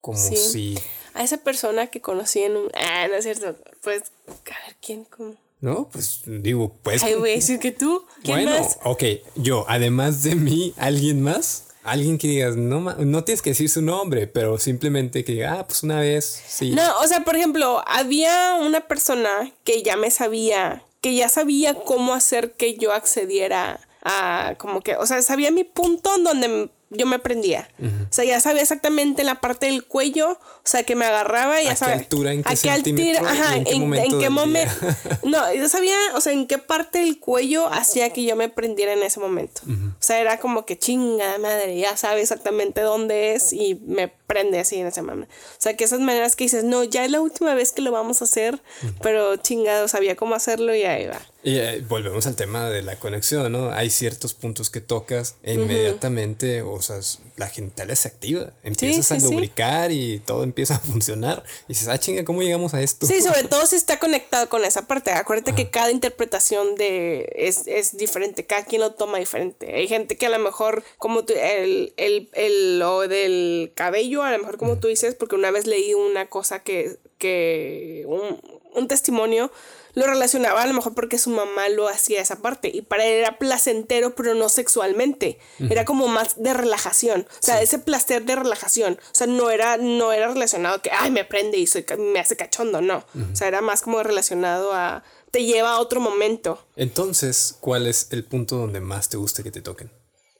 como 0.00 0.18
Sí. 0.18 0.36
si, 0.36 0.78
A 1.14 1.22
esa 1.22 1.38
persona 1.38 1.86
que 1.88 2.00
conocí 2.00 2.42
en 2.42 2.56
un... 2.56 2.70
Ah, 2.74 3.06
no 3.08 3.14
es 3.14 3.24
cierto. 3.24 3.56
Pues, 3.82 4.02
a 4.28 4.66
ver, 4.66 4.76
¿quién? 4.80 5.04
¿Cómo? 5.04 5.34
¿no? 5.60 5.88
Pues 5.88 6.22
digo, 6.26 6.76
pues... 6.82 7.02
Ay, 7.02 7.14
voy 7.14 7.30
a 7.30 7.34
decir 7.34 7.58
que 7.58 7.72
tú. 7.72 8.04
¿Quién 8.22 8.44
bueno, 8.44 8.58
más? 8.58 8.78
ok, 8.84 9.02
yo, 9.36 9.64
además 9.68 10.22
de 10.22 10.34
mí, 10.34 10.74
¿alguien 10.76 11.22
más? 11.22 11.65
Alguien 11.86 12.18
que 12.18 12.28
digas, 12.28 12.56
no, 12.56 12.80
no 12.80 13.24
tienes 13.24 13.42
que 13.42 13.50
decir 13.50 13.68
su 13.68 13.82
nombre, 13.82 14.26
pero 14.26 14.58
simplemente 14.58 15.24
que 15.24 15.32
diga, 15.32 15.60
ah, 15.60 15.66
pues 15.66 15.82
una 15.82 16.00
vez, 16.00 16.42
sí. 16.46 16.72
No, 16.72 16.98
o 17.00 17.06
sea, 17.06 17.24
por 17.24 17.36
ejemplo, 17.36 17.82
había 17.86 18.54
una 18.54 18.86
persona 18.88 19.52
que 19.64 19.82
ya 19.82 19.96
me 19.96 20.10
sabía, 20.10 20.82
que 21.00 21.14
ya 21.14 21.28
sabía 21.28 21.74
cómo 21.74 22.14
hacer 22.14 22.52
que 22.52 22.76
yo 22.76 22.92
accediera 22.92 23.80
a, 24.02 24.54
como 24.58 24.80
que, 24.80 24.96
o 24.96 25.06
sea, 25.06 25.22
sabía 25.22 25.50
mi 25.50 25.64
punto 25.64 26.14
en 26.16 26.24
donde 26.24 26.70
yo 26.90 27.06
me 27.06 27.18
prendía. 27.18 27.68
O 27.80 28.12
sea, 28.12 28.24
ya 28.24 28.40
sabía 28.40 28.62
exactamente 28.62 29.24
la 29.24 29.40
parte 29.40 29.66
del 29.66 29.84
cuello, 29.84 30.32
o 30.32 30.38
sea, 30.62 30.84
que 30.84 30.94
me 30.94 31.04
agarraba 31.04 31.60
y 31.60 31.64
ya 31.64 31.76
sabía. 31.76 31.94
¿A 31.94 31.98
qué 31.98 32.04
altura? 32.04 32.32
¿En 32.32 32.42
qué 32.44 32.52
a 32.52 32.56
qué 32.56 32.70
altura? 32.70 33.20
Ajá, 33.30 33.56
en 33.56 33.64
qué 33.64 33.78
momento. 33.78 34.20
En 34.20 34.32
momento 34.32 34.72
no, 35.24 35.54
yo 35.54 35.68
sabía, 35.68 35.96
o 36.14 36.20
sea, 36.20 36.32
en 36.32 36.46
qué 36.46 36.58
parte 36.58 37.00
del 37.00 37.18
cuello 37.18 37.66
hacía 37.72 38.10
que 38.10 38.24
yo 38.24 38.36
me 38.36 38.48
prendiera 38.48 38.92
en 38.92 39.02
ese 39.02 39.20
momento. 39.20 39.62
O 39.66 40.02
sea, 40.02 40.20
era 40.20 40.38
como 40.38 40.64
que 40.64 40.78
chinga 40.78 41.38
madre, 41.38 41.78
ya 41.78 41.96
sabe 41.96 42.22
exactamente 42.22 42.80
dónde 42.80 43.34
es 43.34 43.52
y 43.52 43.74
me 43.86 44.08
prende 44.26 44.58
así 44.58 44.76
en 44.76 44.86
ese 44.86 45.02
momento. 45.02 45.32
O 45.34 45.60
sea, 45.60 45.76
que 45.76 45.84
esas 45.84 46.00
maneras 46.00 46.36
que 46.36 46.44
dices, 46.44 46.64
no, 46.64 46.84
ya 46.84 47.04
es 47.04 47.10
la 47.10 47.20
última 47.20 47.54
vez 47.54 47.72
que 47.72 47.82
lo 47.82 47.92
vamos 47.92 48.20
a 48.22 48.24
hacer, 48.24 48.60
pero 49.02 49.36
chingado, 49.36 49.88
sabía 49.88 50.16
cómo 50.16 50.34
hacerlo 50.34 50.74
y 50.74 50.82
ahí 50.82 51.06
va. 51.06 51.20
Y 51.46 51.58
eh, 51.58 51.84
volvemos 51.88 52.26
al 52.26 52.34
tema 52.34 52.68
de 52.68 52.82
la 52.82 52.98
conexión, 52.98 53.52
¿no? 53.52 53.70
Hay 53.70 53.88
ciertos 53.90 54.34
puntos 54.34 54.68
que 54.68 54.80
tocas 54.80 55.36
e 55.44 55.54
inmediatamente, 55.54 56.62
o 56.62 56.82
sea, 56.82 56.96
la 57.36 57.48
genitalia 57.48 57.94
se 57.94 58.08
activa, 58.08 58.52
empiezas 58.64 59.12
a 59.12 59.24
lubricar 59.24 59.92
y 59.92 60.18
todo 60.18 60.42
empieza 60.42 60.74
a 60.74 60.78
funcionar. 60.80 61.44
Y 61.68 61.74
dices, 61.74 61.86
ah, 61.86 61.98
chinga, 62.00 62.24
¿cómo 62.24 62.42
llegamos 62.42 62.74
a 62.74 62.82
esto? 62.82 63.06
Sí, 63.06 63.20
sobre 63.20 63.44
todo 63.48 63.64
si 63.66 63.76
está 63.76 64.00
conectado 64.00 64.48
con 64.48 64.64
esa 64.64 64.88
parte. 64.88 65.12
Acuérdate 65.12 65.54
que 65.54 65.70
cada 65.70 65.92
interpretación 65.92 66.74
de 66.74 67.30
es, 67.36 67.68
es, 67.68 67.96
diferente, 67.96 68.44
cada 68.44 68.64
quien 68.64 68.80
lo 68.80 68.94
toma 68.94 69.18
diferente. 69.18 69.72
Hay 69.72 69.86
gente 69.86 70.16
que 70.16 70.26
a 70.26 70.30
lo 70.30 70.40
mejor, 70.40 70.82
como 70.98 71.24
tú, 71.24 71.32
el, 71.36 71.94
el, 71.96 72.28
el, 72.32 72.80
lo 72.80 73.06
del 73.06 73.70
cabello, 73.76 74.15
a 74.22 74.32
lo 74.32 74.38
mejor 74.38 74.56
como 74.56 74.78
tú 74.78 74.88
dices, 74.88 75.14
porque 75.14 75.36
una 75.36 75.50
vez 75.50 75.66
leí 75.66 75.94
una 75.94 76.26
cosa 76.26 76.60
que, 76.60 76.98
que 77.18 78.04
un, 78.06 78.40
un 78.74 78.88
testimonio 78.88 79.50
lo 79.96 80.06
relacionaba 80.06 80.62
a 80.62 80.66
lo 80.66 80.74
mejor 80.74 80.94
porque 80.94 81.18
su 81.18 81.30
mamá 81.30 81.68
lo 81.70 81.88
hacía 81.88 82.20
esa 82.20 82.36
parte 82.36 82.70
y 82.72 82.82
para 82.82 83.06
él 83.06 83.14
era 83.14 83.38
placentero 83.38 84.14
pero 84.14 84.34
no 84.34 84.48
sexualmente, 84.50 85.38
era 85.70 85.86
como 85.86 86.06
más 86.06 86.40
de 86.40 86.52
relajación, 86.52 87.26
o 87.30 87.42
sea, 87.42 87.62
ese 87.62 87.78
placer 87.78 88.24
de 88.26 88.36
relajación, 88.36 88.98
o 89.00 89.14
sea, 89.14 89.26
no 89.26 89.50
era, 89.50 89.78
no 89.78 90.12
era 90.12 90.28
relacionado 90.28 90.82
que, 90.82 90.90
ay, 90.92 91.10
me 91.10 91.24
prende 91.24 91.56
y 91.56 91.66
soy, 91.66 91.84
me 91.98 92.20
hace 92.20 92.36
cachondo, 92.36 92.82
no, 92.82 92.98
o 92.98 93.34
sea, 93.34 93.48
era 93.48 93.62
más 93.62 93.80
como 93.80 94.02
relacionado 94.02 94.74
a, 94.74 95.02
te 95.30 95.44
lleva 95.44 95.72
a 95.72 95.80
otro 95.80 96.00
momento. 96.00 96.66
Entonces, 96.76 97.56
¿cuál 97.60 97.86
es 97.86 98.08
el 98.10 98.24
punto 98.24 98.56
donde 98.56 98.80
más 98.80 99.08
te 99.08 99.16
gusta 99.16 99.42
que 99.42 99.50
te 99.50 99.62
toquen? 99.62 99.90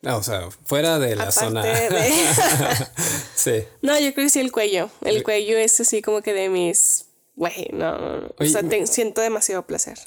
Ah, 0.05 0.17
o 0.17 0.23
sea, 0.23 0.49
fuera 0.65 0.99
de 0.99 1.17
la 1.17 1.33
zona. 1.33 1.65
sí. 3.35 3.65
No, 3.83 3.99
yo 3.99 4.13
creo 4.15 4.27
que 4.27 4.31
sí 4.31 4.41
el 4.41 4.53
cuello. 4.53 4.91
El 5.03 5.23
cuello 5.23 5.57
es 5.57 5.81
así 5.81 6.03
como 6.03 6.23
que 6.23 6.33
de 6.33 6.49
mis 6.49 7.07
güey, 7.37 7.69
no, 7.73 8.33
o 8.39 8.45
sea, 8.47 8.63
siento 8.87 9.21
demasiado 9.21 9.67
placer. 9.67 9.99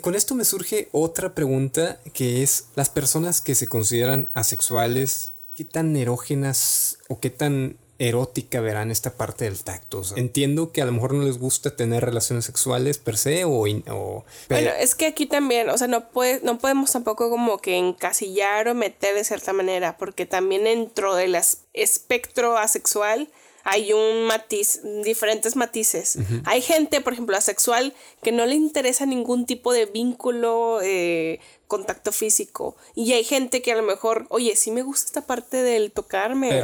con 0.00 0.14
esto 0.14 0.34
me 0.36 0.44
surge 0.44 0.88
otra 0.92 1.34
pregunta 1.34 2.00
que 2.12 2.44
es, 2.44 2.66
las 2.76 2.88
personas 2.90 3.40
que 3.40 3.56
se 3.56 3.66
consideran 3.66 4.28
asexuales, 4.34 5.32
¿qué 5.56 5.64
tan 5.64 5.96
erógenas 5.96 6.98
o 7.08 7.18
qué 7.18 7.30
tan 7.30 7.76
erótica 7.98 8.60
verán 8.60 8.90
esta 8.90 9.14
parte 9.14 9.44
del 9.44 9.62
tacto. 9.62 10.02
entiendo 10.16 10.72
que 10.72 10.82
a 10.82 10.84
lo 10.84 10.92
mejor 10.92 11.14
no 11.14 11.24
les 11.24 11.38
gusta 11.38 11.76
tener 11.76 12.04
relaciones 12.04 12.44
sexuales 12.44 12.98
per 12.98 13.16
se 13.16 13.44
o... 13.44 13.50
o 13.50 14.24
bueno, 14.48 14.70
es 14.78 14.94
que 14.94 15.06
aquí 15.06 15.26
también, 15.26 15.70
o 15.70 15.78
sea, 15.78 15.86
no, 15.86 16.08
puede, 16.10 16.40
no 16.42 16.58
podemos 16.58 16.90
tampoco 16.92 17.30
como 17.30 17.58
que 17.58 17.76
encasillar 17.76 18.68
o 18.68 18.74
meter 18.74 19.14
de 19.14 19.24
cierta 19.24 19.52
manera, 19.52 19.96
porque 19.96 20.26
también 20.26 20.64
dentro 20.64 21.14
del 21.14 21.36
espectro 21.72 22.58
asexual 22.58 23.28
hay 23.64 23.94
un 23.94 24.24
matiz, 24.26 24.82
diferentes 25.02 25.56
matices. 25.56 26.18
Hay 26.44 26.60
gente, 26.60 27.00
por 27.00 27.14
ejemplo, 27.14 27.34
asexual, 27.34 27.94
que 28.22 28.30
no 28.30 28.44
le 28.44 28.54
interesa 28.54 29.06
ningún 29.06 29.46
tipo 29.46 29.72
de 29.72 29.86
vínculo, 29.86 30.80
eh, 30.82 31.40
contacto 31.66 32.12
físico. 32.12 32.76
Y 32.94 33.12
hay 33.12 33.24
gente 33.24 33.62
que 33.62 33.72
a 33.72 33.76
lo 33.76 33.82
mejor, 33.82 34.26
oye, 34.30 34.56
sí 34.56 34.70
me 34.70 34.82
gusta 34.82 35.06
esta 35.06 35.26
parte 35.26 35.62
del 35.62 35.92
tocarme, 35.92 36.62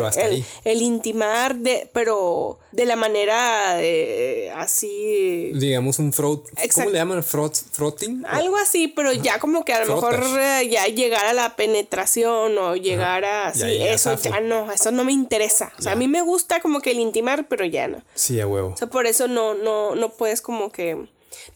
el, 0.65 0.83
intimar, 0.83 1.57
de, 1.57 1.89
pero 1.93 2.59
de 2.73 2.85
la 2.85 2.97
manera 2.97 3.79
así. 4.57 5.53
Digamos 5.55 5.99
un 5.99 6.13
frot. 6.13 6.49
¿Cómo 6.75 6.91
le 6.91 6.99
llaman? 6.99 7.25
Frot, 7.25 7.55
frotting. 7.55 8.25
Algo 8.27 8.57
así, 8.57 8.89
pero 8.89 9.13
ya 9.13 9.39
como 9.39 9.65
que 9.65 9.73
a 9.73 9.85
lo 9.85 9.95
mejor 9.95 10.21
eh, 10.39 10.69
ya 10.69 10.87
llegar 10.87 11.27
a 11.27 11.33
la 11.33 11.57
penetración 11.57 12.57
o 12.59 12.77
llegar 12.77 13.25
a 13.25 13.49
así, 13.49 13.83
eso 13.83 14.17
ya 14.17 14.41
no, 14.41 14.71
eso 14.71 14.91
no 14.91 15.05
me 15.05 15.13
interesa. 15.13 15.73
O 15.79 15.83
sea, 15.83 15.93
a 15.93 15.97
mí 15.97 16.09
me 16.09 16.23
gusta 16.23 16.61
como 16.61 16.81
que 16.81 16.93
el 16.93 17.01
intimar, 17.01 17.49
pero 17.49 17.65
ya 17.65 17.89
no. 17.89 18.03
Sí, 18.15 18.41
a 18.41 18.47
huevo. 18.47 18.71
O 18.71 18.77
sea, 18.77 18.89
por 18.89 19.07
eso 19.07 19.29
no, 19.29 19.55
no, 19.55 19.95
no 19.95 20.11
puedes 20.11 20.41
como 20.43 20.71
que 20.71 21.07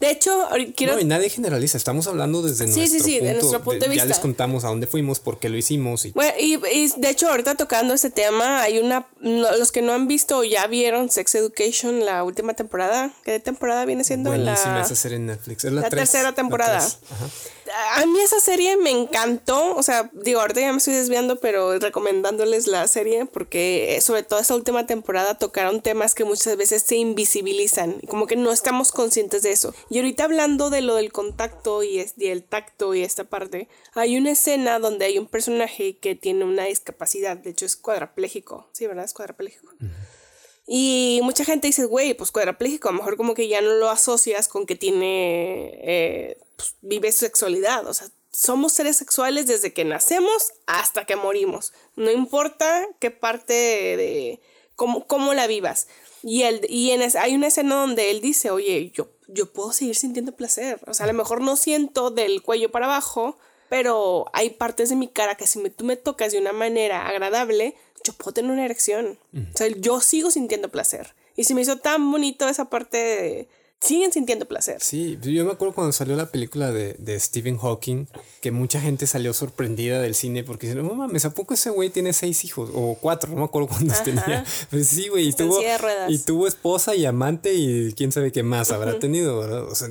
de 0.01 0.11
hecho, 0.11 0.49
quiero... 0.77 0.95
No, 0.95 1.01
y 1.01 1.05
nadie 1.05 1.29
generaliza, 1.29 1.77
estamos 1.77 2.07
hablando 2.07 2.43
desde 2.43 2.67
nuestro, 2.67 2.99
punto, 2.99 3.25
de 3.25 3.33
nuestro 3.33 3.63
punto 3.63 3.85
de, 3.85 3.91
vista. 3.91 4.05
Ya 4.05 4.09
les 4.09 4.19
contamos 4.19 4.65
a 4.65 4.69
dónde 4.69 4.87
fuimos, 4.87 5.21
por 5.21 5.39
qué 5.39 5.49
lo 5.49 5.57
hicimos. 5.57 6.05
Y... 6.05 6.13
Bueno, 6.13 6.33
y, 6.39 6.57
de 6.57 7.11
hecho, 7.11 7.29
ahorita 7.29 7.55
tocando 7.57 7.95
este 7.95 8.11
tema, 8.11 8.63
hay 8.63 8.79
una... 8.79 9.07
Los 9.21 9.73
que 9.73 9.83
no 9.83 9.93
han 9.93 10.07
visto 10.07 10.39
o 10.39 10.45
ya 10.45 10.67
vieron 10.67 11.11
Sex 11.11 11.35
Education, 11.35 12.05
la 12.05 12.25
última 12.25 12.55
temporada. 12.55 13.13
¿Qué 13.25 13.41
temporada 13.41 13.85
viene 13.85 14.05
siendo? 14.05 14.31
Buenísima 14.31 14.83
esa 14.83 14.95
serie 14.95 15.17
en 15.17 15.27
Netflix. 15.27 15.65
Es 15.65 15.73
la, 15.73 15.89
tercera 15.89 16.33
temporada. 16.33 16.79
Ajá 16.79 17.31
a 17.75 18.07
mí 18.07 18.21
esa 18.21 18.41
serie 18.41 18.77
me 18.77 18.91
encantó, 18.91 19.75
o 19.77 19.83
sea, 19.83 20.11
digo, 20.13 20.41
ahorita 20.41 20.61
ya 20.61 20.73
me 20.73 20.79
estoy 20.79 20.95
desviando, 20.95 21.41
pero 21.41 21.79
recomendándoles 21.79 22.67
la 22.67 22.87
serie 22.87 23.27
porque 23.27 23.97
eh, 23.97 24.01
sobre 24.01 24.23
todo 24.23 24.39
esta 24.39 24.55
última 24.55 24.87
temporada 24.87 25.39
tocaron 25.39 25.81
temas 25.81 26.15
que 26.15 26.25
muchas 26.25 26.57
veces 26.57 26.83
se 26.83 26.97
invisibilizan, 26.97 28.01
como 28.09 28.27
que 28.27 28.37
no 28.37 28.53
estamos 28.53 28.93
conscientes 28.93 29.43
de 29.43 29.53
eso. 29.53 29.75
Y 29.91 29.99
ahorita 29.99 30.25
hablando 30.25 30.71
de 30.71 30.83
lo 30.83 30.95
del 30.95 31.13
contacto 31.13 31.83
y, 31.83 32.05
el 32.19 32.45
tacto 32.45 32.95
y 32.95 33.03
esta 33.03 33.25
parte, 33.25 33.69
hay 33.95 34.17
una 34.17 34.33
escena 34.33 34.79
donde 34.79 35.07
hay 35.07 35.19
un 35.19 35.27
personaje 35.27 35.97
que 35.99 36.15
tiene 36.15 36.45
una 36.45 36.65
discapacidad, 36.65 37.37
de 37.37 37.51
hecho 37.51 37.67
es 37.67 37.77
cuadraplégico, 37.77 38.69
sí, 38.73 38.87
¿verdad? 38.87 39.05
Es 39.05 39.15
cuadraplégico. 39.15 39.73
Y 40.67 41.21
mucha 41.23 41.45
gente 41.45 41.67
dice, 41.67 41.85
güey, 41.85 42.15
pues 42.15 42.31
cuadraplégico, 42.31 42.89
a 42.89 42.93
lo 42.93 42.99
mejor 42.99 43.17
como 43.17 43.35
que 43.35 43.49
ya 43.49 43.61
no 43.61 43.75
lo 43.75 43.91
asocias 43.91 44.49
con 44.49 44.65
que 44.65 44.77
tiene, 44.77 45.79
eh, 45.83 46.39
pues, 46.57 46.75
vive 46.81 47.13
su 47.13 47.21
sexualidad. 47.21 47.87
O 47.87 47.95
sea, 47.95 48.09
somos 48.33 48.73
seres 48.73 48.97
sexuales 48.97 49.47
desde 49.47 49.73
que 49.73 49.85
nacemos 49.85 50.53
hasta 50.67 51.05
que 51.05 51.17
morimos. 51.17 51.73
No 51.97 52.11
importa 52.11 52.87
qué 52.99 53.11
parte 53.11 53.55
de, 53.55 54.41
cómo, 54.77 55.07
cómo 55.07 55.35
la 55.35 55.47
vivas. 55.47 55.89
Y, 56.23 56.43
él, 56.43 56.67
y 56.69 56.91
en 56.91 57.03
hay 57.19 57.35
una 57.35 57.49
escena 57.49 57.77
donde 57.77 58.11
él 58.11 58.21
dice, 58.21 58.51
oye, 58.51 58.91
yo, 58.95 59.11
yo 59.29 59.53
puedo 59.53 59.73
seguir 59.73 59.95
sintiendo 59.95 60.33
placer. 60.33 60.81
O 60.87 60.95
sea, 60.95 61.05
a 61.05 61.07
lo 61.07 61.15
mejor 61.15 61.41
no 61.41 61.57
siento 61.57 62.11
del 62.11 62.43
cuello 62.43 62.71
para 62.71 62.87
abajo, 62.87 63.37
pero 63.69 64.27
hay 64.33 64.51
partes 64.51 64.89
de 64.89 64.97
mi 64.97 65.09
cara 65.09 65.37
que 65.37 65.47
si 65.47 65.59
me, 65.59 65.71
tú 65.71 65.85
me 65.85 65.97
tocas 65.97 66.33
de 66.33 66.39
una 66.39 66.53
manera 66.53 67.07
agradable, 67.07 67.77
yo 68.05 68.13
puedo 68.15 68.33
tener 68.33 68.51
una 68.51 68.65
erección. 68.65 69.19
O 69.35 69.57
sea, 69.57 69.69
yo 69.69 70.01
sigo 70.01 70.31
sintiendo 70.31 70.71
placer. 70.71 71.15
Y 71.37 71.45
se 71.45 71.55
me 71.55 71.63
hizo 71.63 71.79
tan 71.79 72.11
bonito 72.11 72.49
esa 72.49 72.71
parte 72.71 72.97
de... 72.97 73.49
Siguen 73.85 74.13
sintiendo 74.13 74.47
placer. 74.47 74.79
Sí, 74.81 75.19
yo 75.21 75.45
me 75.45 75.53
acuerdo 75.53 75.75
cuando 75.75 75.93
salió 75.93 76.17
la 76.17 76.31
película 76.31 76.73
de, 76.73 76.95
de 76.95 77.21
Stephen 77.21 77.59
Hawking, 77.59 78.07
que 78.41 78.51
mucha 78.51 78.81
gente 78.81 79.07
salió 79.07 79.35
sorprendida 79.35 80.01
del 80.01 80.15
cine 80.15 80.43
porque 80.43 80.69
dice, 80.69 80.83
no 80.83 80.95
mames, 80.95 81.27
¿a 81.27 81.35
poco 81.35 81.53
ese 81.53 81.69
güey 81.69 81.91
tiene 81.91 82.15
seis 82.15 82.45
hijos? 82.45 82.71
O 82.73 82.97
cuatro, 82.99 83.31
no 83.31 83.37
me 83.37 83.45
acuerdo 83.45 83.69
cuántos 83.69 84.03
tenía. 84.03 84.45
Pues 84.71 84.89
sí, 84.89 85.09
güey, 85.09 85.29
y 85.29 85.33
tuvo, 85.33 85.61
y 86.09 86.19
tuvo 86.19 86.47
esposa 86.47 86.95
y 86.95 87.05
amante 87.05 87.53
y 87.55 87.93
quién 87.93 88.11
sabe 88.11 88.33
qué 88.33 88.43
más 88.43 88.71
habrá 88.71 88.99
tenido, 88.99 89.39
¿verdad? 89.39 89.65
O 89.65 89.75
sea, 89.75 89.89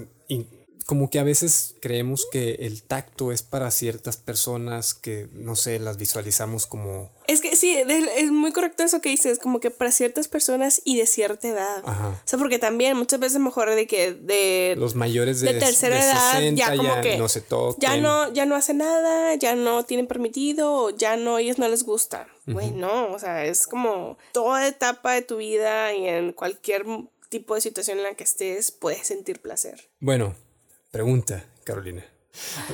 como 0.85 1.09
que 1.09 1.19
a 1.19 1.23
veces 1.23 1.75
creemos 1.81 2.27
que 2.31 2.55
el 2.61 2.83
tacto 2.83 3.31
es 3.31 3.41
para 3.41 3.71
ciertas 3.71 4.17
personas 4.17 4.93
que, 4.93 5.27
no 5.33 5.55
sé, 5.55 5.79
las 5.79 5.97
visualizamos 5.97 6.67
como... 6.67 7.11
Es 7.27 7.39
que 7.39 7.55
sí, 7.55 7.75
es 7.75 8.31
muy 8.31 8.51
correcto 8.51 8.83
eso 8.83 8.99
que 8.99 9.09
dices, 9.09 9.39
como 9.39 9.59
que 9.59 9.71
para 9.71 9.91
ciertas 9.91 10.27
personas 10.27 10.81
y 10.83 10.97
de 10.97 11.05
cierta 11.05 11.47
edad. 11.47 11.83
O 11.85 12.15
sea, 12.25 12.37
porque 12.37 12.59
también 12.59 12.97
muchas 12.97 13.19
veces 13.19 13.39
mejor 13.39 13.73
de 13.73 13.87
que 13.87 14.13
de... 14.13 14.75
Los 14.77 14.95
mayores 14.95 15.39
de, 15.39 15.53
tercera 15.53 16.03
edad 16.03 16.41
ya 16.53 16.75
como 16.75 17.01
que... 17.01 17.17
No 17.17 17.29
se 17.29 17.41
toquen. 17.41 17.79
Ya 17.79 17.97
no, 17.97 18.31
ya 18.33 18.45
no 18.45 18.55
hacen 18.55 18.79
nada, 18.79 19.35
ya 19.35 19.55
no 19.55 19.83
tienen 19.85 20.07
permitido, 20.07 20.89
ya 20.89 21.15
no, 21.15 21.37
ellos 21.37 21.59
no 21.59 21.67
les 21.67 21.83
gusta. 21.83 22.27
Bueno, 22.45 23.13
o 23.13 23.19
sea, 23.19 23.45
es 23.45 23.67
como 23.67 24.17
toda 24.33 24.67
etapa 24.67 25.13
de 25.13 25.21
tu 25.21 25.37
vida 25.37 25.93
y 25.93 26.07
en 26.07 26.33
cualquier 26.33 26.85
tipo 27.29 27.55
de 27.55 27.61
situación 27.61 27.97
en 27.97 28.03
la 28.03 28.13
que 28.15 28.23
estés 28.23 28.71
puedes 28.71 29.07
sentir 29.07 29.41
placer. 29.41 29.89
Bueno, 29.99 30.35
Pregunta, 30.93 31.43
Carolina. 31.63 32.05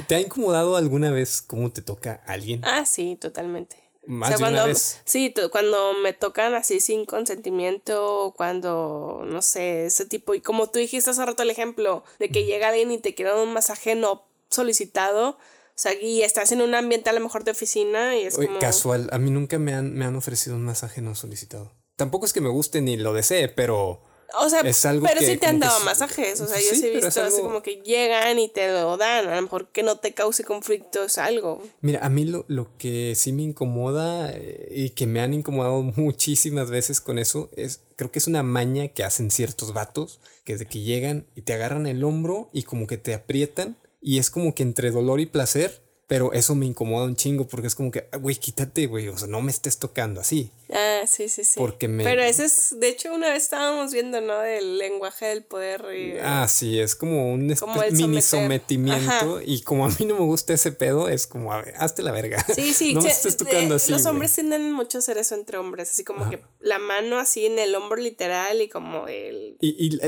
¿Te 0.10 0.16
ha 0.16 0.20
incomodado 0.20 0.76
alguna 0.76 1.10
vez 1.10 1.42
cómo 1.42 1.72
te 1.72 1.82
toca 1.82 2.22
alguien? 2.28 2.60
Ah, 2.66 2.86
sí, 2.86 3.16
totalmente. 3.16 3.78
Más 4.06 4.38
de 4.38 4.44
una 4.44 4.66
vez. 4.66 5.00
Sí, 5.06 5.34
cuando 5.50 5.94
me 6.04 6.12
tocan 6.12 6.54
así 6.54 6.82
sin 6.82 7.06
consentimiento, 7.06 8.34
cuando, 8.36 9.24
no 9.26 9.42
sé, 9.42 9.86
ese 9.86 10.06
tipo, 10.06 10.34
y 10.34 10.42
como 10.42 10.70
tú 10.70 10.80
dijiste 10.80 11.10
hace 11.10 11.26
rato 11.26 11.44
el 11.44 11.50
ejemplo, 11.50 12.04
de 12.20 12.28
que 12.28 12.44
llega 12.44 12.68
alguien 12.68 12.92
y 12.92 12.98
te 12.98 13.16
quiere 13.16 13.42
un 13.42 13.54
masaje 13.54 13.96
no 13.96 14.26
solicitado, 14.50 15.30
o 15.30 15.38
sea, 15.76 15.94
y 15.94 16.24
estás 16.24 16.52
en 16.52 16.62
un 16.62 16.76
ambiente 16.76 17.10
a 17.10 17.14
lo 17.14 17.22
mejor 17.22 17.46
de 17.46 17.52
oficina 17.52 18.18
y 18.18 18.24
es 18.24 18.36
como... 18.36 18.60
Casual, 18.60 19.08
a 19.14 19.18
mí 19.18 19.32
nunca 19.32 19.60
me 19.60 19.74
han, 19.74 19.94
me 19.94 20.04
han 20.04 20.18
ofrecido 20.18 20.58
un 20.58 20.66
masaje 20.66 21.00
no 21.02 21.16
solicitado. 21.16 21.72
Tampoco 21.96 22.26
es 22.26 22.34
que 22.34 22.42
me 22.42 22.50
guste 22.50 22.82
ni 22.82 22.98
lo 22.98 23.14
desee, 23.14 23.48
pero 23.48 24.02
o 24.38 24.50
sea, 24.50 24.62
pero 24.62 25.22
sí 25.22 25.38
te 25.38 25.48
han 25.48 25.60
dado 25.60 25.80
masajes. 25.82 26.40
O 26.42 26.48
sea, 26.48 26.58
yo 26.58 26.76
sí 26.76 26.88
he 26.88 26.96
visto 26.96 27.22
así 27.22 27.42
como 27.42 27.62
que 27.62 27.78
llegan 27.78 28.40
y 28.40 28.50
te 28.50 28.72
lo 28.72 28.98
dan. 28.98 29.28
A 29.28 29.36
lo 29.36 29.42
mejor 29.42 29.68
que 29.70 29.84
no 29.84 29.98
te 29.98 30.14
cause 30.14 30.44
conflicto 30.44 31.04
es 31.04 31.18
algo. 31.18 31.62
Mira, 31.82 32.06
a 32.06 32.10
mí 32.10 32.26
lo, 32.26 32.46
lo 32.48 32.78
que 32.78 33.14
sí 33.16 33.32
me 33.32 33.44
incomoda 33.44 34.32
eh, 34.34 34.72
y 34.72 34.90
que 34.92 35.08
me 35.08 35.22
han 35.22 35.34
incomodado 35.34 35.82
muchísimas 35.96 36.70
veces 36.70 37.02
con 37.02 37.20
eso 37.20 37.50
es, 37.56 37.82
creo 37.96 38.12
que 38.12 38.20
es 38.20 38.28
una 38.28 38.44
maña 38.44 38.90
que 38.90 39.04
hacen 39.04 39.32
ciertos 39.32 39.74
vatos, 39.74 40.20
que 40.44 40.54
es 40.54 40.60
de 40.60 40.66
que 40.66 40.82
llegan 40.82 41.26
y 41.36 41.42
te 41.42 41.54
agarran 41.54 41.88
el 41.88 42.04
hombro 42.04 42.50
y 42.54 42.64
como 42.64 42.88
que 42.88 42.98
te 42.98 43.14
aprietan 43.14 43.78
y 44.02 44.20
es 44.20 44.30
como 44.30 44.56
que 44.56 44.64
entre 44.64 44.92
dolor 44.92 45.20
y 45.20 45.26
placer 45.26 45.89
pero 46.10 46.34
eso 46.34 46.56
me 46.56 46.66
incomoda 46.66 47.06
un 47.06 47.16
chingo 47.16 47.48
porque 47.48 47.68
es 47.68 47.76
como 47.76 47.92
que, 47.92 48.10
ah, 48.12 48.18
güey, 48.18 48.36
quítate, 48.36 48.88
güey, 48.88 49.08
o 49.10 49.16
sea, 49.16 49.28
no 49.28 49.42
me 49.42 49.52
estés 49.52 49.78
tocando 49.78 50.20
así. 50.20 50.50
Ah, 50.74 51.02
sí, 51.06 51.30
sí, 51.30 51.44
sí. 51.44 51.54
Porque 51.56 51.88
me... 51.88 52.04
Pero 52.04 52.24
ese 52.24 52.46
es, 52.46 52.76
de 52.80 52.90
hecho, 52.90 53.14
una 53.14 53.30
vez 53.30 53.44
estábamos 53.44 53.94
viendo, 53.94 54.20
¿no? 54.20 54.40
Del 54.40 54.80
lenguaje 54.80 55.28
del 55.28 55.44
poder. 55.44 55.86
Y, 55.96 56.18
ah, 56.18 56.48
sí, 56.48 56.80
es 56.80 56.96
como 56.96 57.32
un 57.32 57.56
mini 57.92 58.24
sometimiento 58.24 59.40
y 59.46 59.62
como 59.62 59.86
a 59.86 59.90
mí 59.90 60.08
no 60.08 60.16
me 60.16 60.26
gusta 60.26 60.52
ese 60.52 60.72
pedo, 60.72 61.10
es 61.10 61.28
como, 61.28 61.54
a 61.54 61.62
ver, 61.62 61.76
hazte 61.78 62.02
la 62.02 62.12
verga. 62.12 62.44
Sí, 62.56 62.74
sí. 62.74 62.94
no 62.96 63.02
me 63.02 63.12
estés 63.12 63.38
tocando 63.38 63.76
así. 63.76 63.92
Los 63.92 64.08
hombres 64.08 64.34
tienden 64.34 64.72
mucho 64.72 64.98
a 64.98 65.02
hacer 65.02 65.20
eso 65.20 65.36
entre 65.36 65.60
hombres, 65.60 65.92
así 65.92 66.04
como 66.04 66.28
que 66.32 66.42
la 66.60 66.80
mano 66.80 67.20
así 67.20 67.46
en 67.46 67.60
el 67.60 67.76
hombro 67.76 68.02
literal 68.02 68.64
y 68.64 68.68
como 68.68 69.08
el... 69.08 69.58
Y, 69.62 69.86
y 69.86 70.00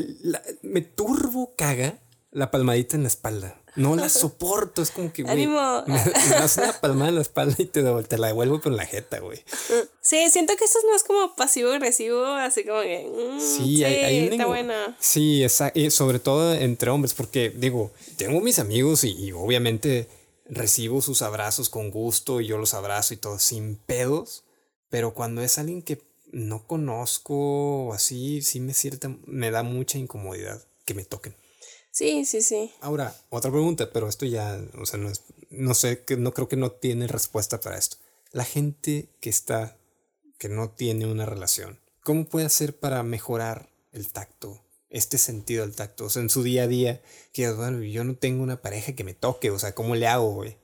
me 0.63 0.81
turbo 0.81 1.53
caga 1.55 1.99
la 2.31 2.49
palmadita 2.49 2.95
en 2.95 3.03
la 3.03 3.09
espalda. 3.09 3.60
No 3.75 3.95
la 3.95 4.09
soporto, 4.09 4.81
es 4.81 4.91
como 4.91 5.13
que, 5.13 5.23
güey. 5.23 5.47
Me, 5.47 5.55
das 6.29 6.57
una 6.57 6.73
palmada 6.79 7.09
en 7.09 7.15
la 7.15 7.21
espalda 7.21 7.55
y 7.57 7.65
te, 7.65 7.83
te 8.03 8.17
la 8.17 8.27
devuelvo 8.27 8.59
con 8.59 8.75
la 8.75 8.85
jeta, 8.85 9.19
güey. 9.19 9.41
Sí, 10.01 10.29
siento 10.29 10.55
que 10.57 10.65
eso 10.65 10.79
es 10.79 10.85
más 10.91 11.03
como 11.03 11.35
pasivo-agresivo, 11.35 12.25
así 12.25 12.65
como 12.65 12.81
que. 12.81 13.07
Mm, 13.07 13.39
sí, 13.39 13.83
hay, 13.83 14.27
está 14.27 14.45
buena. 14.45 14.97
Sí, 14.99 15.45
sobre 15.89 16.19
todo 16.19 16.53
entre 16.53 16.89
hombres, 16.89 17.13
porque 17.13 17.49
digo, 17.49 17.91
tengo 18.17 18.41
mis 18.41 18.59
amigos 18.59 19.03
y, 19.03 19.31
obviamente 19.31 20.07
recibo 20.49 21.01
sus 21.01 21.21
abrazos 21.21 21.69
con 21.69 21.91
gusto 21.91 22.41
y 22.41 22.47
yo 22.47 22.57
los 22.57 22.73
abrazo 22.73 23.13
y 23.13 23.17
todo 23.17 23.39
sin 23.39 23.77
pedos, 23.77 24.43
pero 24.89 25.13
cuando 25.13 25.41
es 25.41 25.57
alguien 25.57 25.81
que 25.81 26.01
no 26.33 26.67
conozco 26.67 27.85
o 27.85 27.93
así, 27.93 28.41
sí 28.41 28.59
me, 28.59 28.73
cierta, 28.73 29.15
me 29.25 29.49
da 29.49 29.63
mucha 29.63 29.97
incomodidad 29.97 30.61
que 30.83 30.93
me 30.93 31.05
toquen. 31.05 31.35
Sí, 31.91 32.25
sí, 32.25 32.41
sí. 32.41 32.71
Ahora, 32.79 33.15
otra 33.29 33.51
pregunta, 33.51 33.91
pero 33.91 34.07
esto 34.07 34.25
ya, 34.25 34.59
o 34.79 34.85
sea, 34.85 34.97
no, 34.97 35.09
es, 35.09 35.23
no 35.49 35.73
sé, 35.73 36.03
que 36.03 36.15
no 36.15 36.33
creo 36.33 36.47
que 36.47 36.55
no 36.55 36.71
tiene 36.71 37.07
respuesta 37.07 37.59
para 37.59 37.77
esto. 37.77 37.97
La 38.31 38.45
gente 38.45 39.09
que 39.19 39.29
está, 39.29 39.77
que 40.37 40.47
no 40.47 40.69
tiene 40.69 41.05
una 41.05 41.25
relación, 41.25 41.79
¿cómo 42.03 42.25
puede 42.25 42.45
hacer 42.45 42.79
para 42.79 43.03
mejorar 43.03 43.69
el 43.91 44.07
tacto? 44.07 44.61
Este 44.89 45.17
sentido 45.17 45.65
del 45.65 45.75
tacto, 45.75 46.05
o 46.05 46.09
sea, 46.09 46.21
en 46.21 46.29
su 46.29 46.43
día 46.43 46.63
a 46.63 46.67
día, 46.67 47.01
que 47.33 47.51
bueno, 47.51 47.81
yo 47.83 48.03
no 48.03 48.15
tengo 48.15 48.43
una 48.43 48.61
pareja 48.61 48.93
que 48.93 49.03
me 49.03 49.13
toque, 49.13 49.51
o 49.51 49.59
sea, 49.59 49.73
¿cómo 49.73 49.95
le 49.95 50.07
hago, 50.07 50.33
güey? 50.33 50.57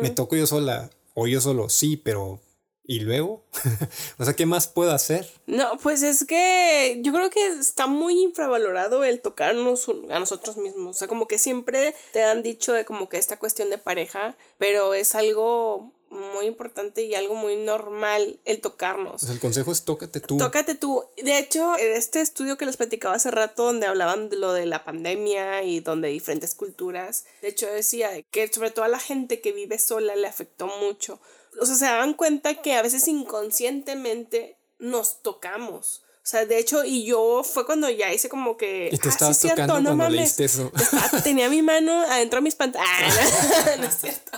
¿Me 0.00 0.10
toco 0.10 0.36
yo 0.36 0.46
sola 0.46 0.90
o 1.14 1.26
yo 1.26 1.40
solo? 1.40 1.68
Sí, 1.68 1.96
pero 1.96 2.40
¿Y 2.86 3.00
luego? 3.00 3.44
o 4.18 4.24
sea, 4.24 4.34
¿qué 4.34 4.44
más 4.44 4.68
puedo 4.68 4.92
hacer? 4.92 5.30
No, 5.46 5.78
pues 5.78 6.02
es 6.02 6.24
que 6.26 7.00
yo 7.02 7.12
creo 7.12 7.30
que 7.30 7.46
está 7.46 7.86
muy 7.86 8.22
infravalorado 8.22 9.04
el 9.04 9.22
tocarnos 9.22 9.88
a 10.10 10.18
nosotros 10.18 10.58
mismos. 10.58 10.96
O 10.96 10.98
sea, 10.98 11.08
como 11.08 11.26
que 11.26 11.38
siempre 11.38 11.94
te 12.12 12.22
han 12.22 12.42
dicho 12.42 12.74
de 12.74 12.84
como 12.84 13.08
que 13.08 13.16
esta 13.16 13.38
cuestión 13.38 13.70
de 13.70 13.78
pareja, 13.78 14.36
pero 14.58 14.92
es 14.92 15.14
algo 15.14 15.92
muy 16.14 16.46
importante 16.46 17.02
y 17.02 17.14
algo 17.14 17.34
muy 17.34 17.56
normal 17.56 18.38
el 18.44 18.60
tocarnos. 18.60 19.22
El 19.24 19.40
consejo 19.40 19.72
es 19.72 19.84
tócate 19.84 20.20
tú. 20.20 20.36
Tócate 20.36 20.74
tú. 20.74 21.04
De 21.22 21.38
hecho, 21.38 21.76
en 21.78 21.92
este 21.92 22.20
estudio 22.20 22.56
que 22.56 22.66
les 22.66 22.76
platicaba 22.76 23.16
hace 23.16 23.30
rato, 23.30 23.64
donde 23.64 23.86
hablaban 23.86 24.28
de 24.28 24.36
lo 24.36 24.52
de 24.52 24.66
la 24.66 24.84
pandemia 24.84 25.62
y 25.64 25.80
donde 25.80 26.08
diferentes 26.08 26.54
culturas, 26.54 27.24
de 27.42 27.48
hecho 27.48 27.66
decía 27.66 28.10
que 28.30 28.52
sobre 28.52 28.70
todo 28.70 28.84
a 28.84 28.88
la 28.88 29.00
gente 29.00 29.40
que 29.40 29.52
vive 29.52 29.78
sola 29.78 30.14
le 30.14 30.28
afectó 30.28 30.66
mucho 30.66 31.18
o 31.60 31.66
sea, 31.66 31.74
se 31.74 31.84
dan 31.84 32.14
cuenta 32.14 32.54
que 32.62 32.74
a 32.74 32.82
veces 32.82 33.06
inconscientemente 33.08 34.58
nos 34.78 35.22
tocamos. 35.22 36.04
O 36.24 36.26
sea, 36.26 36.46
de 36.46 36.58
hecho, 36.58 36.84
y 36.84 37.04
yo 37.04 37.42
fue 37.44 37.66
cuando 37.66 37.90
ya 37.90 38.10
hice 38.10 38.30
como 38.30 38.56
que. 38.56 38.88
Y 38.90 38.96
te 38.96 39.08
ah, 39.08 39.10
estabas 39.10 39.38
tocando 39.40 39.78
no 39.82 39.94
cuando 39.94 40.08
leíste 40.08 40.46
eso. 40.46 40.72
tenía 41.22 41.50
mi 41.50 41.60
mano 41.60 42.00
adentro 42.08 42.38
de 42.38 42.44
mis 42.44 42.54
pantalones. 42.54 43.14
Ah, 43.14 43.76
no, 43.78 43.86
es 43.86 44.00
cierto. 44.00 44.32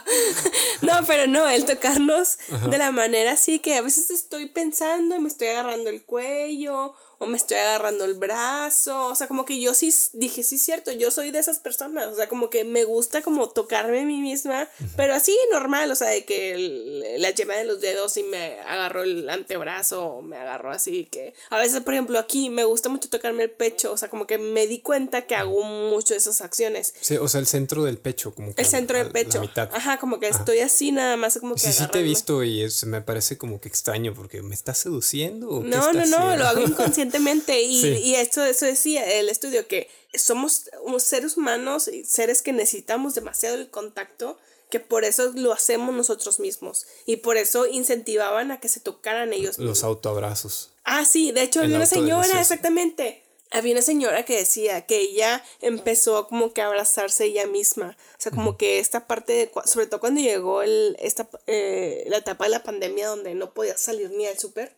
No, 0.83 1.07
pero 1.07 1.29
no, 1.29 1.49
el 1.49 1.65
tocarnos 1.65 2.39
de 2.69 2.79
la 2.79 2.91
manera 2.91 3.33
así 3.33 3.61
que 3.61 3.77
a 3.77 3.83
veces 3.83 4.11
estoy 4.11 4.47
pensando 4.47 5.15
y 5.15 5.21
me 5.21 5.29
estoy 5.29 5.47
agarrando 5.47 5.89
el 5.89 6.05
cuello 6.05 6.93
o 7.19 7.27
me 7.27 7.37
estoy 7.37 7.57
agarrando 7.57 8.05
el 8.05 8.15
brazo, 8.15 9.09
o 9.09 9.15
sea, 9.15 9.27
como 9.27 9.45
que 9.45 9.61
yo 9.61 9.75
sí 9.75 9.93
dije, 10.13 10.43
sí, 10.43 10.59
cierto, 10.59 10.93
yo 10.93 11.11
soy 11.11 11.31
de 11.31 11.39
esas 11.39 11.59
personas, 11.59 12.07
o 12.09 12.17
sea, 12.17 12.29
como 12.29 12.51
que 12.51 12.65
me 12.65 12.85
gusta 12.85 13.23
como 13.23 13.49
tocarme 13.49 14.01
a 14.01 14.05
mí 14.05 14.19
misma, 14.19 14.69
pero 14.97 15.15
así 15.15 15.37
normal, 15.53 15.91
o 15.91 15.95
sea, 15.95 16.09
de 16.09 16.25
que 16.25 17.17
la 17.19 17.31
yema 17.31 17.55
de 17.55 17.65
los 17.65 17.81
dedos 17.81 18.17
y 18.17 18.23
me 18.23 18.61
agarró 18.61 19.03
el 19.03 19.29
antebrazo, 19.29 20.05
o 20.05 20.23
me 20.23 20.37
agarró 20.37 20.71
así, 20.71 21.07
que 21.07 21.35
a 21.51 21.59
veces, 21.59 21.81
por 21.81 21.95
ejemplo, 21.95 22.19
aquí 22.19 22.51
me 22.51 22.65
gusta 22.65 22.89
mucho 22.89 23.09
tocarme 23.09 23.45
el 23.45 23.51
pecho, 23.51 23.93
o 23.93 23.97
sea, 23.97 24.09
como 24.09 24.27
que 24.27 24.39
me 24.39 24.67
di 24.67 24.81
cuenta 24.81 25.23
que 25.23 25.35
hago 25.35 25.63
mucho 25.63 26.15
de 26.15 26.19
esas 26.19 26.41
acciones. 26.41 26.95
Sí, 27.01 27.17
o 27.17 27.29
sea, 27.29 27.41
el 27.41 27.47
centro 27.47 27.85
del 27.85 27.99
pecho, 27.99 28.35
como 28.35 28.55
que. 28.55 28.63
El 28.63 28.69
centro 28.69 28.99
del 28.99 29.11
pecho. 29.11 29.43
Ajá, 29.73 29.99
como 29.99 30.21
que 30.21 30.29
estoy 30.29 30.61
así 30.61 30.93
nada 30.93 31.17
más, 31.17 31.39
como 31.39 31.55
que. 31.55 31.61
Sí, 31.61 31.73
sí 31.73 31.87
te 31.91 32.01
he 32.01 32.03
visto 32.03 32.43
y 32.43 32.63
es, 32.63 32.85
me 32.85 33.01
parece 33.01 33.39
como 33.39 33.61
que 33.61 33.69
extraño, 33.69 34.15
porque 34.15 34.43
me 34.43 34.55
estás 34.55 34.79
seduciendo. 34.79 35.49
¿o 35.49 35.63
no, 35.63 35.93
no, 35.93 36.07
no, 36.07 36.37
lo 36.37 36.47
hago 36.47 36.61
inconscientemente. 37.07 37.63
Y, 37.63 37.87
y 37.87 38.15
esto 38.17 38.45
eso 38.45 38.67
decía 38.67 39.05
el 39.05 39.29
estudio 39.29 39.67
que 39.67 39.89
somos 40.15 40.65
seres 40.99 41.37
humanos 41.37 41.89
y 41.89 42.05
seres 42.05 42.43
que 42.43 42.53
necesitamos 42.53 43.15
demasiado 43.15 43.57
el 43.57 43.71
contacto 43.71 44.39
que 44.71 44.81
por 44.81 45.05
eso 45.05 45.33
lo 45.35 45.53
hacemos 45.53 45.95
nosotros 45.95 46.41
mismos. 46.41 46.87
Y 47.07 47.17
por 47.17 47.37
eso 47.37 47.67
incentivaban 47.67 48.51
a 48.51 48.61
que 48.61 48.69
se 48.69 48.81
tocaran 48.81 49.33
ellos 49.33 49.59
los 49.59 49.85
autoabrazos. 49.85 50.73
Ah 50.85 51.05
sí 51.05 51.33
de 51.33 51.43
hecho 51.43 51.61
había 51.61 51.77
una 51.77 51.87
señora 51.87 52.41
exactamente. 52.41 53.23
Había 53.53 53.75
una 53.75 53.83
señora 53.83 54.25
que 54.25 54.37
decía 54.37 54.87
que 54.87 55.01
ella 55.01 55.43
empezó 55.61 56.27
como 56.27 56.53
que 56.53 56.63
a 56.63 56.67
abrazarse 56.67 57.27
ella 57.27 57.47
misma. 57.47 57.97
O 58.19 58.21
sea, 58.21 58.33
como 58.33 58.57
que 58.57 58.81
esta 58.81 59.07
parte 59.07 59.33
de, 59.33 59.53
sobre 59.67 59.87
todo 59.87 60.01
cuando 60.01 60.21
llegó 60.21 60.63
el, 60.63 60.97
esta, 60.99 61.29
eh, 61.47 62.05
la 62.09 62.19
etapa 62.19 62.45
de 62.45 62.51
la 62.51 62.65
pandemia 62.65 63.07
donde 63.07 63.35
no 63.35 63.55
podía 63.55 63.79
salir 63.79 64.11
ni 64.11 64.27
al 64.27 64.37
súper, 64.37 64.75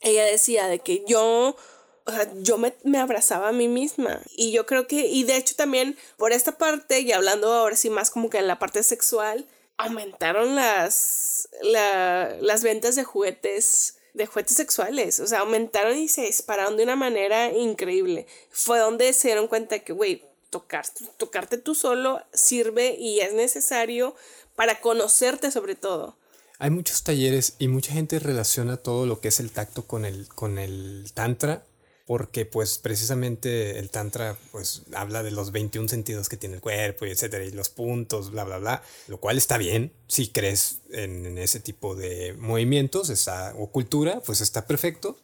ella 0.00 0.24
decía 0.24 0.68
de 0.68 0.78
que 0.78 1.04
yo, 1.06 1.56
o 2.04 2.10
sea, 2.10 2.30
yo 2.36 2.58
me, 2.58 2.74
me, 2.84 2.98
abrazaba 2.98 3.48
a 3.48 3.52
mí 3.52 3.68
misma. 3.68 4.20
Y 4.36 4.52
yo 4.52 4.66
creo 4.66 4.86
que, 4.86 5.06
y 5.06 5.24
de 5.24 5.36
hecho 5.36 5.54
también 5.56 5.96
por 6.16 6.32
esta 6.32 6.58
parte, 6.58 7.00
y 7.00 7.12
hablando 7.12 7.52
ahora 7.52 7.76
sí 7.76 7.90
más 7.90 8.10
como 8.10 8.30
que 8.30 8.38
en 8.38 8.46
la 8.46 8.58
parte 8.58 8.82
sexual, 8.82 9.46
aumentaron 9.76 10.54
las, 10.54 11.48
la, 11.62 12.36
las 12.40 12.62
ventas 12.62 12.96
de 12.96 13.04
juguetes 13.04 13.94
de 14.16 14.24
juguetes 14.24 14.56
sexuales, 14.56 15.20
o 15.20 15.26
sea, 15.26 15.40
aumentaron 15.40 15.98
y 15.98 16.08
se 16.08 16.22
dispararon 16.22 16.78
de 16.78 16.84
una 16.84 16.96
manera 16.96 17.52
increíble. 17.52 18.26
Fue 18.50 18.78
donde 18.78 19.12
se 19.12 19.28
dieron 19.28 19.46
cuenta 19.46 19.78
que, 19.80 19.92
güey, 19.92 20.24
tocar, 20.48 20.86
tocarte 21.18 21.58
tú 21.58 21.74
solo 21.74 22.22
sirve 22.32 22.96
y 22.98 23.20
es 23.20 23.34
necesario 23.34 24.16
para 24.54 24.80
conocerte 24.80 25.50
sobre 25.50 25.74
todo. 25.74 26.16
Hay 26.58 26.70
muchos 26.70 27.02
talleres 27.02 27.54
y 27.58 27.68
mucha 27.68 27.92
gente 27.92 28.18
relaciona 28.18 28.78
todo 28.78 29.04
lo 29.04 29.20
que 29.20 29.28
es 29.28 29.40
el 29.40 29.50
tacto 29.50 29.86
con 29.86 30.06
el, 30.06 30.26
con 30.28 30.58
el 30.58 31.10
tantra, 31.12 31.66
porque 32.06 32.46
pues 32.46 32.78
precisamente 32.78 33.78
el 33.78 33.90
tantra 33.90 34.38
pues 34.52 34.82
habla 34.94 35.22
de 35.22 35.32
los 35.32 35.52
21 35.52 35.88
sentidos 35.88 36.30
que 36.30 36.38
tiene 36.38 36.54
el 36.54 36.60
cuerpo 36.62 37.04
y 37.04 37.10
etcétera, 37.10 37.44
y 37.44 37.50
los 37.50 37.68
puntos, 37.68 38.30
bla, 38.30 38.44
bla, 38.44 38.56
bla, 38.56 38.82
lo 39.06 39.18
cual 39.18 39.36
está 39.36 39.58
bien, 39.58 39.92
si 40.06 40.28
crees 40.28 40.78
en, 40.92 41.36
ese 41.36 41.60
tipo 41.60 41.94
de 41.94 42.32
movimientos 42.38 43.10
está, 43.10 43.52
o 43.58 43.70
cultura, 43.70 44.22
pues 44.24 44.40
está 44.40 44.66
perfecto. 44.66 45.18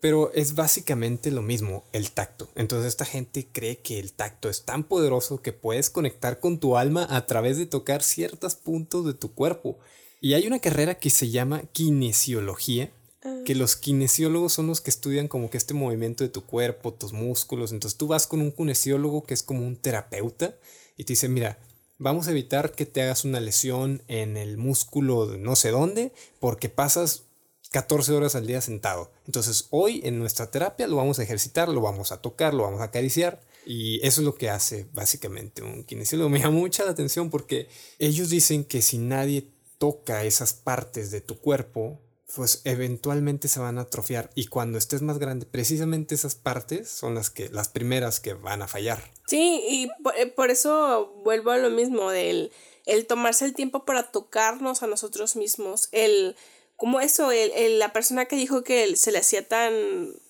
Pero 0.00 0.32
es 0.32 0.56
básicamente 0.56 1.30
lo 1.30 1.42
mismo, 1.42 1.84
el 1.92 2.10
tacto. 2.10 2.48
Entonces 2.56 2.88
esta 2.88 3.04
gente 3.04 3.46
cree 3.52 3.78
que 3.78 4.00
el 4.00 4.12
tacto 4.12 4.50
es 4.50 4.64
tan 4.64 4.82
poderoso 4.82 5.42
que 5.42 5.52
puedes 5.52 5.90
conectar 5.90 6.40
con 6.40 6.58
tu 6.58 6.76
alma 6.76 7.06
a 7.08 7.24
través 7.26 7.56
de 7.56 7.66
tocar 7.66 8.02
ciertos 8.02 8.56
puntos 8.56 9.06
de 9.06 9.14
tu 9.14 9.32
cuerpo. 9.32 9.78
Y 10.24 10.34
hay 10.34 10.46
una 10.46 10.60
carrera 10.60 10.94
que 10.94 11.10
se 11.10 11.30
llama 11.30 11.64
kinesiología, 11.72 12.92
ah. 13.24 13.40
que 13.44 13.56
los 13.56 13.74
kinesiólogos 13.74 14.52
son 14.52 14.68
los 14.68 14.80
que 14.80 14.88
estudian 14.88 15.26
como 15.26 15.50
que 15.50 15.58
este 15.58 15.74
movimiento 15.74 16.22
de 16.22 16.30
tu 16.30 16.46
cuerpo, 16.46 16.94
tus 16.94 17.12
músculos. 17.12 17.72
Entonces 17.72 17.98
tú 17.98 18.06
vas 18.06 18.28
con 18.28 18.40
un 18.40 18.52
kinesiólogo 18.52 19.24
que 19.24 19.34
es 19.34 19.42
como 19.42 19.66
un 19.66 19.74
terapeuta 19.74 20.54
y 20.96 21.02
te 21.02 21.14
dice, 21.14 21.28
mira, 21.28 21.58
vamos 21.98 22.28
a 22.28 22.30
evitar 22.30 22.70
que 22.70 22.86
te 22.86 23.02
hagas 23.02 23.24
una 23.24 23.40
lesión 23.40 24.04
en 24.06 24.36
el 24.36 24.58
músculo 24.58 25.26
de 25.26 25.38
no 25.38 25.56
sé 25.56 25.72
dónde 25.72 26.12
porque 26.38 26.68
pasas 26.68 27.24
14 27.72 28.12
horas 28.12 28.36
al 28.36 28.46
día 28.46 28.60
sentado. 28.60 29.10
Entonces 29.26 29.66
hoy 29.70 30.02
en 30.04 30.20
nuestra 30.20 30.52
terapia 30.52 30.86
lo 30.86 30.94
vamos 30.94 31.18
a 31.18 31.24
ejercitar, 31.24 31.68
lo 31.68 31.80
vamos 31.80 32.12
a 32.12 32.22
tocar, 32.22 32.54
lo 32.54 32.62
vamos 32.62 32.80
a 32.80 32.84
acariciar 32.84 33.40
Y 33.66 33.98
eso 34.06 34.20
es 34.20 34.24
lo 34.24 34.36
que 34.36 34.50
hace 34.50 34.86
básicamente 34.92 35.62
un 35.62 35.82
kinesiólogo. 35.82 36.28
Me 36.30 36.38
llama 36.38 36.58
mucha 36.58 36.84
la 36.84 36.92
atención 36.92 37.28
porque 37.28 37.66
ellos 37.98 38.30
dicen 38.30 38.62
que 38.62 38.82
si 38.82 38.98
nadie 38.98 39.48
toca 39.82 40.22
esas 40.22 40.52
partes 40.52 41.10
de 41.10 41.20
tu 41.20 41.40
cuerpo, 41.40 41.98
pues 42.36 42.62
eventualmente 42.62 43.48
se 43.48 43.58
van 43.58 43.78
a 43.78 43.80
atrofiar 43.80 44.30
y 44.36 44.46
cuando 44.46 44.78
estés 44.78 45.02
más 45.02 45.18
grande, 45.18 45.44
precisamente 45.44 46.14
esas 46.14 46.36
partes 46.36 46.88
son 46.88 47.16
las 47.16 47.30
que 47.30 47.48
las 47.48 47.68
primeras 47.68 48.20
que 48.20 48.34
van 48.34 48.62
a 48.62 48.68
fallar. 48.68 49.02
Sí, 49.26 49.60
y 49.68 49.88
por, 50.04 50.14
eh, 50.16 50.52
eso 50.52 51.12
vuelvo 51.24 51.50
a 51.50 51.58
lo 51.58 51.68
mismo 51.68 52.12
del 52.12 52.52
el 52.86 53.08
tomarse 53.08 53.44
el 53.44 53.54
tiempo 53.54 53.84
para 53.84 54.12
tocarnos 54.12 54.84
a 54.84 54.86
nosotros 54.86 55.34
mismos, 55.34 55.88
el 55.90 56.36
como 56.82 56.98
eso, 56.98 57.30
el, 57.30 57.78
la 57.78 57.92
persona 57.92 58.24
que 58.24 58.34
dijo 58.34 58.64
que 58.64 58.96
se 58.96 59.12
le 59.12 59.18
hacía 59.18 59.46
tan 59.46 59.72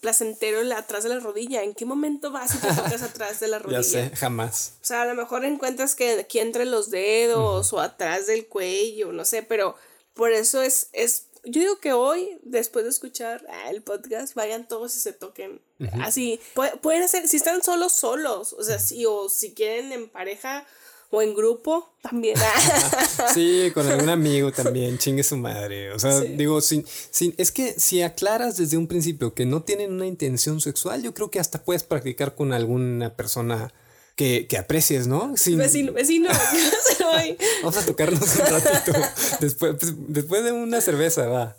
placentero 0.02 0.60
atrás 0.76 1.02
de 1.02 1.08
la 1.08 1.18
rodilla, 1.18 1.62
¿en 1.62 1.72
qué 1.72 1.86
momento 1.86 2.30
vas 2.30 2.54
y 2.54 2.58
te 2.58 2.68
tocas 2.76 3.00
atrás 3.00 3.40
de 3.40 3.48
la 3.48 3.58
rodilla? 3.58 3.80
Ya 3.80 4.10
sé, 4.10 4.14
jamás. 4.14 4.74
O 4.82 4.84
sea, 4.84 5.00
a 5.00 5.06
lo 5.06 5.14
mejor 5.14 5.46
encuentras 5.46 5.94
que 5.94 6.10
aquí 6.20 6.40
entre 6.40 6.66
los 6.66 6.90
dedos 6.90 7.72
o 7.72 7.80
atrás 7.80 8.26
del 8.26 8.48
cuello, 8.48 9.12
no 9.12 9.24
sé, 9.24 9.42
pero 9.42 9.76
por 10.12 10.30
eso 10.30 10.60
es, 10.60 10.88
es 10.92 11.24
yo 11.42 11.62
digo 11.62 11.78
que 11.78 11.94
hoy, 11.94 12.38
después 12.42 12.84
de 12.84 12.90
escuchar 12.90 13.46
ah, 13.48 13.70
el 13.70 13.80
podcast, 13.80 14.34
vayan 14.34 14.68
todos 14.68 14.94
y 14.94 15.00
se 15.00 15.14
toquen. 15.14 15.58
Así, 16.02 16.38
pueden 16.82 17.02
hacer, 17.02 17.28
si 17.28 17.38
están 17.38 17.62
solos, 17.62 17.94
solos. 17.94 18.52
O 18.52 18.62
sea, 18.62 18.78
si, 18.78 19.06
o 19.06 19.30
si 19.30 19.54
quieren 19.54 19.90
en 19.90 20.10
pareja 20.10 20.66
o 21.12 21.20
en 21.20 21.34
grupo, 21.34 21.94
también. 22.00 22.36
sí, 23.34 23.70
con 23.74 23.86
algún 23.86 24.08
amigo 24.08 24.50
también, 24.50 24.96
chingue 24.96 25.22
su 25.22 25.36
madre. 25.36 25.92
O 25.92 25.98
sea, 25.98 26.20
digo, 26.20 26.62
sin, 26.62 26.86
sin, 27.10 27.34
es 27.36 27.52
que 27.52 27.74
si 27.78 28.00
aclaras 28.00 28.56
desde 28.56 28.78
un 28.78 28.86
principio 28.86 29.34
que 29.34 29.44
no 29.44 29.62
tienen 29.62 29.92
una 29.92 30.06
intención 30.06 30.60
sexual, 30.62 31.02
yo 31.02 31.12
creo 31.12 31.30
que 31.30 31.38
hasta 31.38 31.62
puedes 31.62 31.84
practicar 31.84 32.34
con 32.34 32.54
alguna 32.54 33.14
persona 33.14 33.74
que, 34.16 34.46
que 34.46 34.56
aprecies, 34.56 35.06
¿no? 35.06 35.36
Sin... 35.36 35.58
Vecino, 35.58 35.92
vecino, 35.92 36.30
Vamos 37.62 37.76
a 37.76 37.84
tocarnos 37.84 38.36
un 38.36 38.46
ratito. 38.46 38.98
Después, 39.40 39.76
pues, 39.78 39.94
después 40.08 40.44
de 40.44 40.52
una 40.52 40.80
cerveza, 40.80 41.26
va. 41.26 41.56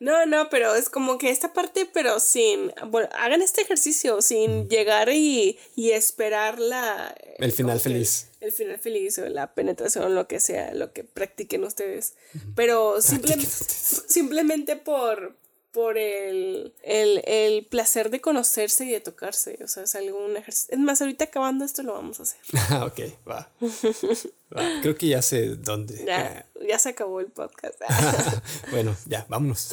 No, 0.00 0.24
no, 0.24 0.48
pero 0.48 0.74
es 0.74 0.88
como 0.88 1.18
que 1.18 1.28
esta 1.28 1.52
parte, 1.52 1.88
pero 1.92 2.20
sin, 2.20 2.72
bueno, 2.86 3.10
hagan 3.12 3.42
este 3.42 3.60
ejercicio 3.60 4.22
sin 4.22 4.66
llegar 4.70 5.10
y, 5.10 5.58
y 5.76 5.90
esperar 5.90 6.58
la... 6.58 7.14
El 7.36 7.52
final 7.52 7.78
feliz. 7.80 8.28
El 8.40 8.50
final 8.50 8.78
feliz 8.78 9.18
o 9.18 9.28
la 9.28 9.52
penetración, 9.52 10.14
lo 10.14 10.26
que 10.26 10.40
sea, 10.40 10.72
lo 10.72 10.94
que 10.94 11.04
practiquen 11.04 11.64
ustedes. 11.64 12.14
Pero 12.56 13.02
simplemente, 13.02 13.46
simplemente 13.46 14.76
por, 14.76 15.36
por 15.70 15.98
el, 15.98 16.72
el, 16.82 17.66
placer 17.66 18.08
de 18.08 18.22
conocerse 18.22 18.86
y 18.86 18.90
de 18.90 19.00
tocarse. 19.00 19.58
O 19.62 19.68
sea, 19.68 19.82
es 19.82 19.94
algún 19.94 20.34
ejercicio. 20.34 20.74
Es 20.74 20.80
más, 20.80 21.02
ahorita 21.02 21.26
acabando 21.26 21.66
esto 21.66 21.82
lo 21.82 21.92
vamos 21.92 22.20
a 22.20 22.22
hacer. 22.22 22.40
Ah, 22.70 22.86
ok, 22.86 23.00
va. 23.28 23.50
Creo 24.82 24.96
que 24.96 25.06
ya 25.06 25.22
sé 25.22 25.54
dónde. 25.56 26.04
Ya, 26.04 26.46
ya 26.66 26.78
se 26.78 26.88
acabó 26.88 27.20
el 27.20 27.26
podcast. 27.26 27.80
bueno, 28.72 28.96
ya, 29.06 29.24
vámonos. 29.28 29.68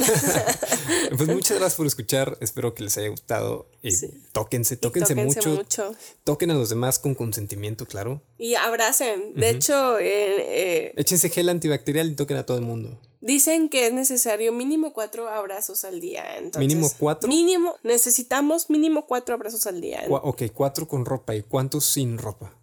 pues 1.18 1.28
muchas 1.28 1.58
gracias 1.58 1.76
por 1.76 1.88
escuchar. 1.88 2.38
Espero 2.42 2.76
que 2.76 2.84
les 2.84 2.98
haya 2.98 3.10
gustado. 3.10 3.68
Y 3.82 3.92
tóquense, 4.34 4.78
tóquense, 4.78 5.16
mucho. 5.16 5.50
mucho. 5.50 5.96
Toquen 6.24 6.52
a 6.52 6.54
los 6.54 6.70
demás 6.70 7.00
con 7.00 7.16
consentimiento, 7.16 7.88
claro. 7.88 8.22
Y 8.38 8.54
abracen. 8.54 9.34
De 9.34 9.50
hecho, 9.50 9.98
eh, 9.98 10.06
eh, 10.10 10.94
échense 10.96 11.30
gel 11.30 11.50
antibacterial 11.50 12.12
y 12.12 12.16
toquen 12.16 12.38
a 12.38 12.46
todo 12.46 12.58
el 12.58 12.64
mundo. 12.64 13.00
Dicen 13.20 13.70
que 13.70 13.88
es 13.88 13.94
necesario 13.94 14.54
mínimo 14.54 14.94
cuatro 14.94 15.28
abrazos 15.28 15.84
al 15.86 16.00
día. 16.00 16.38
Entonces, 16.38 16.60
¿Mínimo 16.60 16.88
cuatro? 17.00 17.28
Mínimo, 17.28 17.76
necesitamos 17.82 18.70
mínimo 18.70 19.08
cuatro 19.08 19.34
abrazos 19.34 19.66
al 19.66 19.82
día. 19.82 20.04
ok, 20.08 20.44
cuatro 20.54 20.88
con 20.88 21.04
ropa 21.04 21.36
y 21.36 21.42
cuántos 21.42 21.86
sin 21.86 22.20
ropa. 22.20 22.54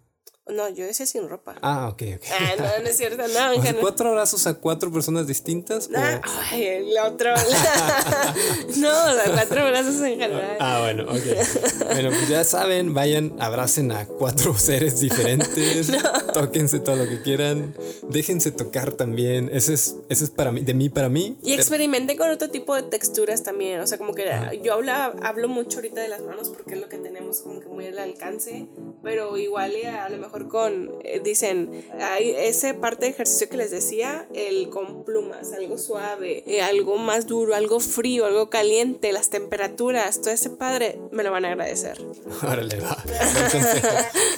No, 0.47 0.69
yo 0.69 0.85
decía 0.85 1.07
sin 1.07 1.27
ropa. 1.27 1.55
Ah, 1.63 1.87
ok, 1.91 2.03
ok. 2.17 2.23
Ah, 2.31 2.53
no, 2.59 2.83
no 2.83 2.87
es 2.87 2.97
cierto, 2.97 3.23
no. 3.27 3.79
¿Cuatro 3.81 4.09
abrazos 4.09 4.45
a 4.45 4.53
cuatro 4.53 4.91
personas 4.91 5.25
distintas? 5.25 5.89
Ah, 5.95 6.21
ay, 6.51 6.65
el 6.65 6.97
otro. 6.99 7.33
no, 8.77 8.91
cuatro 9.33 9.61
abrazos 9.61 9.95
en 10.01 10.19
general. 10.19 10.57
Ah, 10.59 10.81
bueno, 10.83 11.05
ok. 11.05 11.87
Bueno, 11.87 12.09
pues 12.11 12.29
ya 12.29 12.43
saben, 12.43 12.93
vayan, 12.93 13.35
abracen 13.39 13.91
a 13.91 14.05
cuatro 14.05 14.53
seres 14.57 14.99
diferentes, 14.99 15.91
tóquense 16.31 16.79
todo 16.79 16.97
lo 16.97 17.09
que 17.09 17.23
quieran, 17.23 17.75
déjense 18.07 18.51
tocar 18.51 18.91
también. 18.91 19.49
Ese 19.51 19.73
es, 19.73 19.95
ese 20.09 20.25
es 20.25 20.29
para 20.29 20.51
mí, 20.51 20.61
de 20.61 20.75
mí 20.75 20.89
para 20.89 21.09
mí. 21.09 21.39
Y 21.41 21.53
experimenten 21.53 22.17
con 22.17 22.29
otro 22.29 22.51
tipo 22.51 22.75
de 22.75 22.83
texturas 22.83 23.41
también. 23.41 23.79
O 23.79 23.87
sea, 23.87 23.97
como 23.97 24.13
que 24.13 24.25
yo 24.63 24.73
hablo, 24.73 24.91
hablo 24.91 25.47
mucho 25.47 25.77
ahorita 25.77 26.01
de 26.01 26.07
las 26.09 26.21
manos 26.21 26.49
porque 26.49 26.75
es 26.75 26.81
lo 26.81 26.87
que 26.87 26.97
tenemos 26.97 27.39
como 27.39 27.61
que 27.61 27.67
muy 27.67 27.87
al 27.87 27.97
alcance, 27.97 28.67
pero 29.01 29.37
igual 29.37 29.73
a 29.87 30.07
lo 30.09 30.17
mejor 30.17 30.34
con, 30.47 30.91
eh, 31.03 31.21
dicen, 31.23 31.85
hay 31.99 32.31
ese 32.31 32.73
parte 32.73 33.05
de 33.05 33.11
ejercicio 33.11 33.49
que 33.49 33.57
les 33.57 33.71
decía, 33.71 34.27
el 34.33 34.69
con 34.69 35.03
plumas, 35.03 35.53
algo 35.53 35.77
suave, 35.77 36.43
eh, 36.45 36.61
algo 36.61 36.97
más 36.97 37.25
duro, 37.25 37.55
algo 37.55 37.79
frío, 37.79 38.25
algo 38.25 38.49
caliente, 38.49 39.11
las 39.11 39.29
temperaturas, 39.29 40.21
todo 40.21 40.31
ese 40.31 40.49
padre, 40.49 40.99
me 41.11 41.23
lo 41.23 41.31
van 41.31 41.45
a 41.45 41.51
agradecer. 41.51 41.97
Órale, 42.43 42.79
va. 42.79 42.97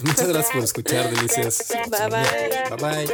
Muchas 0.03 0.27
gracias 0.27 0.53
por 0.53 0.63
escuchar, 0.63 1.09
delicias. 1.09 1.67
Bye 1.89 2.09
bye. 2.09 2.67
Bye 2.77 3.07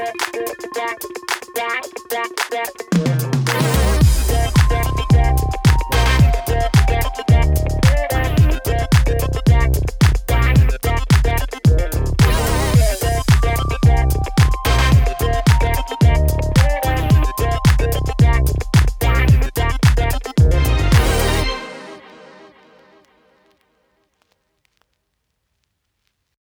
bye. 4.97 5.02